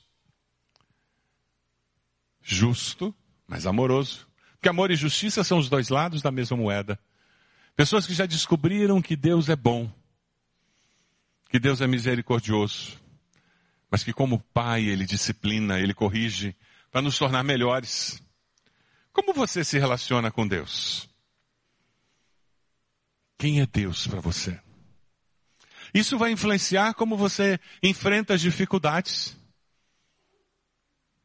justo, 2.56 3.14
mas 3.48 3.66
amoroso. 3.66 4.28
Porque 4.54 4.68
amor 4.68 4.92
e 4.92 4.96
justiça 4.96 5.44
são 5.44 5.60
os 5.60 5.70
dois 5.70 5.90
lados 5.90 6.22
da 6.22 6.32
mesma 6.32 6.58
moeda. 6.58 7.00
Pessoas 7.76 8.06
que 8.08 8.14
já 8.14 8.26
descobriram 8.26 9.02
que 9.02 9.16
Deus 9.16 9.48
é 9.50 9.56
bom. 9.56 9.90
que 11.50 11.60
Deus 11.60 11.82
é 11.82 11.88
misericordioso, 11.88 13.00
mas 13.90 14.04
que 14.04 14.14
como 14.14 14.40
pai 14.54 14.84
ele 14.84 15.04
disciplina, 15.06 15.80
ele 15.80 15.96
corrige 15.96 16.56
para 16.92 17.02
nos 17.02 17.18
tornar 17.18 17.44
melhores. 17.44 18.22
Como 19.12 19.34
você 19.34 19.64
se 19.64 19.80
relaciona 19.80 20.30
com 20.30 20.48
Deus? 20.48 21.10
Quem 23.38 23.62
é 23.62 23.66
Deus 23.66 24.06
para 24.06 24.20
você? 24.20 24.60
Isso 25.92 26.20
vai 26.20 26.32
influenciar 26.32 26.94
como 26.94 27.18
você 27.18 27.60
enfrenta 27.82 28.36
as 28.36 28.42
dificuldades. 28.42 29.36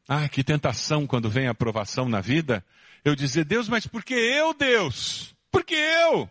Ah, 0.07 0.29
que 0.29 0.43
tentação 0.43 1.07
quando 1.07 1.29
vem 1.29 1.47
a 1.47 1.51
aprovação 1.51 2.07
na 2.07 2.21
vida, 2.21 2.63
eu 3.03 3.15
dizer, 3.15 3.43
Deus, 3.45 3.67
mas 3.67 3.87
por 3.87 4.03
que 4.03 4.13
eu, 4.13 4.53
Deus? 4.53 5.35
Por 5.51 5.63
que 5.63 5.75
eu? 5.75 6.29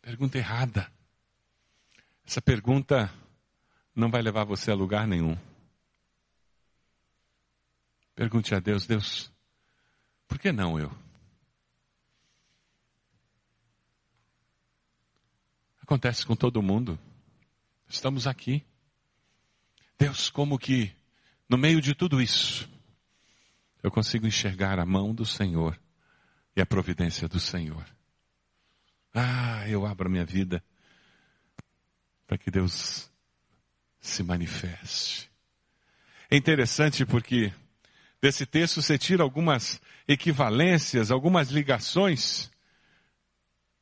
Pergunta 0.00 0.38
errada. 0.38 0.90
Essa 2.24 2.40
pergunta 2.40 3.12
não 3.94 4.10
vai 4.10 4.22
levar 4.22 4.44
você 4.44 4.70
a 4.70 4.74
lugar 4.74 5.06
nenhum. 5.06 5.36
Pergunte 8.14 8.54
a 8.54 8.60
Deus, 8.60 8.86
Deus, 8.86 9.32
por 10.28 10.38
que 10.38 10.52
não 10.52 10.78
eu? 10.78 10.90
Acontece 15.82 16.26
com 16.26 16.34
todo 16.34 16.62
mundo. 16.62 16.98
Estamos 17.88 18.26
aqui. 18.26 18.64
Deus, 19.98 20.30
como 20.30 20.58
que 20.58 20.92
no 21.48 21.56
meio 21.56 21.80
de 21.80 21.94
tudo 21.94 22.20
isso, 22.20 22.68
eu 23.82 23.90
consigo 23.90 24.26
enxergar 24.26 24.78
a 24.78 24.86
mão 24.86 25.14
do 25.14 25.24
Senhor 25.24 25.78
e 26.56 26.60
a 26.60 26.66
providência 26.66 27.28
do 27.28 27.38
Senhor. 27.38 27.84
Ah, 29.14 29.68
eu 29.68 29.86
abro 29.86 30.08
a 30.08 30.10
minha 30.10 30.24
vida 30.24 30.62
para 32.26 32.36
que 32.36 32.50
Deus 32.50 33.10
se 34.00 34.22
manifeste. 34.22 35.30
É 36.30 36.36
interessante 36.36 37.04
porque 37.06 37.52
desse 38.20 38.44
texto 38.44 38.82
você 38.82 38.98
tira 38.98 39.22
algumas 39.22 39.80
equivalências, 40.08 41.10
algumas 41.10 41.50
ligações 41.50 42.50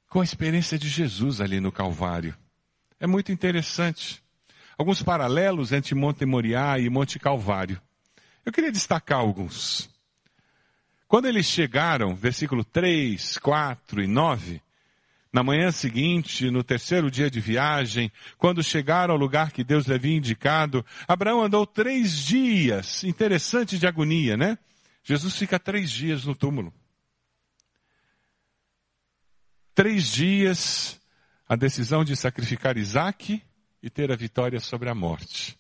com 0.09 0.21
a 0.21 0.25
experiência 0.25 0.79
de 0.79 0.89
Jesus 0.89 1.41
ali 1.41 1.61
no 1.61 1.73
Calvário. 1.73 2.37
É 3.01 3.07
muito 3.07 3.33
interessante. 3.33 4.24
Alguns 4.77 5.03
paralelos 5.03 5.73
entre 5.73 5.95
Monte 5.95 6.25
Moriá 6.25 6.79
e 6.79 6.89
Monte 6.89 7.19
Calvário. 7.19 7.81
Eu 8.45 8.53
queria 8.53 8.73
destacar 8.73 9.19
alguns. 9.19 9.89
Quando 11.07 11.27
eles 11.27 11.47
chegaram, 11.47 12.15
versículo 12.15 12.65
3, 12.65 13.39
4 13.39 14.03
e 14.03 14.07
9, 14.07 14.61
na 15.33 15.43
manhã 15.43 15.71
seguinte, 15.71 16.51
no 16.51 16.63
terceiro 16.63 17.11
dia 17.11 17.31
de 17.31 17.41
viagem, 17.41 18.11
quando 18.39 18.63
chegaram 18.63 19.15
ao 19.15 19.21
lugar 19.21 19.53
que 19.53 19.65
Deus 19.65 19.87
lhe 19.87 19.95
havia 19.95 20.17
indicado, 20.17 20.85
Abraão 21.07 21.43
andou 21.43 21.67
três 21.67 22.19
dias, 22.19 23.05
interessante 23.05 23.79
de 23.79 23.87
agonia, 23.87 24.37
né? 24.37 24.59
Jesus 25.03 25.37
fica 25.37 25.59
três 25.59 25.91
dias 25.91 26.25
no 26.25 26.35
túmulo 26.35 26.73
três 29.75 30.07
dias 30.13 31.01
a 31.49 31.57
decisão 31.57 32.05
de 32.05 32.17
sacrificar 32.17 32.79
Isaac 32.79 33.43
e 33.85 33.91
ter 33.91 34.11
a 34.11 34.17
vitória 34.17 34.59
sobre 34.61 34.89
a 34.89 34.95
morte. 34.95 35.59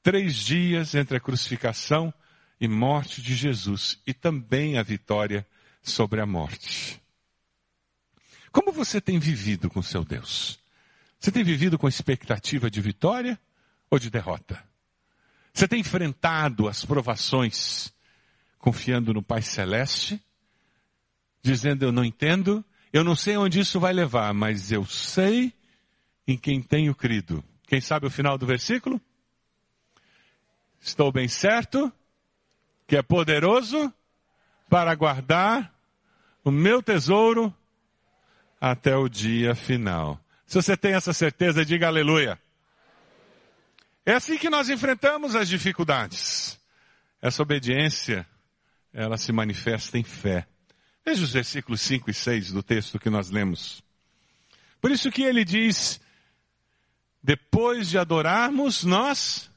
Três 0.00 0.36
dias 0.36 0.94
entre 0.94 1.16
a 1.16 1.20
crucificação 1.20 2.14
e 2.60 2.68
morte 2.68 3.20
de 3.20 3.34
Jesus 3.34 3.98
e 4.06 4.14
também 4.14 4.78
a 4.78 4.82
vitória 4.84 5.44
sobre 5.82 6.20
a 6.20 6.26
morte. 6.26 7.02
Como 8.52 8.70
você 8.70 9.00
tem 9.00 9.18
vivido 9.18 9.68
com 9.68 9.82
seu 9.82 10.04
Deus? 10.04 10.56
Você 11.18 11.32
tem 11.32 11.42
vivido 11.42 11.76
com 11.76 11.88
expectativa 11.88 12.70
de 12.70 12.80
vitória 12.80 13.36
ou 13.90 13.98
de 13.98 14.08
derrota? 14.08 14.62
Você 15.52 15.66
tem 15.66 15.80
enfrentado 15.80 16.68
as 16.68 16.84
provações 16.84 17.92
confiando 18.56 19.12
no 19.12 19.20
Pai 19.20 19.42
Celeste, 19.42 20.22
dizendo 21.42 21.84
eu 21.84 21.90
não 21.90 22.04
entendo, 22.04 22.64
eu 22.92 23.02
não 23.02 23.16
sei 23.16 23.36
onde 23.36 23.58
isso 23.58 23.80
vai 23.80 23.92
levar, 23.92 24.32
mas 24.32 24.70
eu 24.70 24.86
sei 24.86 25.52
em 26.26 26.36
quem 26.36 26.62
tenho 26.62 26.94
crido. 26.94 27.42
Quem 27.66 27.80
sabe 27.80 28.06
o 28.06 28.10
final 28.10 28.36
do 28.36 28.46
versículo? 28.46 29.00
Estou 30.80 31.12
bem 31.12 31.28
certo 31.28 31.92
que 32.86 32.96
é 32.96 33.02
poderoso 33.02 33.92
para 34.68 34.94
guardar 34.94 35.72
o 36.44 36.50
meu 36.50 36.82
tesouro 36.82 37.54
até 38.60 38.96
o 38.96 39.08
dia 39.08 39.54
final. 39.54 40.20
Se 40.46 40.56
você 40.56 40.76
tem 40.76 40.94
essa 40.94 41.12
certeza, 41.12 41.64
diga 41.64 41.86
aleluia. 41.86 42.38
É 44.04 44.14
assim 44.14 44.36
que 44.36 44.50
nós 44.50 44.68
enfrentamos 44.68 45.36
as 45.36 45.48
dificuldades. 45.48 46.60
Essa 47.20 47.42
obediência, 47.42 48.26
ela 48.92 49.16
se 49.16 49.32
manifesta 49.32 49.96
em 49.96 50.02
fé. 50.04 50.46
Veja 51.04 51.22
os 51.22 51.32
versículos 51.32 51.80
5 51.80 52.10
e 52.10 52.14
6 52.14 52.52
do 52.52 52.62
texto 52.62 52.98
que 52.98 53.08
nós 53.08 53.30
lemos. 53.30 53.82
Por 54.80 54.90
isso 54.90 55.10
que 55.10 55.22
ele 55.22 55.44
diz, 55.44 56.00
depois 57.22 57.88
de 57.88 57.98
adorarmos, 57.98 58.84
nós 58.84 59.50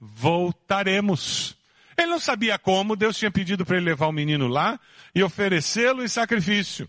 voltaremos. 0.00 1.56
Ele 1.96 2.08
não 2.08 2.20
sabia 2.20 2.58
como, 2.58 2.96
Deus 2.96 3.16
tinha 3.16 3.30
pedido 3.30 3.64
para 3.64 3.76
ele 3.76 3.86
levar 3.86 4.06
o 4.06 4.12
menino 4.12 4.48
lá 4.48 4.78
e 5.14 5.22
oferecê-lo 5.22 6.02
em 6.02 6.08
sacrifício. 6.08 6.88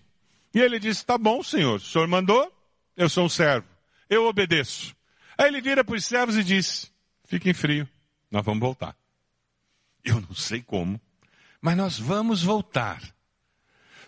E 0.54 0.60
ele 0.60 0.80
disse, 0.80 1.06
tá 1.06 1.17
bom, 1.17 1.43
senhor, 1.43 1.76
o 1.76 1.80
senhor 1.80 2.08
mandou, 2.08 2.52
eu 2.98 3.08
sou 3.10 3.26
um 3.26 3.30
servo, 3.30 3.67
eu 4.10 4.26
obedeço. 4.26 4.95
Aí 5.38 5.48
ele 5.48 5.62
vira 5.62 5.84
para 5.84 5.95
os 5.95 6.06
servos 6.06 6.36
e 6.38 6.43
diz, 6.43 6.91
fiquem 7.26 7.54
frio, 7.54 7.88
nós 8.32 8.43
vamos 8.43 8.60
voltar. 8.60 8.95
Eu 10.04 10.22
não 10.22 10.34
sei 10.34 10.62
como, 10.62 11.00
mas 11.62 11.78
nós 11.78 12.00
vamos 12.00 12.43
voltar. 12.43 13.02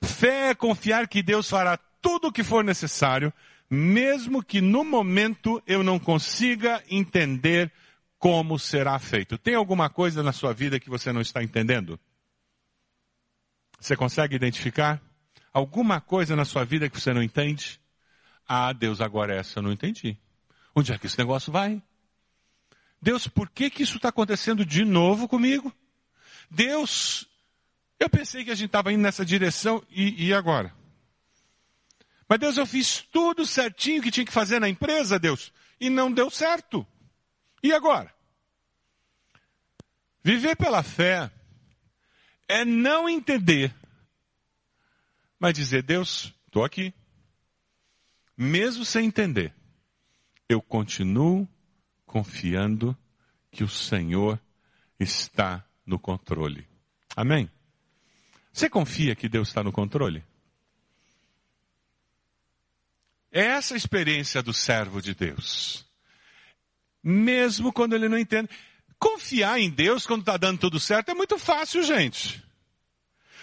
Fé 0.03 0.49
é 0.49 0.55
confiar 0.55 1.07
que 1.07 1.21
Deus 1.21 1.47
fará 1.49 1.77
tudo 2.01 2.27
o 2.27 2.31
que 2.31 2.43
for 2.43 2.63
necessário, 2.63 3.31
mesmo 3.73 4.43
que 4.43 4.59
no 4.59 4.83
momento 4.83 5.63
eu 5.65 5.81
não 5.81 5.97
consiga 5.97 6.83
entender 6.89 7.71
como 8.19 8.59
será 8.59 8.99
feito. 8.99 9.37
Tem 9.37 9.55
alguma 9.55 9.89
coisa 9.89 10.21
na 10.21 10.33
sua 10.33 10.53
vida 10.53 10.77
que 10.77 10.89
você 10.89 11.13
não 11.13 11.21
está 11.21 11.41
entendendo? 11.41 11.97
Você 13.79 13.95
consegue 13.95 14.35
identificar? 14.35 15.01
Alguma 15.53 16.01
coisa 16.01 16.35
na 16.35 16.43
sua 16.43 16.65
vida 16.65 16.89
que 16.89 16.99
você 16.99 17.13
não 17.13 17.23
entende? 17.23 17.79
Ah, 18.45 18.73
Deus, 18.73 18.99
agora 18.99 19.33
essa 19.35 19.59
eu 19.59 19.63
não 19.63 19.71
entendi. 19.71 20.17
Onde 20.75 20.91
é 20.91 20.97
que 20.97 21.07
esse 21.07 21.17
negócio 21.17 21.49
vai? 21.49 21.81
Deus, 23.01 23.25
por 23.25 23.49
que 23.49 23.69
que 23.69 23.83
isso 23.83 23.95
está 23.95 24.09
acontecendo 24.09 24.65
de 24.65 24.83
novo 24.83 25.29
comigo? 25.29 25.73
Deus, 26.49 27.25
eu 27.97 28.09
pensei 28.09 28.43
que 28.43 28.51
a 28.51 28.55
gente 28.55 28.67
estava 28.67 28.91
indo 28.91 29.01
nessa 29.01 29.25
direção 29.25 29.81
e, 29.89 30.27
e 30.27 30.33
agora? 30.33 30.73
Mas 32.31 32.39
Deus, 32.39 32.55
eu 32.55 32.65
fiz 32.65 33.01
tudo 33.11 33.45
certinho 33.45 34.01
que 34.01 34.09
tinha 34.09 34.25
que 34.25 34.31
fazer 34.31 34.57
na 34.57 34.69
empresa, 34.69 35.19
Deus, 35.19 35.51
e 35.81 35.89
não 35.89 36.09
deu 36.09 36.29
certo. 36.29 36.87
E 37.61 37.73
agora? 37.73 38.09
Viver 40.23 40.55
pela 40.55 40.81
fé 40.81 41.29
é 42.47 42.63
não 42.63 43.09
entender, 43.09 43.75
mas 45.37 45.53
dizer, 45.53 45.83
Deus, 45.83 46.33
estou 46.45 46.63
aqui. 46.63 46.93
Mesmo 48.37 48.85
sem 48.85 49.07
entender, 49.07 49.53
eu 50.47 50.61
continuo 50.61 51.45
confiando 52.05 52.97
que 53.51 53.61
o 53.61 53.67
Senhor 53.67 54.39
está 54.97 55.65
no 55.85 55.99
controle. 55.99 56.65
Amém? 57.13 57.51
Você 58.53 58.69
confia 58.69 59.17
que 59.17 59.27
Deus 59.27 59.49
está 59.49 59.61
no 59.61 59.73
controle? 59.73 60.23
É 63.31 63.45
essa 63.45 63.73
a 63.73 63.77
experiência 63.77 64.43
do 64.43 64.53
servo 64.53 65.01
de 65.01 65.15
Deus. 65.15 65.85
Mesmo 67.03 67.71
quando 67.71 67.93
ele 67.93 68.09
não 68.09 68.17
entende. 68.17 68.49
Confiar 68.99 69.59
em 69.59 69.69
Deus 69.69 70.05
quando 70.05 70.21
está 70.21 70.37
dando 70.37 70.59
tudo 70.59 70.79
certo 70.79 71.09
é 71.09 71.13
muito 71.13 71.39
fácil, 71.39 71.81
gente. 71.81 72.43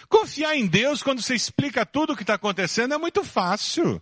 Confiar 0.09 0.57
em 0.57 0.67
Deus 0.67 1.03
quando 1.03 1.21
você 1.21 1.35
explica 1.35 1.85
tudo 1.85 2.13
o 2.13 2.17
que 2.17 2.23
está 2.23 2.35
acontecendo 2.35 2.95
é 2.95 2.99
muito 2.99 3.25
fácil. 3.25 4.01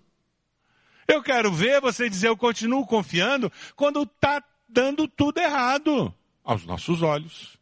Eu 1.08 1.22
quero 1.22 1.52
ver 1.52 1.80
você 1.80 2.10
dizer 2.10 2.28
eu 2.28 2.36
continuo 2.36 2.86
confiando 2.86 3.50
quando 3.74 4.02
está 4.02 4.42
dando 4.68 5.06
tudo 5.08 5.38
errado 5.38 6.12
aos 6.44 6.64
nossos 6.64 7.02
olhos. 7.02 7.56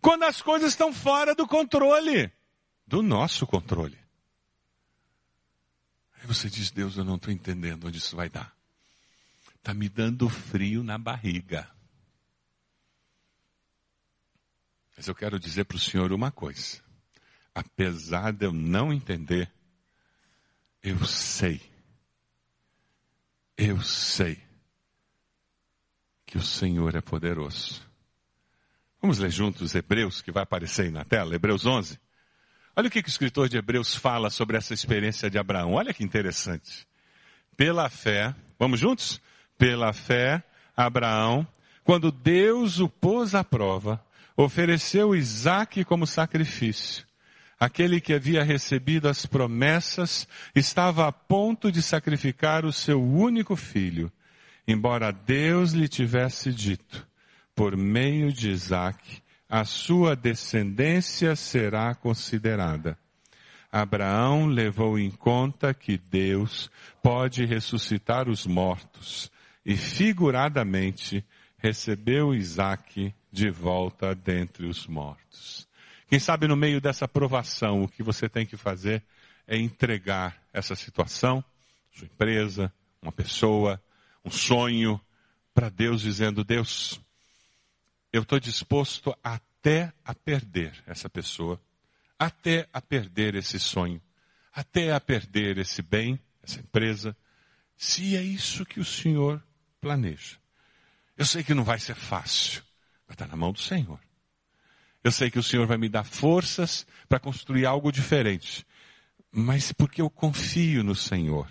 Quando 0.00 0.24
as 0.24 0.40
coisas 0.40 0.70
estão 0.70 0.92
fora 0.92 1.34
do 1.34 1.46
controle, 1.46 2.30
do 2.86 3.02
nosso 3.02 3.46
controle. 3.46 3.99
Aí 6.20 6.26
você 6.26 6.50
diz, 6.50 6.70
Deus, 6.70 6.96
eu 6.96 7.04
não 7.04 7.16
estou 7.16 7.32
entendendo 7.32 7.86
onde 7.86 7.98
isso 7.98 8.14
vai 8.14 8.28
dar. 8.28 8.54
Está 9.56 9.72
me 9.72 9.88
dando 9.88 10.28
frio 10.28 10.82
na 10.82 10.98
barriga. 10.98 11.68
Mas 14.96 15.08
eu 15.08 15.14
quero 15.14 15.40
dizer 15.40 15.64
para 15.64 15.76
o 15.76 15.80
Senhor 15.80 16.12
uma 16.12 16.30
coisa. 16.30 16.82
Apesar 17.54 18.32
de 18.32 18.44
eu 18.44 18.52
não 18.52 18.92
entender, 18.92 19.50
eu 20.82 21.04
sei. 21.06 21.60
Eu 23.56 23.80
sei 23.82 24.42
que 26.26 26.36
o 26.36 26.42
Senhor 26.42 26.94
é 26.94 27.00
poderoso. 27.00 27.82
Vamos 29.00 29.18
ler 29.18 29.30
juntos 29.30 29.74
Hebreus, 29.74 30.20
que 30.20 30.30
vai 30.30 30.42
aparecer 30.42 30.82
aí 30.82 30.90
na 30.90 31.04
tela, 31.04 31.34
Hebreus 31.34 31.64
11. 31.64 31.98
Olha 32.80 32.88
o 32.88 32.90
que, 32.90 33.02
que 33.02 33.10
o 33.10 33.12
escritor 33.12 33.46
de 33.46 33.58
Hebreus 33.58 33.94
fala 33.94 34.30
sobre 34.30 34.56
essa 34.56 34.72
experiência 34.72 35.28
de 35.28 35.36
Abraão. 35.36 35.74
Olha 35.74 35.92
que 35.92 36.02
interessante. 36.02 36.86
Pela 37.54 37.90
fé, 37.90 38.34
vamos 38.58 38.80
juntos? 38.80 39.20
Pela 39.58 39.92
fé, 39.92 40.42
Abraão, 40.74 41.46
quando 41.84 42.10
Deus 42.10 42.80
o 42.80 42.88
pôs 42.88 43.34
à 43.34 43.44
prova, 43.44 44.02
ofereceu 44.34 45.14
Isaac 45.14 45.84
como 45.84 46.06
sacrifício. 46.06 47.04
Aquele 47.58 48.00
que 48.00 48.14
havia 48.14 48.42
recebido 48.42 49.10
as 49.10 49.26
promessas 49.26 50.26
estava 50.54 51.06
a 51.06 51.12
ponto 51.12 51.70
de 51.70 51.82
sacrificar 51.82 52.64
o 52.64 52.72
seu 52.72 52.98
único 53.04 53.56
filho 53.56 54.10
embora 54.66 55.12
Deus 55.12 55.72
lhe 55.72 55.86
tivesse 55.86 56.50
dito, 56.50 57.06
por 57.54 57.76
meio 57.76 58.32
de 58.32 58.48
Isaac, 58.48 59.22
a 59.50 59.64
sua 59.64 60.14
descendência 60.14 61.34
será 61.34 61.92
considerada. 61.92 62.96
Abraão 63.72 64.46
levou 64.46 64.96
em 64.96 65.10
conta 65.10 65.74
que 65.74 65.98
Deus 65.98 66.70
pode 67.02 67.44
ressuscitar 67.44 68.28
os 68.28 68.46
mortos 68.46 69.30
e 69.66 69.76
figuradamente 69.76 71.24
recebeu 71.58 72.32
Isaac 72.32 73.12
de 73.30 73.50
volta 73.50 74.14
dentre 74.14 74.66
os 74.66 74.86
mortos. 74.86 75.68
Quem 76.08 76.20
sabe 76.20 76.46
no 76.46 76.56
meio 76.56 76.80
dessa 76.80 77.08
provação 77.08 77.82
o 77.82 77.88
que 77.88 78.04
você 78.04 78.28
tem 78.28 78.46
que 78.46 78.56
fazer 78.56 79.02
é 79.48 79.56
entregar 79.56 80.40
essa 80.52 80.76
situação, 80.76 81.44
sua 81.90 82.06
empresa, 82.06 82.72
uma 83.02 83.12
pessoa, 83.12 83.82
um 84.24 84.30
sonho 84.30 85.00
para 85.52 85.68
Deus, 85.68 86.02
dizendo: 86.02 86.44
Deus, 86.44 87.00
eu 88.12 88.22
estou 88.22 88.40
disposto 88.40 89.16
até 89.22 89.92
a 90.04 90.14
perder 90.14 90.82
essa 90.86 91.08
pessoa, 91.08 91.60
até 92.18 92.68
a 92.72 92.80
perder 92.80 93.34
esse 93.34 93.58
sonho, 93.58 94.00
até 94.52 94.92
a 94.92 95.00
perder 95.00 95.58
esse 95.58 95.82
bem, 95.82 96.18
essa 96.42 96.60
empresa, 96.60 97.16
se 97.76 98.16
é 98.16 98.22
isso 98.22 98.66
que 98.66 98.80
o 98.80 98.84
Senhor 98.84 99.42
planeja. 99.80 100.36
Eu 101.16 101.24
sei 101.24 101.42
que 101.42 101.54
não 101.54 101.64
vai 101.64 101.78
ser 101.78 101.94
fácil, 101.94 102.62
vai 103.06 103.14
estar 103.14 103.26
na 103.26 103.36
mão 103.36 103.52
do 103.52 103.60
Senhor. 103.60 104.00
Eu 105.02 105.12
sei 105.12 105.30
que 105.30 105.38
o 105.38 105.42
Senhor 105.42 105.66
vai 105.66 105.78
me 105.78 105.88
dar 105.88 106.04
forças 106.04 106.86
para 107.08 107.18
construir 107.18 107.64
algo 107.64 107.90
diferente, 107.90 108.66
mas 109.32 109.72
porque 109.72 110.02
eu 110.02 110.10
confio 110.10 110.84
no 110.84 110.94
Senhor. 110.94 111.50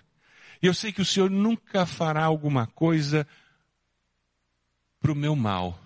E 0.61 0.67
eu 0.67 0.73
sei 0.73 0.91
que 0.91 1.01
o 1.01 1.05
Senhor 1.05 1.29
nunca 1.29 1.85
fará 1.85 2.25
alguma 2.25 2.67
coisa 2.67 3.25
para 4.99 5.11
o 5.11 5.15
meu 5.15 5.35
mal. 5.35 5.79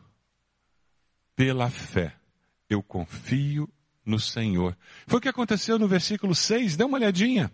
Pela 1.36 1.70
fé, 1.70 2.16
eu 2.70 2.82
confio 2.84 3.70
no 4.06 4.20
Senhor. 4.20 4.78
Foi 5.08 5.20
o 5.20 5.22
que 5.22 5.30
aconteceu 5.30 5.80
no 5.80 5.88
versículo 5.88 6.36
6, 6.36 6.76
dê 6.76 6.84
uma 6.84 6.98
olhadinha. 6.98 7.52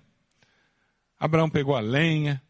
Abraão 1.19 1.49
pegou 1.49 1.75
a 1.75 1.79
lenha, 1.79 2.41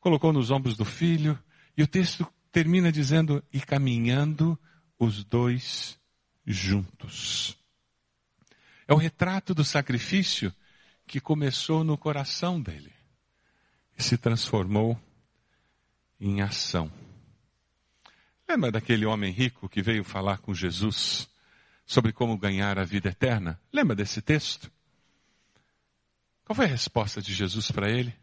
colocou 0.00 0.32
nos 0.32 0.50
ombros 0.50 0.76
do 0.76 0.84
filho, 0.84 1.38
e 1.76 1.82
o 1.82 1.86
texto 1.86 2.26
termina 2.52 2.92
dizendo: 2.92 3.42
e 3.52 3.60
caminhando 3.60 4.58
os 4.98 5.24
dois 5.24 5.98
juntos. 6.46 7.56
É 8.86 8.92
o 8.92 8.98
retrato 8.98 9.54
do 9.54 9.64
sacrifício 9.64 10.54
que 11.06 11.20
começou 11.20 11.82
no 11.82 11.96
coração 11.96 12.60
dele 12.60 12.92
e 13.96 14.02
se 14.02 14.16
transformou 14.16 14.98
em 16.20 16.42
ação. 16.42 16.90
Lembra 18.48 18.70
daquele 18.70 19.06
homem 19.06 19.32
rico 19.32 19.68
que 19.68 19.82
veio 19.82 20.04
falar 20.04 20.38
com 20.38 20.54
Jesus 20.54 21.28
sobre 21.86 22.12
como 22.12 22.36
ganhar 22.36 22.78
a 22.78 22.84
vida 22.84 23.08
eterna? 23.08 23.60
Lembra 23.72 23.96
desse 23.96 24.20
texto? 24.20 24.70
Qual 26.44 26.54
foi 26.54 26.66
a 26.66 26.68
resposta 26.68 27.22
de 27.22 27.32
Jesus 27.32 27.70
para 27.70 27.90
ele? 27.90 28.14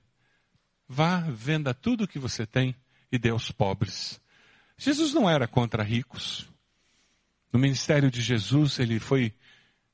Vá, 0.87 1.19
venda 1.21 1.73
tudo 1.73 2.03
o 2.03 2.07
que 2.07 2.19
você 2.19 2.45
tem 2.45 2.75
e 3.11 3.17
dê 3.17 3.29
aos 3.29 3.51
pobres. 3.51 4.21
Jesus 4.77 5.13
não 5.13 5.29
era 5.29 5.47
contra 5.47 5.83
ricos. 5.83 6.47
No 7.51 7.59
ministério 7.59 8.09
de 8.09 8.21
Jesus, 8.21 8.79
ele 8.79 8.99
foi 8.99 9.33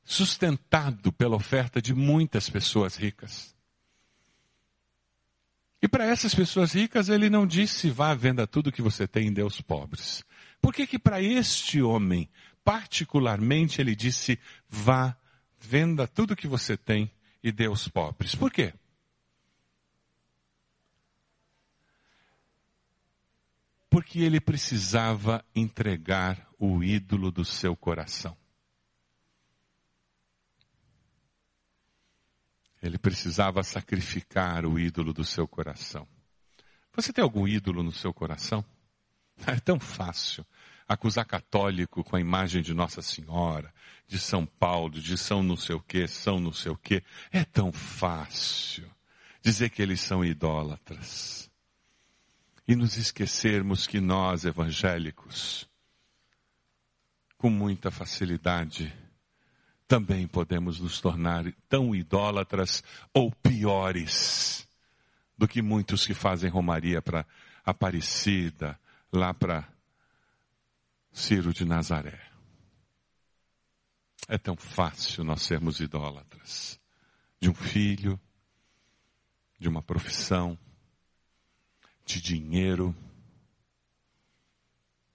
sustentado 0.04 1.12
pela 1.12 1.36
oferta 1.36 1.82
de 1.82 1.94
muitas 1.94 2.50
pessoas 2.50 2.96
ricas. 2.96 3.57
E 5.88 5.90
para 5.90 6.04
essas 6.04 6.36
pessoas 6.36 6.74
ricas, 6.74 7.08
ele 7.08 7.30
não 7.30 7.48
disse, 7.48 7.90
vá 7.90 8.14
venda 8.14 8.46
tudo 8.46 8.74
que 8.74 8.82
você 8.82 9.08
tem 9.08 9.28
e 9.28 9.32
dê 9.32 9.42
aos 9.42 9.62
pobres. 9.62 10.22
Por 10.62 10.74
que 10.74 10.86
que 10.86 11.00
para 11.00 11.22
este 11.22 11.82
homem, 11.82 12.30
particularmente, 12.62 13.80
ele 13.80 13.96
disse, 13.96 14.38
vá, 14.68 15.16
venda 15.58 16.06
tudo 16.06 16.36
que 16.36 16.46
você 16.46 16.76
tem 16.76 17.10
e 17.42 17.54
dê 17.54 17.68
aos 17.68 17.88
pobres? 17.88 18.36
Por 18.36 18.52
quê? 18.52 18.74
Porque 23.90 24.20
ele 24.20 24.42
precisava 24.42 25.42
entregar 25.56 26.50
o 26.60 26.84
ídolo 26.84 27.32
do 27.32 27.46
seu 27.46 27.78
coração. 27.78 28.36
Ele 32.88 32.98
precisava 32.98 33.62
sacrificar 33.64 34.66
o 34.66 34.80
ídolo 34.80 35.12
do 35.12 35.26
seu 35.26 35.46
coração. 35.46 36.08
Você 36.96 37.12
tem 37.12 37.22
algum 37.22 37.46
ídolo 37.46 37.84
no 37.84 37.92
seu 37.92 38.14
coração? 38.14 38.64
É 39.46 39.60
tão 39.60 39.80
fácil 39.80 40.46
acusar 40.88 41.26
católico 41.26 42.02
com 42.04 42.16
a 42.16 42.20
imagem 42.20 42.62
de 42.62 42.74
Nossa 42.74 43.02
Senhora, 43.02 43.74
de 44.08 44.18
São 44.18 44.46
Paulo, 44.46 45.02
de 45.02 45.18
São 45.18 45.44
não 45.44 45.58
sei 45.58 45.76
o 45.76 45.82
que, 45.82 46.08
São 46.08 46.40
não 46.40 46.54
sei 46.54 46.72
o 46.72 46.78
que. 46.78 47.04
É 47.30 47.44
tão 47.44 47.74
fácil 47.74 48.90
dizer 49.42 49.70
que 49.70 49.82
eles 49.82 50.00
são 50.00 50.24
idólatras. 50.24 51.52
E 52.66 52.76
nos 52.76 52.98
esquecermos 52.98 53.86
que 53.86 54.00
nós, 54.00 54.46
evangélicos, 54.46 55.70
com 57.38 57.50
muita 57.50 57.92
facilidade, 57.92 58.94
também 59.88 60.28
podemos 60.28 60.80
nos 60.80 61.00
tornar 61.00 61.46
tão 61.70 61.96
idólatras 61.96 62.84
ou 63.14 63.32
piores 63.32 64.68
do 65.38 65.48
que 65.48 65.62
muitos 65.62 66.06
que 66.06 66.14
fazem 66.14 66.50
romaria 66.50 67.02
para 67.02 67.26
Aparecida, 67.64 68.80
lá 69.12 69.34
para 69.34 69.68
Ciro 71.12 71.54
de 71.54 71.66
Nazaré. 71.66 72.22
É 74.28 74.38
tão 74.38 74.56
fácil 74.56 75.24
nós 75.24 75.42
sermos 75.42 75.82
idólatras 75.82 76.80
de 77.42 77.50
um 77.50 77.54
filho, 77.54 78.20
de 79.60 79.68
uma 79.68 79.82
profissão, 79.82 80.58
de 82.06 82.22
dinheiro, 82.22 82.96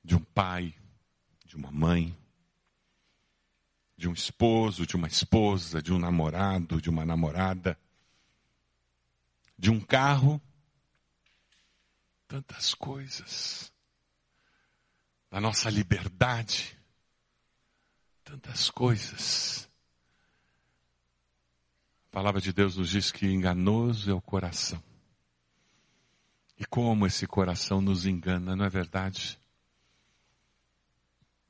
de 0.05 0.15
um 0.15 0.23
pai, 0.23 0.75
de 1.47 1.57
uma 1.57 1.71
mãe 1.71 2.15
de 4.03 4.09
um 4.09 4.13
esposo, 4.13 4.85
de 4.85 4.97
uma 4.97 5.07
esposa, 5.07 5.81
de 5.81 5.93
um 5.93 5.99
namorado, 5.99 6.83
de 6.83 6.91
uma 6.91 7.07
namorada, 7.07 7.79
de 9.57 9.71
um 9.71 9.79
carro, 9.79 10.43
tantas 12.27 12.75
coisas, 12.75 13.73
da 15.31 15.41
nossa 15.41 15.71
liberdade, 15.71 16.77
tantas 18.25 18.69
coisas. 18.69 19.71
A 22.07 22.11
palavra 22.11 22.41
de 22.41 22.53
Deus 22.53 22.77
nos 22.77 22.91
diz 22.91 23.13
que 23.13 23.25
enganoso 23.25 24.11
é 24.11 24.15
o 24.15 24.21
coração. 24.21 24.83
E 26.59 26.65
como 26.65 27.07
esse 27.07 27.25
coração 27.25 27.81
nos 27.81 28.05
engana, 28.05 28.57
não 28.57 28.65
é 28.65 28.69
verdade? 28.69 29.39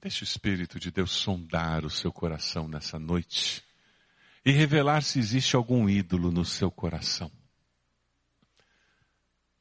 Deixe 0.03 0.25
o 0.25 0.27
Espírito 0.27 0.81
de 0.81 0.91
Deus 0.91 1.13
sondar 1.13 1.85
o 1.85 1.91
seu 1.91 2.13
coração 2.13 2.67
nessa 2.67 2.99
noite 2.99 3.63
e 4.45 4.51
revelar 4.51 5.01
se 5.01 5.21
existe 5.21 5.55
algum 5.55 5.89
ídolo 5.89 6.33
no 6.33 6.45
seu 6.45 6.73
coração. 6.73 7.31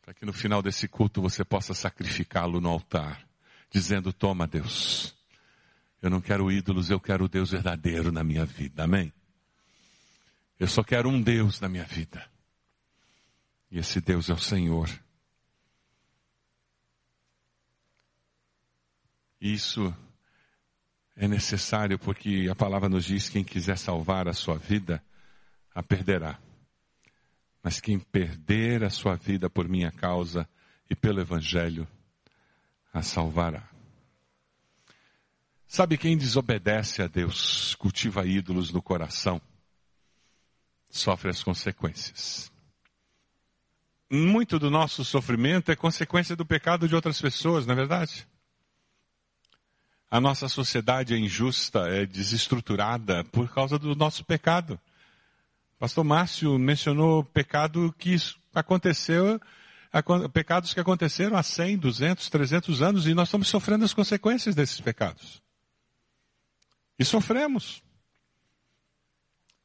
Para 0.02 0.16
que 0.16 0.26
no 0.26 0.34
final 0.34 0.64
desse 0.64 0.88
culto 0.88 1.22
você 1.22 1.46
possa 1.46 1.76
sacrificá-lo 1.76 2.60
no 2.60 2.70
altar, 2.70 3.24
dizendo: 3.70 4.12
Toma, 4.12 4.48
Deus, 4.48 5.16
eu 6.02 6.10
não 6.10 6.20
quero 6.20 6.52
ídolos, 6.52 6.89
eu 6.89 7.00
quero 7.00 7.26
o 7.26 7.30
Deus 7.30 7.52
verdadeiro 7.52 8.12
na 8.12 8.24
minha 8.24 8.44
vida. 8.44 8.86
Amém? 8.86 9.14
Eu 10.60 10.68
só 10.68 10.82
quero 10.82 11.08
um 11.08 11.22
Deus 11.22 11.62
na 11.62 11.70
minha 11.70 11.86
vida. 11.86 12.28
E 13.70 13.78
esse 13.78 14.02
Deus 14.02 14.28
é 14.28 14.34
o 14.34 14.39
Senhor. 14.39 14.89
Isso 19.39 19.96
é 21.22 21.28
necessário 21.28 21.99
porque 21.99 22.47
a 22.49 22.55
palavra 22.55 22.89
nos 22.89 23.05
diz: 23.05 23.30
quem 23.30 23.43
quiser 23.43 23.78
salvar 23.78 24.28
a 24.28 24.34
sua 24.34 24.57
vida, 24.57 25.03
a 25.72 25.84
perderá. 25.84 26.39
Mas 27.61 27.80
quem 27.80 27.99
perder 27.99 28.84
a 28.84 28.89
sua 28.89 29.15
vida 29.15 29.47
por 29.47 29.69
minha 29.69 29.91
causa 29.91 30.49
e 30.89 30.95
pelo 30.95 31.22
Evangelho, 31.22 31.88
a 32.91 33.03
salvará. 33.03 33.69
Sabe 35.67 35.95
quem 35.95 36.17
desobedece 36.17 37.03
a 37.03 37.07
Deus, 37.07 37.76
cultiva 37.76 38.26
ídolos 38.26 38.72
no 38.72 38.82
coração, 38.82 39.39
sofre 40.89 41.30
as 41.30 41.43
consequências. 41.43 42.51
Muito 44.09 44.57
do 44.57 44.72
nosso 44.72 45.05
sofrimento 45.05 45.72
é 45.72 45.76
consequência 45.76 46.36
do 46.36 46.47
pecado 46.47 46.88
de 46.88 46.95
outras 46.95 47.22
pessoas, 47.22 47.67
não 47.67 47.74
é 47.74 47.78
verdade? 47.78 48.28
A 50.12 50.20
nossa 50.20 50.49
sociedade 50.49 51.14
é 51.14 51.18
injusta, 51.18 51.88
é 51.88 52.05
desestruturada 52.05 53.24
por 53.24 53.49
causa 53.49 53.80
do 53.80 53.95
nosso 53.95 54.26
pecado. 54.26 54.78
Pastor 55.80 56.03
Márcio 56.03 56.59
mencionou 56.59 57.24
pecado 57.24 57.95
que 57.97 58.18
aconteceu, 58.53 59.39
pecados 60.34 60.74
que 60.74 60.82
aconteceram 60.82 61.38
há 61.38 61.41
100, 61.41 61.78
200, 61.78 62.30
300 62.30 62.82
anos 62.82 63.07
e 63.07 63.14
nós 63.14 63.30
estamos 63.30 63.47
sofrendo 63.47 63.86
as 63.86 63.93
consequências 63.93 64.53
desses 64.53 64.82
pecados. 64.82 65.41
E 66.99 67.05
sofremos. 67.05 67.82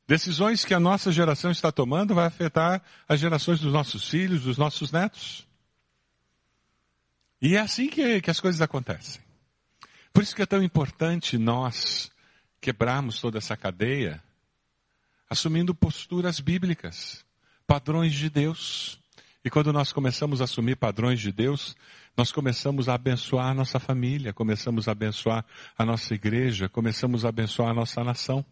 Decisões 0.06 0.64
que 0.64 0.72
a 0.72 0.78
nossa 0.78 1.10
geração 1.10 1.50
está 1.50 1.72
tomando 1.72 2.14
vai 2.14 2.26
afetar 2.26 2.80
as 3.08 3.18
gerações 3.18 3.58
dos 3.58 3.72
nossos 3.72 4.08
filhos, 4.08 4.44
dos 4.44 4.56
nossos 4.56 4.92
netos. 4.92 5.44
E 7.42 7.56
é 7.56 7.60
assim 7.60 7.88
que, 7.88 8.20
que 8.20 8.30
as 8.30 8.38
coisas 8.38 8.60
acontecem. 8.60 9.25
Por 10.16 10.22
isso 10.22 10.34
que 10.34 10.40
é 10.40 10.46
tão 10.46 10.62
importante 10.62 11.36
nós 11.36 12.10
quebrarmos 12.58 13.20
toda 13.20 13.36
essa 13.36 13.54
cadeia, 13.54 14.22
assumindo 15.28 15.74
posturas 15.74 16.40
bíblicas, 16.40 17.22
padrões 17.66 18.14
de 18.14 18.30
Deus. 18.30 18.98
E 19.44 19.50
quando 19.50 19.74
nós 19.74 19.92
começamos 19.92 20.40
a 20.40 20.44
assumir 20.44 20.76
padrões 20.76 21.20
de 21.20 21.30
Deus, 21.30 21.76
nós 22.16 22.32
começamos 22.32 22.88
a 22.88 22.94
abençoar 22.94 23.48
a 23.48 23.52
nossa 23.52 23.78
família, 23.78 24.32
começamos 24.32 24.88
a 24.88 24.92
abençoar 24.92 25.44
a 25.76 25.84
nossa 25.84 26.14
igreja, 26.14 26.66
começamos 26.66 27.26
a 27.26 27.28
abençoar 27.28 27.68
a 27.68 27.74
nossa 27.74 28.02
nação. 28.02 28.42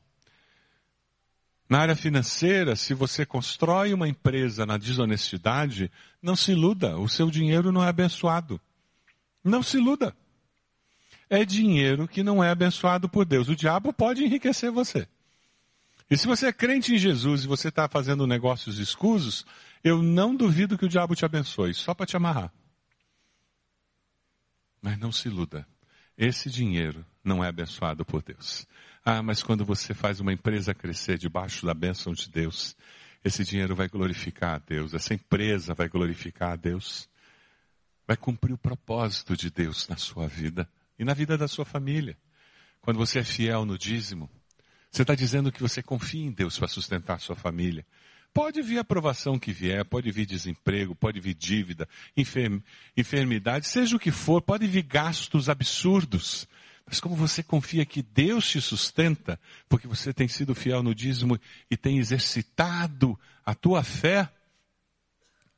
Na 1.66 1.78
área 1.78 1.96
financeira, 1.96 2.76
se 2.76 2.92
você 2.92 3.24
constrói 3.24 3.94
uma 3.94 4.06
empresa 4.06 4.66
na 4.66 4.76
desonestidade, 4.76 5.90
não 6.20 6.36
se 6.36 6.52
iluda, 6.52 6.98
o 6.98 7.08
seu 7.08 7.30
dinheiro 7.30 7.72
não 7.72 7.82
é 7.82 7.88
abençoado. 7.88 8.60
Não 9.42 9.62
se 9.62 9.78
iluda. 9.78 10.14
É 11.29 11.45
dinheiro 11.45 12.07
que 12.07 12.22
não 12.22 12.43
é 12.43 12.51
abençoado 12.51 13.09
por 13.09 13.25
Deus. 13.25 13.49
O 13.49 13.57
diabo 13.57 13.93
pode 13.93 14.25
enriquecer 14.25 14.70
você. 14.70 15.09
E 16.11 16.16
se 16.16 16.27
você 16.27 16.49
é 16.49 16.53
crente 16.53 16.95
em 16.95 16.99
Jesus 16.99 17.45
e 17.45 17.49
você 17.49 17.68
está 17.68 17.89
fazendo 17.89 18.27
negócios 18.27 18.79
escusos, 18.79 19.45
eu 19.83 20.03
não 20.03 20.37
duvido 20.37 20.77
que 20.77 20.85
o 20.85 20.89
diabo 20.89 21.14
te 21.14 21.25
abençoe, 21.25 21.72
só 21.72 21.95
para 21.95 22.07
te 22.07 22.16
amarrar. 22.16 22.53
Mas 24.83 24.99
não 24.99 25.11
se 25.11 25.29
iluda. 25.29 25.66
Esse 26.16 26.51
dinheiro 26.51 27.05
não 27.25 27.43
é 27.43 27.49
abençoado 27.49 28.05
por 28.05 28.22
Deus. 28.22 28.66
Ah, 29.05 29.22
mas 29.22 29.43
quando 29.43 29.64
você 29.64 29.95
faz 29.95 30.20
uma 30.20 30.33
empresa 30.33 30.75
crescer 30.75 31.18
debaixo 31.18 31.66
da 31.66 31.75
bênção 31.75 32.12
de 32.12 32.31
Deus, 32.31 32.77
esse 33.25 33.43
dinheiro 33.43 33.75
vai 33.75 33.89
glorificar 33.89 34.57
a 34.57 34.59
Deus, 34.59 34.93
essa 34.93 35.14
empresa 35.14 35.75
vai 35.75 35.89
glorificar 35.89 36.53
a 36.53 36.57
Deus, 36.57 37.09
vai 38.07 38.16
cumprir 38.16 38.53
o 38.53 38.59
propósito 38.59 39.35
de 39.37 39.51
Deus 39.51 39.89
na 39.89 39.97
sua 39.97 40.29
vida 40.29 40.68
e 40.99 41.05
na 41.05 41.14
vida 41.14 41.36
da 41.36 41.49
sua 41.49 41.64
família. 41.64 42.16
Quando 42.80 42.99
você 42.99 43.20
é 43.20 43.24
fiel 43.24 43.64
no 43.64 43.78
dízimo, 43.78 44.30
você 44.90 45.03
está 45.03 45.14
dizendo 45.14 45.51
que 45.51 45.61
você 45.61 45.82
confia 45.82 46.24
em 46.24 46.30
Deus 46.30 46.59
para 46.59 46.68
sustentar 46.68 47.14
a 47.14 47.18
sua 47.18 47.34
família. 47.34 47.84
Pode 48.32 48.61
vir 48.62 48.78
a 48.78 48.80
aprovação 48.80 49.38
que 49.38 49.53
vier, 49.53 49.84
pode 49.84 50.11
vir 50.11 50.26
desemprego, 50.26 50.95
pode 50.95 51.20
vir 51.20 51.34
dívida, 51.34 51.88
enfermidade, 52.97 53.66
seja 53.66 53.97
o 53.97 53.99
que 53.99 54.11
for, 54.11 54.42
pode 54.42 54.66
vir 54.66 54.82
gastos 54.82 55.49
absurdos. 55.49 56.49
Mas 56.86 57.01
como 57.01 57.16
você 57.16 57.42
confia 57.42 57.86
que 57.86 58.03
Deus 58.03 58.49
te 58.49 58.61
sustenta, 58.61 59.40
porque 59.68 59.86
você 59.86 60.12
tem 60.12 60.28
sido 60.28 60.55
fiel 60.55 60.82
no 60.82 60.95
dízimo 60.95 61.38
e 61.70 61.76
tem 61.76 61.99
exercitado 61.99 63.18
a 63.47 63.55
tua 63.55 63.82
fé, 63.82 64.28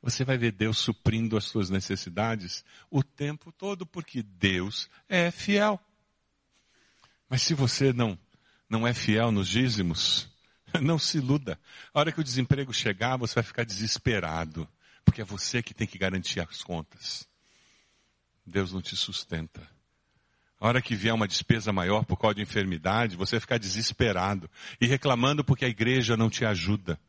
você 0.01 0.23
vai 0.23 0.37
ver 0.37 0.51
Deus 0.51 0.77
suprindo 0.77 1.37
as 1.37 1.45
suas 1.45 1.69
necessidades 1.69 2.63
o 2.89 3.03
tempo 3.03 3.51
todo, 3.51 3.85
porque 3.85 4.21
Deus 4.23 4.89
é 5.09 5.31
fiel. 5.31 5.79
Mas 7.29 7.41
se 7.41 7.53
você 7.53 7.91
não, 7.91 8.17
não 8.69 8.87
é 8.87 8.93
fiel 8.93 9.31
nos 9.31 9.47
dízimos, 9.47 10.29
não 10.81 10.99
se 10.99 11.17
iluda. 11.17 11.59
A 11.93 11.99
hora 11.99 12.11
que 12.11 12.19
o 12.19 12.23
desemprego 12.23 12.73
chegar, 12.73 13.17
você 13.17 13.35
vai 13.35 13.43
ficar 13.43 13.65
desesperado, 13.65 14.67
porque 15.03 15.21
é 15.21 15.25
você 15.25 15.61
que 15.61 15.73
tem 15.73 15.87
que 15.87 15.97
garantir 15.97 16.39
as 16.39 16.61
contas. 16.61 17.27
Deus 18.45 18.71
não 18.71 18.81
te 18.81 18.95
sustenta. 18.95 19.61
A 20.59 20.67
hora 20.67 20.81
que 20.81 20.95
vier 20.95 21.13
uma 21.13 21.27
despesa 21.27 21.71
maior 21.71 22.03
por 22.05 22.17
causa 22.17 22.35
de 22.35 22.41
enfermidade, 22.41 23.15
você 23.15 23.35
vai 23.35 23.41
ficar 23.41 23.57
desesperado 23.57 24.49
e 24.81 24.87
reclamando 24.87 25.43
porque 25.43 25.65
a 25.65 25.69
igreja 25.69 26.17
não 26.17 26.29
te 26.29 26.45
ajuda. 26.45 26.99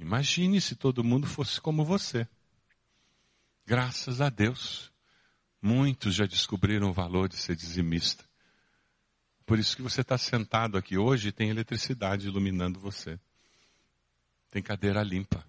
Imagine 0.00 0.62
se 0.62 0.74
todo 0.74 1.04
mundo 1.04 1.26
fosse 1.26 1.60
como 1.60 1.84
você. 1.84 2.26
Graças 3.66 4.22
a 4.22 4.30
Deus, 4.30 4.90
muitos 5.60 6.14
já 6.14 6.24
descobriram 6.24 6.88
o 6.88 6.92
valor 6.92 7.28
de 7.28 7.36
ser 7.36 7.54
dizimista. 7.54 8.24
Por 9.44 9.58
isso 9.58 9.76
que 9.76 9.82
você 9.82 10.00
está 10.00 10.16
sentado 10.16 10.78
aqui 10.78 10.96
hoje 10.96 11.28
e 11.28 11.32
tem 11.32 11.50
eletricidade 11.50 12.26
iluminando 12.26 12.80
você. 12.80 13.20
Tem 14.50 14.62
cadeira 14.62 15.02
limpa. 15.02 15.46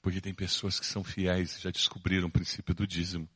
Porque 0.00 0.20
tem 0.20 0.32
pessoas 0.32 0.80
que 0.80 0.86
são 0.86 1.04
fiéis, 1.04 1.60
já 1.60 1.70
descobriram 1.70 2.28
o 2.28 2.32
princípio 2.32 2.74
do 2.74 2.86
dízimo. 2.86 3.28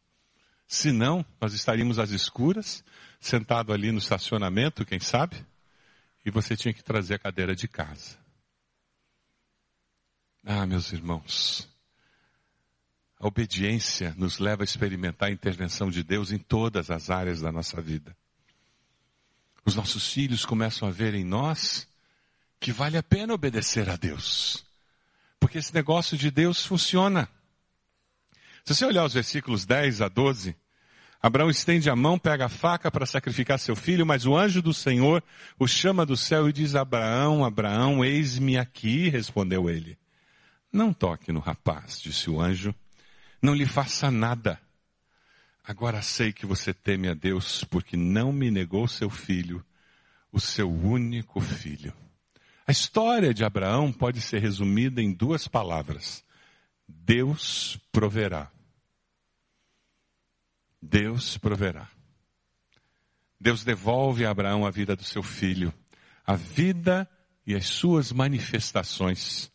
Se 0.67 0.91
não, 0.91 1.25
nós 1.39 1.53
estaríamos 1.53 1.99
às 1.99 2.11
escuras, 2.11 2.83
sentado 3.21 3.71
ali 3.71 3.93
no 3.93 3.99
estacionamento, 3.99 4.87
quem 4.87 4.99
sabe? 4.99 5.45
E 6.25 6.31
você 6.31 6.57
tinha 6.57 6.73
que 6.73 6.83
trazer 6.83 7.15
a 7.15 7.19
cadeira 7.19 7.55
de 7.55 7.69
casa. 7.69 8.26
Ah, 10.49 10.65
meus 10.65 10.93
irmãos, 10.93 11.69
a 13.19 13.27
obediência 13.27 14.15
nos 14.17 14.39
leva 14.39 14.63
a 14.63 14.65
experimentar 14.65 15.29
a 15.29 15.33
intervenção 15.33 15.91
de 15.91 16.05
Deus 16.05 16.31
em 16.31 16.39
todas 16.39 16.89
as 16.89 17.11
áreas 17.11 17.41
da 17.41 17.51
nossa 17.51 17.83
vida. 17.83 18.17
Os 19.65 19.75
nossos 19.75 20.13
filhos 20.13 20.45
começam 20.45 20.87
a 20.87 20.93
ver 20.93 21.15
em 21.15 21.25
nós 21.25 21.89
que 22.61 22.71
vale 22.71 22.97
a 22.97 23.03
pena 23.03 23.35
obedecer 23.35 23.91
a 23.91 23.97
Deus. 23.97 24.65
Porque 25.41 25.59
esse 25.59 25.75
negócio 25.75 26.17
de 26.17 26.31
Deus 26.31 26.65
funciona. 26.65 27.29
Se 28.65 28.73
você 28.73 28.85
olhar 28.85 29.05
os 29.05 29.15
versículos 29.15 29.67
10 29.67 30.01
a 30.01 30.09
12, 30.09 30.55
Abraão 31.21 31.51
estende 31.51 31.91
a 31.91 31.97
mão, 31.97 32.21
pega 32.21 32.47
a 32.47 32.49
faca 32.49 32.89
para 32.89 33.05
sacrificar 33.05 33.59
seu 33.59 33.75
filho, 33.75 34.07
mas 34.07 34.25
o 34.25 34.37
anjo 34.37 34.63
do 34.63 34.73
Senhor 34.73 35.25
o 35.59 35.67
chama 35.67 36.07
do 36.07 36.17
céu 36.17 36.49
e 36.49 36.53
diz: 36.53 36.77
Abraão, 36.77 37.45
Abraão, 37.45 38.05
eis-me 38.05 38.57
aqui, 38.57 39.09
respondeu 39.09 39.69
ele. 39.69 39.99
Não 40.73 40.93
toque 40.93 41.33
no 41.33 41.41
rapaz, 41.41 42.01
disse 42.01 42.29
o 42.29 42.41
anjo, 42.41 42.75
não 43.41 43.55
lhe 43.55 43.67
faça 43.67 44.11
nada. 44.11 44.61
Agora 45.65 46.03
sei 46.03 46.33
que 46.33 46.47
você 46.47 46.73
teme 46.73 47.09
a 47.09 47.15
Deus, 47.15 47.65
porque 47.65 47.97
não 47.97 48.33
me 48.33 48.51
negou 48.51 48.87
seu 48.87 49.11
filho, 49.11 49.65
o 50.31 50.41
seu 50.41 50.71
único 50.71 51.41
filho. 51.41 51.93
A 52.67 52.73
história 52.73 53.33
de 53.33 53.45
Abraão 53.45 53.93
pode 53.93 54.21
ser 54.21 54.41
resumida 54.41 55.01
em 55.01 55.13
duas 55.13 55.47
palavras: 55.49 56.25
Deus 56.87 57.79
proverá. 57.91 58.51
Deus 60.81 61.37
proverá. 61.39 61.89
Deus 63.41 63.65
devolve 63.65 64.25
a 64.25 64.31
Abraão 64.31 64.65
a 64.65 64.71
vida 64.71 64.97
do 64.97 65.05
seu 65.05 65.23
filho. 65.23 65.73
A 66.25 66.35
vida 66.35 67.09
e 67.47 67.55
as 67.55 67.67
suas 67.67 68.11
manifestações 68.11 69.51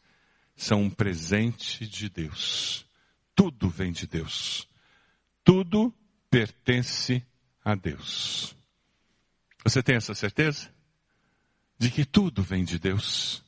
são 0.62 0.84
um 0.84 0.90
presente 0.90 1.88
de 1.88 2.10
Deus. 2.10 2.86
Tudo 3.36 3.70
vem 3.70 3.92
de 3.92 4.08
Deus. 4.08 4.68
Tudo 5.44 5.94
pertence 6.30 7.24
a 7.64 7.76
Deus. 7.76 8.56
Você 9.64 9.84
tem 9.84 9.96
essa 9.96 10.14
certeza? 10.14 10.70
de 11.82 11.90
que 11.90 12.06
tudo 12.06 12.44
vem 12.44 12.64
de 12.64 12.78
Deus. 12.78 13.44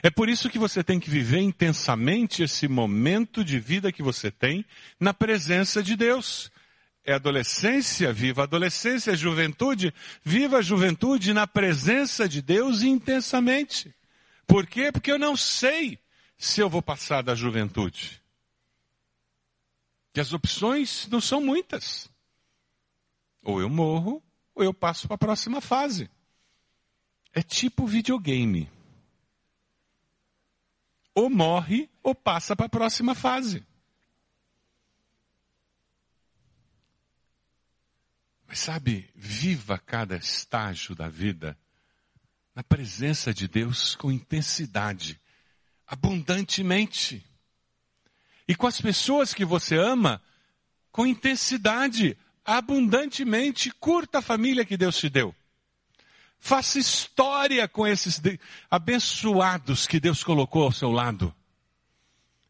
É 0.00 0.08
por 0.08 0.28
isso 0.28 0.48
que 0.48 0.60
você 0.60 0.84
tem 0.84 1.00
que 1.00 1.10
viver 1.10 1.40
intensamente 1.40 2.44
esse 2.44 2.68
momento 2.68 3.44
de 3.44 3.58
vida 3.58 3.90
que 3.90 4.00
você 4.00 4.30
tem 4.30 4.64
na 4.98 5.12
presença 5.12 5.82
de 5.82 5.96
Deus. 5.96 6.52
É 7.04 7.14
adolescência, 7.14 8.12
viva 8.12 8.44
adolescência, 8.44 9.10
é 9.10 9.16
juventude, 9.16 9.92
viva 10.24 10.58
a 10.58 10.62
juventude 10.62 11.32
na 11.32 11.44
presença 11.44 12.28
de 12.28 12.40
Deus 12.40 12.82
intensamente. 12.82 13.92
Por 14.46 14.64
quê? 14.64 14.92
Porque 14.92 15.10
eu 15.10 15.18
não 15.18 15.36
sei 15.36 15.98
se 16.42 16.60
eu 16.60 16.68
vou 16.68 16.82
passar 16.82 17.22
da 17.22 17.36
juventude. 17.36 18.20
Que 20.12 20.18
as 20.18 20.32
opções 20.32 21.06
não 21.06 21.20
são 21.20 21.40
muitas. 21.40 22.10
Ou 23.44 23.60
eu 23.60 23.70
morro, 23.70 24.20
ou 24.52 24.64
eu 24.64 24.74
passo 24.74 25.06
para 25.06 25.14
a 25.14 25.18
próxima 25.18 25.60
fase. 25.60 26.10
é 27.32 27.42
tipo 27.42 27.86
videogame. 27.86 28.68
Ou 31.14 31.30
morre 31.30 31.88
ou 32.02 32.12
passa 32.12 32.56
para 32.56 32.66
a 32.66 32.68
próxima 32.68 33.14
fase. 33.14 33.64
Mas 38.48 38.58
sabe, 38.58 39.08
viva 39.14 39.78
cada 39.78 40.16
estágio 40.16 40.96
da 40.96 41.08
vida 41.08 41.56
na 42.52 42.64
presença 42.64 43.32
de 43.32 43.46
Deus 43.46 43.94
com 43.94 44.10
intensidade, 44.10 45.21
abundantemente. 45.92 47.22
E 48.48 48.54
com 48.54 48.66
as 48.66 48.80
pessoas 48.80 49.34
que 49.34 49.44
você 49.44 49.76
ama, 49.76 50.22
com 50.90 51.06
intensidade, 51.06 52.16
abundantemente. 52.42 53.70
Curta 53.78 54.18
a 54.18 54.22
família 54.22 54.64
que 54.64 54.78
Deus 54.78 54.96
te 54.96 55.10
deu. 55.10 55.34
Faça 56.40 56.78
história 56.78 57.68
com 57.68 57.86
esses 57.86 58.20
abençoados 58.70 59.86
que 59.86 60.00
Deus 60.00 60.24
colocou 60.24 60.64
ao 60.64 60.72
seu 60.72 60.90
lado. 60.90 61.32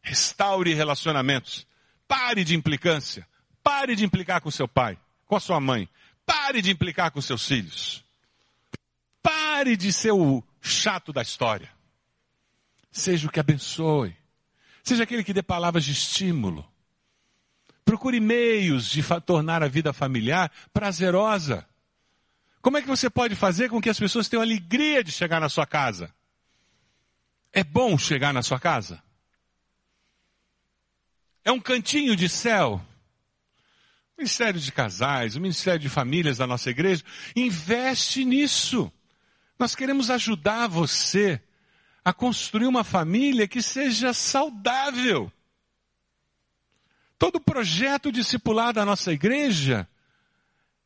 Restaure 0.01 0.73
relacionamentos. 0.73 1.67
Pare 2.07 2.45
de 2.45 2.55
implicância. 2.55 3.27
Pare 3.61 3.93
de 3.93 4.05
implicar 4.05 4.39
com 4.39 4.49
seu 4.49 4.69
pai, 4.69 4.97
com 5.25 5.35
a 5.35 5.39
sua 5.39 5.59
mãe. 5.59 5.87
Pare 6.25 6.61
de 6.61 6.71
implicar 6.71 7.11
com 7.11 7.21
seus 7.21 7.45
filhos. 7.45 8.03
Pare 9.21 9.75
de 9.75 9.91
ser 9.91 10.11
o 10.11 10.41
chato 10.61 11.11
da 11.11 11.21
história. 11.21 11.69
Seja 12.93 13.27
o 13.27 13.31
que 13.31 13.39
abençoe. 13.39 14.15
Seja 14.83 15.03
aquele 15.03 15.23
que 15.23 15.33
dê 15.33 15.41
palavras 15.41 15.83
de 15.83 15.91
estímulo. 15.91 16.63
Procure 17.83 18.19
meios 18.19 18.85
de 18.85 19.03
tornar 19.25 19.63
a 19.63 19.67
vida 19.67 19.91
familiar 19.91 20.51
prazerosa. 20.71 21.67
Como 22.61 22.77
é 22.77 22.81
que 22.81 22.87
você 22.87 23.09
pode 23.09 23.35
fazer 23.35 23.67
com 23.67 23.81
que 23.81 23.89
as 23.89 23.99
pessoas 23.99 24.29
tenham 24.29 24.43
alegria 24.43 25.03
de 25.03 25.11
chegar 25.11 25.41
na 25.41 25.49
sua 25.49 25.65
casa? 25.65 26.13
É 27.51 27.63
bom 27.63 27.97
chegar 27.97 28.31
na 28.31 28.43
sua 28.43 28.59
casa? 28.59 29.01
É 31.43 31.51
um 31.51 31.59
cantinho 31.59 32.15
de 32.15 32.29
céu? 32.29 32.79
O 34.15 34.21
Ministério 34.21 34.59
de 34.59 34.71
Casais, 34.71 35.35
o 35.35 35.41
Ministério 35.41 35.79
de 35.79 35.89
Famílias 35.89 36.37
da 36.37 36.45
nossa 36.45 36.69
igreja, 36.69 37.03
investe 37.35 38.23
nisso. 38.23 38.91
Nós 39.57 39.75
queremos 39.75 40.11
ajudar 40.11 40.67
você 40.67 41.41
a 42.03 42.11
construir 42.11 42.67
uma 42.67 42.83
família 42.83 43.47
que 43.47 43.61
seja 43.61 44.13
saudável. 44.13 45.31
Todo 47.17 47.39
projeto 47.39 48.11
discipular 48.11 48.73
da 48.73 48.83
nossa 48.83 49.11
igreja 49.13 49.87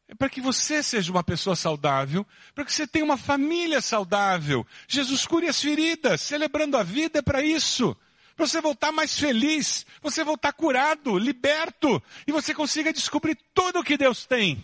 é 0.07 0.15
para 0.15 0.29
que 0.29 0.39
você 0.39 0.81
seja 0.81 1.11
uma 1.11 1.23
pessoa 1.23 1.55
saudável, 1.55 2.25
para 2.55 2.63
que 2.63 2.71
você 2.71 2.87
tenha 2.87 3.03
uma 3.03 3.17
família 3.17 3.81
saudável. 3.81 4.65
Jesus 4.87 5.25
cure 5.25 5.47
as 5.47 5.61
feridas, 5.61 6.21
celebrando 6.21 6.77
a 6.77 6.83
vida 6.83 7.19
é 7.19 7.21
para 7.21 7.41
isso. 7.41 7.95
Para 8.35 8.45
você 8.45 8.61
voltar 8.61 8.91
mais 8.91 9.17
feliz, 9.17 9.85
você 10.01 10.23
voltar 10.23 10.53
curado, 10.53 11.17
liberto, 11.17 12.01
e 12.25 12.31
você 12.31 12.53
consiga 12.53 12.93
descobrir 12.93 13.35
tudo 13.53 13.79
o 13.79 13.83
que 13.83 13.97
Deus 13.97 14.25
tem. 14.25 14.63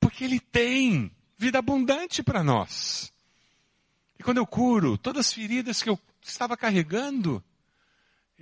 Porque 0.00 0.24
Ele 0.24 0.38
tem 0.38 1.10
vida 1.36 1.58
abundante 1.58 2.22
para 2.22 2.42
nós. 2.42 3.12
E 4.18 4.22
quando 4.22 4.38
eu 4.38 4.46
curo 4.46 4.98
todas 4.98 5.26
as 5.26 5.32
feridas 5.32 5.82
que 5.82 5.88
eu 5.88 5.98
estava 6.20 6.56
carregando, 6.56 7.42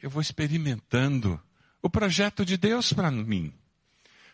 eu 0.00 0.08
vou 0.08 0.22
experimentando 0.22 1.40
o 1.82 1.90
projeto 1.90 2.44
de 2.44 2.56
Deus 2.56 2.92
para 2.92 3.10
mim. 3.10 3.52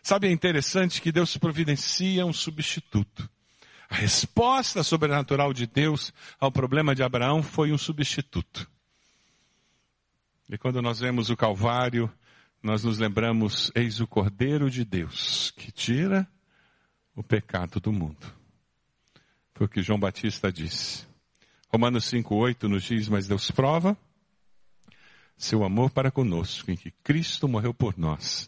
Sabe, 0.01 0.27
é 0.27 0.31
interessante 0.31 1.01
que 1.01 1.11
Deus 1.11 1.37
providencia 1.37 2.25
um 2.25 2.33
substituto. 2.33 3.29
A 3.89 3.95
resposta 3.95 4.83
sobrenatural 4.83 5.53
de 5.53 5.67
Deus 5.67 6.13
ao 6.39 6.51
problema 6.51 6.95
de 6.95 7.03
Abraão 7.03 7.43
foi 7.43 7.71
um 7.71 7.77
substituto. 7.77 8.69
E 10.49 10.57
quando 10.57 10.81
nós 10.81 10.99
vemos 10.99 11.29
o 11.29 11.37
Calvário, 11.37 12.11
nós 12.61 12.83
nos 12.83 12.97
lembramos, 12.97 13.71
eis 13.75 13.99
o 13.99 14.07
Cordeiro 14.07 14.69
de 14.69 14.83
Deus, 14.83 15.51
que 15.51 15.71
tira 15.71 16.27
o 17.15 17.23
pecado 17.23 17.79
do 17.79 17.91
mundo. 17.91 18.33
Foi 19.53 19.67
o 19.67 19.69
que 19.69 19.81
João 19.81 19.99
Batista 19.99 20.51
disse. 20.51 21.12
Romanos 21.73 22.05
5,8 22.05 22.67
nos 22.69 22.83
diz, 22.83 23.09
mas 23.09 23.27
Deus 23.27 23.49
prova 23.49 23.97
seu 25.35 25.63
amor 25.63 25.89
para 25.89 26.11
conosco, 26.11 26.69
em 26.69 26.75
que 26.75 26.91
Cristo 27.03 27.47
morreu 27.47 27.73
por 27.73 27.97
nós, 27.97 28.47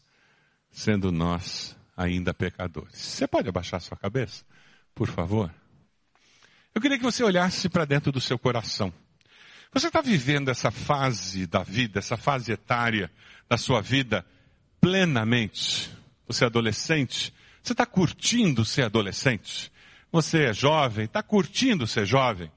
sendo 0.70 1.12
nós 1.12 1.76
ainda 1.98 2.36
pecadores. 2.36 2.96
Você 2.96 3.28
pode 3.28 3.50
abaixar 3.50 3.82
sua 3.82 3.98
cabeça, 3.98 4.46
por 4.94 5.10
favor? 5.10 5.52
Eu 6.76 6.80
queria 6.80 7.00
que 7.00 7.04
você 7.04 7.24
olhasse 7.24 7.68
para 7.68 7.84
dentro 7.84 8.12
do 8.12 8.22
seu 8.22 8.38
coração. 8.38 8.94
Você 9.74 9.88
está 9.88 10.02
vivendo 10.02 10.50
essa 10.50 10.70
fase 10.70 11.48
da 11.48 11.64
vida, 11.64 11.98
essa 11.98 12.16
fase 12.16 12.52
etária 12.52 13.12
da 13.50 13.58
sua 13.58 13.82
vida 13.82 14.24
plenamente? 14.80 15.92
Você 16.28 16.44
é 16.44 16.48
adolescente? 16.48 17.34
Você 17.64 17.74
está 17.74 17.88
curtindo 17.88 18.64
ser 18.64 18.84
adolescente? 18.84 19.72
Você 20.12 20.44
é 20.44 20.54
jovem? 20.54 21.06
Está 21.06 21.24
curtindo 21.24 21.88
ser 21.88 22.06
jovem? 22.06 22.52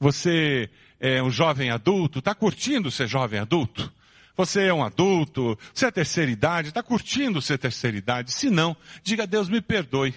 Você 0.00 0.70
é 0.98 1.22
um 1.22 1.30
jovem 1.30 1.70
adulto, 1.70 2.20
está 2.20 2.34
curtindo 2.34 2.90
ser 2.90 3.06
jovem 3.06 3.38
adulto? 3.38 3.92
Você 4.34 4.62
é 4.62 4.72
um 4.72 4.82
adulto, 4.82 5.58
você 5.74 5.86
é 5.86 5.90
terceira 5.90 6.30
idade, 6.30 6.68
está 6.68 6.82
curtindo 6.82 7.42
ser 7.42 7.58
terceira 7.58 7.98
idade? 7.98 8.32
Se 8.32 8.48
não, 8.48 8.74
diga 9.02 9.24
a 9.24 9.26
Deus, 9.26 9.50
me 9.50 9.60
perdoe. 9.60 10.14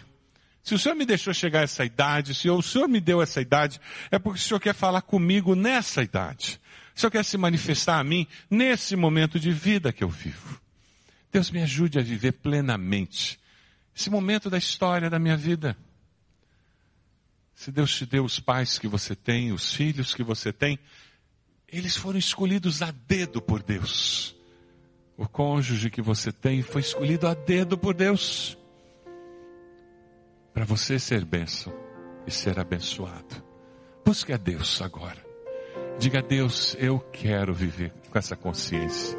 Se 0.63 0.73
o 0.73 0.79
Senhor 0.79 0.95
me 0.95 1.05
deixou 1.05 1.33
chegar 1.33 1.59
a 1.59 1.63
essa 1.63 1.83
idade, 1.83 2.33
se 2.33 2.49
o 2.49 2.61
Senhor 2.61 2.87
me 2.87 3.01
deu 3.01 3.21
essa 3.21 3.41
idade, 3.41 3.81
é 4.09 4.17
porque 4.17 4.39
o 4.39 4.41
Senhor 4.41 4.61
quer 4.61 4.73
falar 4.73 5.01
comigo 5.01 5.53
nessa 5.55 6.01
idade. 6.01 6.61
O 6.95 6.99
Senhor 6.99 7.11
quer 7.11 7.25
se 7.25 7.37
manifestar 7.37 7.99
a 7.99 8.03
mim 8.03 8.25
nesse 8.49 8.95
momento 8.95 9.37
de 9.37 9.51
vida 9.51 9.91
que 9.91 10.05
eu 10.05 10.09
vivo. 10.09 10.61
Deus 11.29 11.51
me 11.51 11.61
ajude 11.61 11.99
a 11.99 12.01
viver 12.01 12.31
plenamente 12.31 13.37
esse 13.93 14.09
momento 14.09 14.49
da 14.49 14.57
história 14.57 15.09
da 15.09 15.19
minha 15.19 15.35
vida. 15.35 15.75
Se 17.63 17.71
Deus 17.71 17.95
te 17.95 18.05
deu 18.05 18.25
os 18.25 18.41
pais 18.41 18.77
que 18.77 18.89
você 18.89 19.15
tem, 19.15 19.53
os 19.53 19.73
filhos 19.73 20.13
que 20.13 20.21
você 20.21 20.51
tem, 20.51 20.77
eles 21.65 21.95
foram 21.95 22.19
escolhidos 22.19 22.81
a 22.81 22.91
dedo 22.91 23.41
por 23.41 23.63
Deus. 23.63 24.35
O 25.15 25.29
cônjuge 25.29 25.89
que 25.89 26.01
você 26.01 26.29
tem 26.29 26.61
foi 26.61 26.81
escolhido 26.81 27.25
a 27.25 27.33
dedo 27.33 27.77
por 27.77 27.93
Deus. 27.93 28.57
Para 30.53 30.65
você 30.65 30.99
ser 30.99 31.23
bênção 31.23 31.73
e 32.27 32.31
ser 32.31 32.59
abençoado. 32.59 33.41
Busque 34.03 34.33
a 34.33 34.37
Deus 34.37 34.81
agora. 34.81 35.25
Diga 35.97 36.19
a 36.19 36.21
Deus, 36.21 36.75
eu 36.77 36.99
quero 36.99 37.53
viver 37.53 37.93
com 38.09 38.19
essa 38.19 38.35
consciência. 38.35 39.17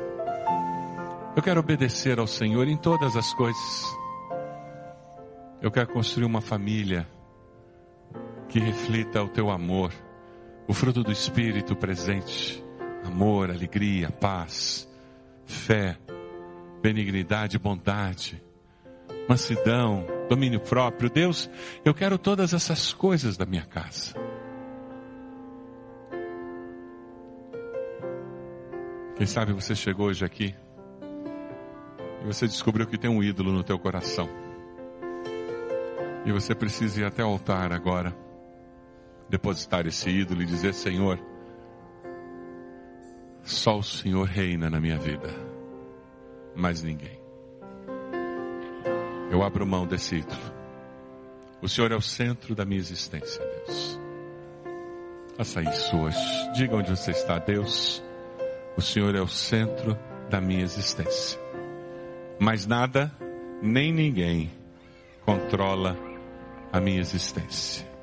Eu 1.34 1.42
quero 1.42 1.60
obedecer 1.60 2.18
ao 2.18 2.26
Senhor 2.26 2.68
em 2.68 2.76
todas 2.76 3.16
as 3.16 3.32
coisas. 3.32 3.96
Eu 5.62 5.70
quero 5.70 5.88
construir 5.88 6.26
uma 6.26 6.42
família 6.42 7.08
que 8.54 8.60
reflita 8.60 9.20
o 9.20 9.28
teu 9.28 9.50
amor, 9.50 9.92
o 10.68 10.72
fruto 10.72 11.02
do 11.02 11.10
Espírito 11.10 11.74
presente, 11.74 12.62
amor, 13.04 13.50
alegria, 13.50 14.12
paz, 14.12 14.88
fé, 15.44 15.98
benignidade, 16.80 17.58
bondade, 17.58 18.40
mansidão, 19.28 20.06
domínio 20.28 20.60
próprio. 20.60 21.10
Deus, 21.10 21.50
eu 21.84 21.92
quero 21.92 22.16
todas 22.16 22.54
essas 22.54 22.92
coisas 22.92 23.36
da 23.36 23.44
minha 23.44 23.64
casa. 23.64 24.14
Quem 29.16 29.26
sabe 29.26 29.52
você 29.52 29.74
chegou 29.74 30.06
hoje 30.06 30.24
aqui 30.24 30.54
e 32.22 32.24
você 32.24 32.46
descobriu 32.46 32.86
que 32.86 32.96
tem 32.96 33.10
um 33.10 33.20
ídolo 33.20 33.50
no 33.50 33.64
teu 33.64 33.80
coração. 33.80 34.28
E 36.24 36.30
você 36.30 36.54
precisa 36.54 37.00
ir 37.00 37.04
até 37.04 37.24
o 37.24 37.26
altar 37.26 37.72
agora 37.72 38.22
depositar 39.34 39.84
esse 39.84 40.08
ídolo 40.08 40.42
e 40.42 40.46
dizer: 40.46 40.72
Senhor, 40.72 41.18
só 43.42 43.78
o 43.78 43.82
Senhor 43.82 44.24
reina 44.24 44.70
na 44.70 44.80
minha 44.80 44.96
vida, 44.96 45.28
mais 46.54 46.82
ninguém. 46.82 47.18
Eu 49.30 49.42
abro 49.42 49.66
mão 49.66 49.86
desse 49.86 50.16
ídolo. 50.16 50.54
O 51.60 51.68
Senhor 51.68 51.90
é 51.90 51.96
o 51.96 52.00
centro 52.00 52.54
da 52.54 52.64
minha 52.64 52.78
existência, 52.78 53.44
Deus. 53.44 54.00
Faça 55.36 55.62
isso 55.62 55.96
hoje. 55.96 56.52
Diga 56.54 56.76
onde 56.76 56.90
você 56.90 57.10
está, 57.10 57.38
Deus. 57.40 58.04
O 58.76 58.82
Senhor 58.82 59.16
é 59.16 59.20
o 59.20 59.26
centro 59.26 59.98
da 60.30 60.40
minha 60.40 60.62
existência. 60.62 61.40
Mas 62.38 62.66
nada, 62.66 63.10
nem 63.60 63.92
ninguém 63.92 64.52
controla 65.24 65.96
a 66.72 66.78
minha 66.80 67.00
existência. 67.00 67.93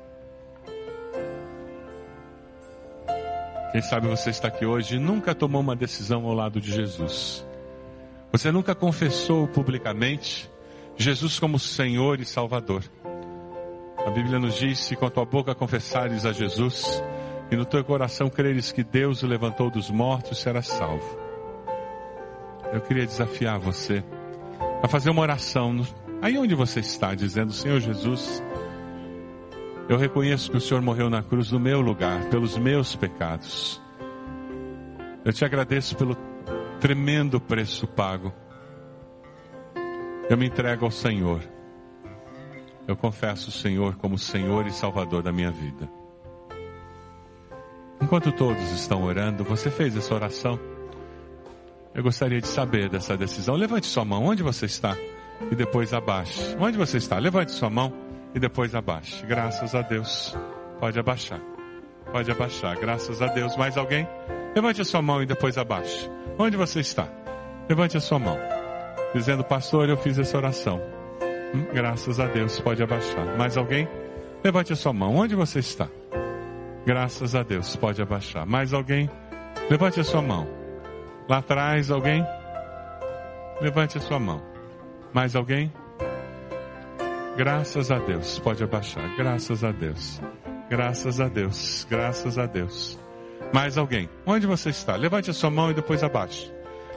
Quem 3.72 3.80
sabe 3.80 4.06
você 4.06 4.28
está 4.28 4.48
aqui 4.48 4.66
hoje 4.66 4.96
e 4.96 4.98
nunca 4.98 5.34
tomou 5.34 5.62
uma 5.62 5.74
decisão 5.74 6.26
ao 6.26 6.34
lado 6.34 6.60
de 6.60 6.70
Jesus. 6.70 7.42
Você 8.30 8.52
nunca 8.52 8.74
confessou 8.74 9.48
publicamente 9.48 10.50
Jesus 10.94 11.38
como 11.38 11.58
Senhor 11.58 12.20
e 12.20 12.26
Salvador. 12.26 12.84
A 14.06 14.10
Bíblia 14.10 14.38
nos 14.38 14.56
diz: 14.56 14.78
se 14.78 14.94
com 14.94 15.06
a 15.06 15.10
tua 15.10 15.24
boca 15.24 15.54
confessares 15.54 16.26
a 16.26 16.32
Jesus 16.32 17.02
e 17.50 17.56
no 17.56 17.64
teu 17.64 17.82
coração 17.82 18.28
creres 18.28 18.70
que 18.72 18.84
Deus 18.84 19.22
o 19.22 19.26
levantou 19.26 19.70
dos 19.70 19.90
mortos, 19.90 20.42
serás 20.42 20.68
salvo. 20.68 21.18
Eu 22.74 22.80
queria 22.82 23.06
desafiar 23.06 23.58
você 23.58 24.04
a 24.82 24.88
fazer 24.88 25.08
uma 25.08 25.22
oração 25.22 25.80
aí 26.20 26.36
onde 26.36 26.54
você 26.54 26.80
está, 26.80 27.14
dizendo: 27.14 27.52
Senhor 27.54 27.80
Jesus, 27.80 28.42
eu 29.88 29.96
reconheço 29.96 30.50
que 30.50 30.56
o 30.56 30.60
Senhor 30.60 30.80
morreu 30.82 31.10
na 31.10 31.22
cruz 31.22 31.50
no 31.50 31.58
meu 31.58 31.80
lugar, 31.80 32.28
pelos 32.28 32.56
meus 32.56 32.94
pecados. 32.94 33.80
Eu 35.24 35.32
te 35.32 35.44
agradeço 35.44 35.96
pelo 35.96 36.16
tremendo 36.80 37.40
preço 37.40 37.86
pago. 37.86 38.32
Eu 40.28 40.36
me 40.36 40.46
entrego 40.46 40.84
ao 40.84 40.90
Senhor. 40.90 41.42
Eu 42.86 42.96
confesso 42.96 43.48
o 43.48 43.52
Senhor 43.52 43.96
como 43.96 44.18
Senhor 44.18 44.66
e 44.66 44.72
Salvador 44.72 45.22
da 45.22 45.32
minha 45.32 45.50
vida. 45.50 45.88
Enquanto 48.00 48.32
todos 48.32 48.70
estão 48.72 49.04
orando, 49.04 49.44
você 49.44 49.70
fez 49.70 49.96
essa 49.96 50.14
oração? 50.14 50.58
Eu 51.94 52.02
gostaria 52.02 52.40
de 52.40 52.48
saber 52.48 52.88
dessa 52.88 53.16
decisão. 53.16 53.54
Levante 53.54 53.86
sua 53.86 54.04
mão, 54.04 54.24
onde 54.24 54.42
você 54.42 54.66
está? 54.66 54.96
E 55.50 55.54
depois 55.54 55.92
abaixe. 55.92 56.56
Onde 56.58 56.76
você 56.76 56.96
está? 56.96 57.18
Levante 57.18 57.52
sua 57.52 57.70
mão 57.70 58.11
e 58.34 58.40
depois 58.40 58.74
abaixe. 58.74 59.24
Graças 59.26 59.74
a 59.74 59.82
Deus. 59.82 60.36
Pode 60.80 60.98
abaixar. 60.98 61.40
Pode 62.10 62.30
abaixar. 62.30 62.78
Graças 62.78 63.22
a 63.22 63.26
Deus. 63.26 63.56
Mais 63.56 63.76
alguém? 63.76 64.06
Levante 64.54 64.80
a 64.80 64.84
sua 64.84 65.00
mão 65.02 65.22
e 65.22 65.26
depois 65.26 65.56
abaixe. 65.56 66.10
Onde 66.38 66.56
você 66.56 66.80
está? 66.80 67.08
Levante 67.68 67.96
a 67.96 68.00
sua 68.00 68.18
mão. 68.18 68.38
Dizendo, 69.14 69.44
pastor, 69.44 69.88
eu 69.88 69.96
fiz 69.96 70.18
essa 70.18 70.36
oração. 70.36 70.80
Hum, 71.54 71.66
graças 71.72 72.18
a 72.18 72.26
Deus, 72.26 72.58
pode 72.60 72.82
abaixar. 72.82 73.36
Mais 73.36 73.56
alguém? 73.56 73.88
Levante 74.42 74.72
a 74.72 74.76
sua 74.76 74.92
mão. 74.92 75.16
Onde 75.16 75.34
você 75.34 75.58
está? 75.58 75.88
Graças 76.84 77.34
a 77.34 77.42
Deus, 77.42 77.76
pode 77.76 78.02
abaixar. 78.02 78.46
Mais 78.46 78.72
alguém? 78.72 79.08
Levante 79.70 80.00
a 80.00 80.04
sua 80.04 80.20
mão. 80.20 80.46
Lá 81.28 81.38
atrás, 81.38 81.90
alguém? 81.90 82.26
Levante 83.60 83.98
a 83.98 84.00
sua 84.00 84.18
mão. 84.18 84.42
Mais 85.12 85.36
alguém? 85.36 85.72
Graças 87.36 87.90
a 87.90 87.98
Deus, 87.98 88.38
pode 88.38 88.62
abaixar. 88.62 89.16
Graças 89.16 89.64
a 89.64 89.72
Deus. 89.72 90.20
Graças 90.68 91.20
a 91.20 91.28
Deus. 91.28 91.86
Graças 91.88 92.38
a 92.38 92.46
Deus. 92.46 92.98
Mais 93.52 93.78
alguém? 93.78 94.08
Onde 94.26 94.46
você 94.46 94.70
está? 94.70 94.96
Levante 94.96 95.30
a 95.30 95.34
sua 95.34 95.50
mão 95.50 95.70
e 95.70 95.74
depois 95.74 96.02
abaixe. 96.02 96.52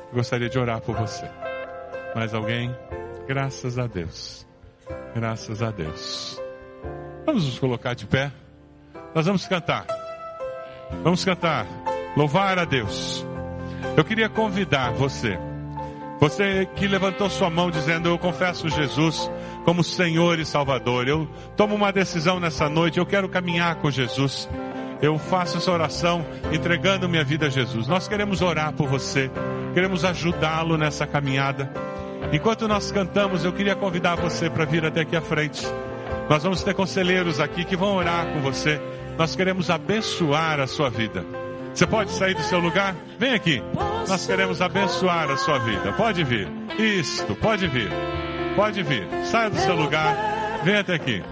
Eu 0.09 0.15
gostaria 0.15 0.49
de 0.49 0.59
orar 0.59 0.81
por 0.81 0.95
você. 0.95 1.29
Mais 2.13 2.33
alguém? 2.33 2.73
Graças 3.27 3.79
a 3.79 3.88
Deus. 3.88 4.45
Graças 5.15 5.61
a 5.61 5.71
Deus. 5.71 6.41
Vamos 7.25 7.45
nos 7.45 7.57
colocar 7.57 7.93
de 7.93 8.05
pé. 8.05 8.31
Nós 9.13 9.25
vamos 9.25 9.47
cantar. 9.47 9.86
Vamos 11.01 11.23
cantar. 11.23 11.65
Louvar 12.15 12.59
a 12.59 12.65
Deus. 12.65 13.25
Eu 13.95 14.03
queria 14.03 14.29
convidar 14.29 14.91
você. 14.91 15.38
Você 16.19 16.65
que 16.75 16.88
levantou 16.88 17.29
sua 17.29 17.49
mão 17.49 17.71
dizendo: 17.71 18.09
Eu 18.09 18.17
confesso 18.17 18.69
Jesus 18.69 19.29
como 19.66 19.84
Senhor 19.84 20.39
e 20.39 20.45
Salvador. 20.45 21.07
Eu 21.07 21.28
tomo 21.57 21.76
uma 21.76 21.91
decisão 21.91 22.39
nessa 22.39 22.70
noite. 22.70 22.99
Eu 22.99 23.05
quero 23.05 23.28
caminhar 23.28 23.76
com 23.76 23.91
Jesus 23.91 24.47
eu 25.01 25.18
faço 25.18 25.57
essa 25.57 25.72
oração 25.72 26.26
entregando 26.51 27.09
minha 27.09 27.24
vida 27.24 27.47
a 27.47 27.49
Jesus. 27.49 27.88
Nós 27.88 28.07
queremos 28.07 28.41
orar 28.41 28.74
por 28.74 28.88
você, 28.88 29.30
queremos 29.74 30.05
ajudá-lo 30.05 30.78
nessa 30.78 31.05
caminhada. 31.05 31.70
Enquanto 32.32 32.68
nós 32.68 32.91
cantamos, 32.91 33.45
eu 33.45 33.53
queria 33.53 33.76
convidar 33.76 34.16
você 34.16 34.49
para 34.49 34.66
vir 34.66 34.86
até 34.86 35.01
aqui 35.01 35.16
à 35.16 35.22
frente. 35.22 35.66
Nós 36.30 36.43
vamos 36.43 36.63
ter 36.63 36.74
conselheiros 36.74 37.39
aqui 37.39 37.63
que 37.63 37.76
vão 37.76 37.95
orar 37.95 38.26
com 38.28 38.41
você. 38.41 38.82
Nós 39.18 39.36
queremos 39.36 39.70
abençoar 39.70 40.59
a 40.59 40.68
sua 40.68 40.89
vida. 40.89 41.24
Você 41.74 41.86
pode 41.86 42.11
sair 42.11 42.34
do 42.34 42.41
seu 42.41 42.59
lugar? 42.59 42.95
Vem 43.20 43.34
aqui. 43.34 43.61
Nós 44.07 44.26
queremos 44.26 44.61
abençoar 44.61 45.30
a 45.30 45.38
sua 45.38 45.59
vida. 45.59 45.91
Pode 45.93 46.24
vir. 46.24 46.47
Isto, 46.80 47.36
pode 47.36 47.68
vir. 47.68 47.89
Pode 48.56 48.84
vir. 48.84 49.08
Saia 49.26 49.49
do 49.49 49.58
seu 49.58 49.76
lugar. 49.76 50.16
Vem 50.64 50.78
até 50.78 50.95
aqui. 50.95 51.24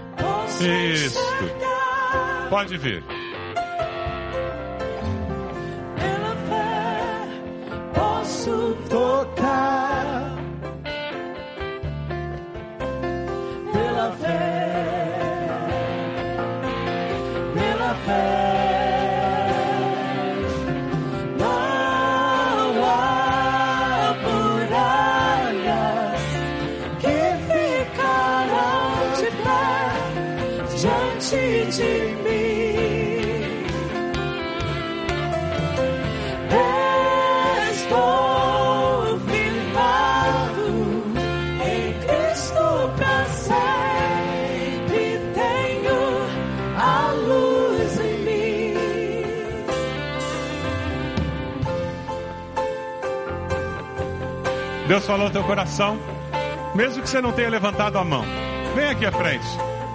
Isto. 0.60 1.20
Pode 2.50 2.76
vir. 2.78 3.02
posso 8.44 8.74
tocar 8.88 10.36
pela 13.72 14.12
fé, 14.12 14.43
Deus 55.04 55.06
falou 55.06 55.26
no 55.26 55.32
teu 55.32 55.44
coração, 55.44 55.98
mesmo 56.74 57.02
que 57.02 57.08
você 57.10 57.20
não 57.20 57.30
tenha 57.30 57.50
levantado 57.50 57.98
a 57.98 58.04
mão, 58.04 58.24
vem 58.74 58.88
aqui 58.88 59.04
à 59.04 59.12
frente. 59.12 59.44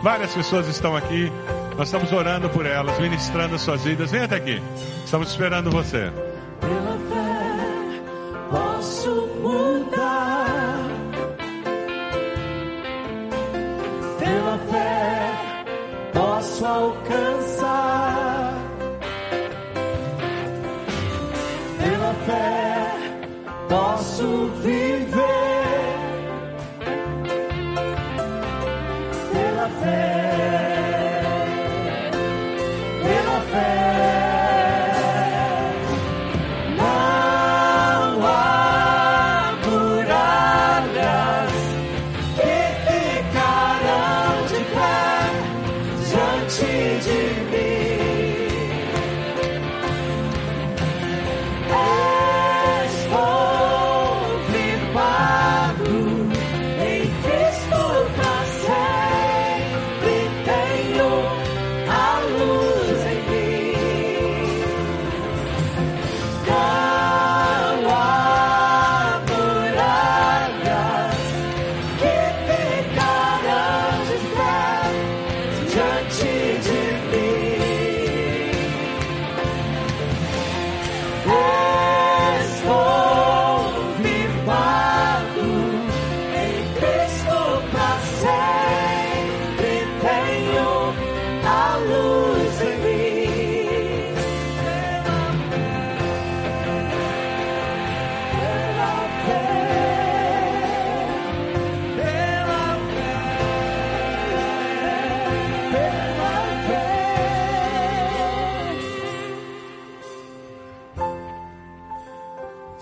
Várias 0.03 0.36
pessoas 0.36 0.68
estão 0.68 0.95
aqui, 0.95 1.32
nós 1.76 1.88
estamos 1.88 2.12
orando 2.14 2.47
por 2.49 2.64
elas, 2.64 2.99
ministrando 2.99 3.55
as 3.55 3.62
suas 3.62 3.84
vidas. 3.84 4.12
Vem 4.12 4.22
até 4.22 4.36
aqui, 4.36 4.62
estamos 5.03 5.32
esperando 5.32 5.72
você. 5.72 6.12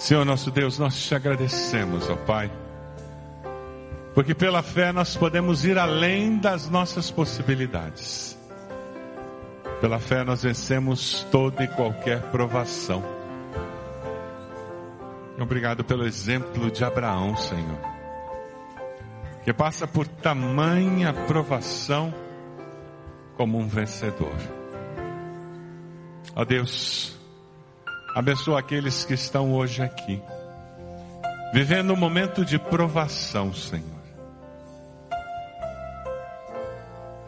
Senhor 0.08 0.24
nosso 0.24 0.50
Deus, 0.50 0.80
nós 0.80 0.98
te 1.06 1.14
agradecemos, 1.14 2.10
ó 2.10 2.16
Pai, 2.16 2.50
porque 4.16 4.34
pela 4.34 4.64
fé 4.64 4.94
nós 4.94 5.18
podemos 5.18 5.66
ir 5.66 5.78
além 5.78 6.38
das 6.38 6.70
nossas 6.70 7.12
possibilidades. 7.12 8.40
Pela 9.82 10.00
fé 10.00 10.24
nós 10.24 10.44
vencemos 10.44 11.28
toda 11.30 11.62
e 11.62 11.68
qualquer 11.68 12.22
provação. 12.32 13.04
Obrigado 15.38 15.84
pelo 15.84 16.06
exemplo 16.06 16.72
de 16.72 16.86
Abraão, 16.86 17.36
Senhor, 17.36 17.80
que 19.44 19.52
passa 19.52 19.86
por 19.86 20.08
tamanha 20.08 21.12
provação 21.12 22.14
como 23.36 23.58
um 23.58 23.68
vencedor. 23.68 24.38
Ó 26.34 26.46
Deus, 26.46 27.17
abençoa 28.18 28.60
aqueles 28.60 29.06
que 29.06 29.14
estão 29.14 29.54
hoje 29.54 29.84
aqui, 29.84 30.20
vivendo 31.54 31.94
um 31.94 31.96
momento 31.96 32.44
de 32.44 32.58
provação, 32.58 33.54
Senhor. 33.54 33.86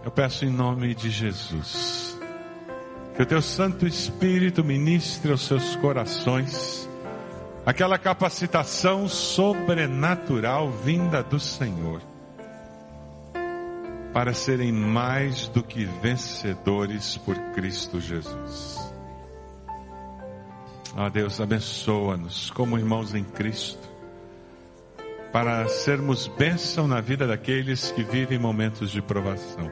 Eu 0.03 0.09
peço 0.09 0.45
em 0.45 0.49
nome 0.49 0.95
de 0.95 1.11
Jesus, 1.11 2.19
que 3.15 3.21
o 3.21 3.25
Teu 3.25 3.39
Santo 3.39 3.85
Espírito 3.85 4.63
ministre 4.63 5.29
aos 5.29 5.45
seus 5.45 5.75
corações 5.75 6.89
aquela 7.63 7.99
capacitação 7.99 9.07
sobrenatural 9.07 10.71
vinda 10.71 11.21
do 11.21 11.39
Senhor 11.39 12.01
para 14.11 14.33
serem 14.33 14.71
mais 14.71 15.47
do 15.49 15.61
que 15.61 15.85
vencedores 15.85 17.15
por 17.17 17.35
Cristo 17.53 18.01
Jesus. 18.01 18.88
Oh, 21.01 21.09
Deus, 21.09 21.39
abençoa-nos 21.39 22.51
como 22.51 22.77
irmãos 22.77 23.15
em 23.15 23.23
Cristo, 23.23 23.87
para 25.31 25.65
sermos 25.69 26.27
bênção 26.27 26.89
na 26.89 26.99
vida 26.99 27.25
daqueles 27.25 27.89
que 27.93 28.03
vivem 28.03 28.37
momentos 28.37 28.91
de 28.91 29.01
provação. 29.01 29.71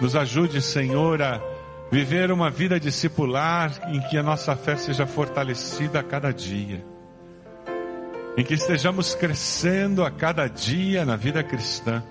Nos 0.00 0.16
ajude, 0.16 0.60
Senhor, 0.60 1.22
a 1.22 1.40
viver 1.92 2.32
uma 2.32 2.50
vida 2.50 2.80
discipular 2.80 3.70
em 3.94 4.00
que 4.08 4.18
a 4.18 4.22
nossa 4.22 4.56
fé 4.56 4.74
seja 4.74 5.06
fortalecida 5.06 6.00
a 6.00 6.02
cada 6.02 6.32
dia 6.32 6.84
em 8.36 8.42
que 8.42 8.54
estejamos 8.54 9.14
crescendo 9.14 10.04
a 10.04 10.10
cada 10.10 10.48
dia 10.48 11.04
na 11.04 11.14
vida 11.14 11.44
cristã, 11.44 12.02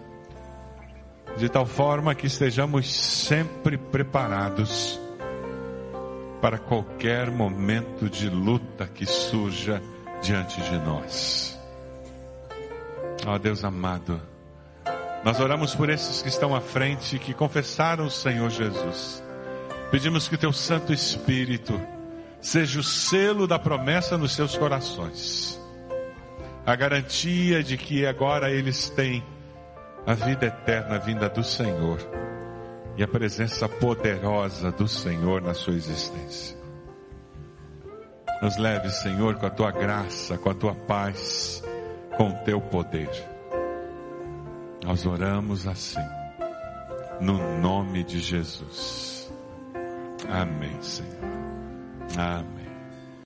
de 1.36 1.50
tal 1.50 1.66
forma 1.66 2.16
que 2.16 2.28
estejamos 2.28 2.90
sempre 2.94 3.78
preparados 3.78 5.02
para 6.42 6.58
qualquer 6.58 7.30
momento 7.30 8.10
de 8.10 8.30
luta 8.30 8.88
que 8.88 9.06
surja 9.06 9.82
diante 10.22 10.62
de 10.62 10.78
nós. 10.80 11.60
Ó 13.26 13.36
oh, 13.36 13.40
Deus 13.40 13.64
amado, 13.64 14.20
nós 15.24 15.40
oramos 15.40 15.76
por 15.76 15.90
esses 15.90 16.22
que 16.22 16.30
estão 16.30 16.56
à 16.56 16.62
frente, 16.62 17.20
que 17.20 17.34
confessaram 17.34 18.06
o 18.06 18.12
Senhor 18.12 18.50
Jesus. 18.50 19.24
Pedimos 19.92 20.28
que 20.28 20.38
Teu 20.38 20.52
Santo 20.52 20.92
Espírito 20.92 21.80
seja 22.40 22.80
o 22.80 22.84
selo 22.84 23.46
da 23.46 23.60
promessa 23.60 24.18
nos 24.18 24.34
seus 24.34 24.58
corações 24.58 25.62
a 26.66 26.76
garantia 26.76 27.64
de 27.64 27.78
que 27.78 28.06
agora 28.06 28.52
eles 28.52 28.90
têm 28.90 29.24
a 30.06 30.14
vida 30.14 30.46
eterna 30.48 31.00
vinda 31.00 31.30
do 31.30 31.44
Senhor 31.44 32.00
e 32.98 33.04
a 33.04 33.08
presença 33.08 33.68
poderosa 33.68 34.72
do 34.72 34.88
Senhor 34.88 35.42
na 35.42 35.54
sua 35.54 35.74
existência. 35.74 36.58
Nos 38.42 38.58
leve, 38.58 38.90
Senhor, 38.90 39.36
com 39.36 39.46
a 39.46 39.50
tua 39.50 39.72
graça, 39.72 40.38
com 40.38 40.50
a 40.50 40.54
tua 40.54 40.74
paz, 40.74 41.64
com 42.18 42.30
o 42.30 42.44
teu 42.44 42.60
poder. 42.60 43.10
Nós 44.84 45.06
oramos 45.06 45.68
assim, 45.68 46.00
no 47.20 47.60
nome 47.60 48.04
de 48.04 48.20
Jesus. 48.20 49.32
Amém, 50.28 50.82
Senhor. 50.82 51.22
Amém. 52.18 52.61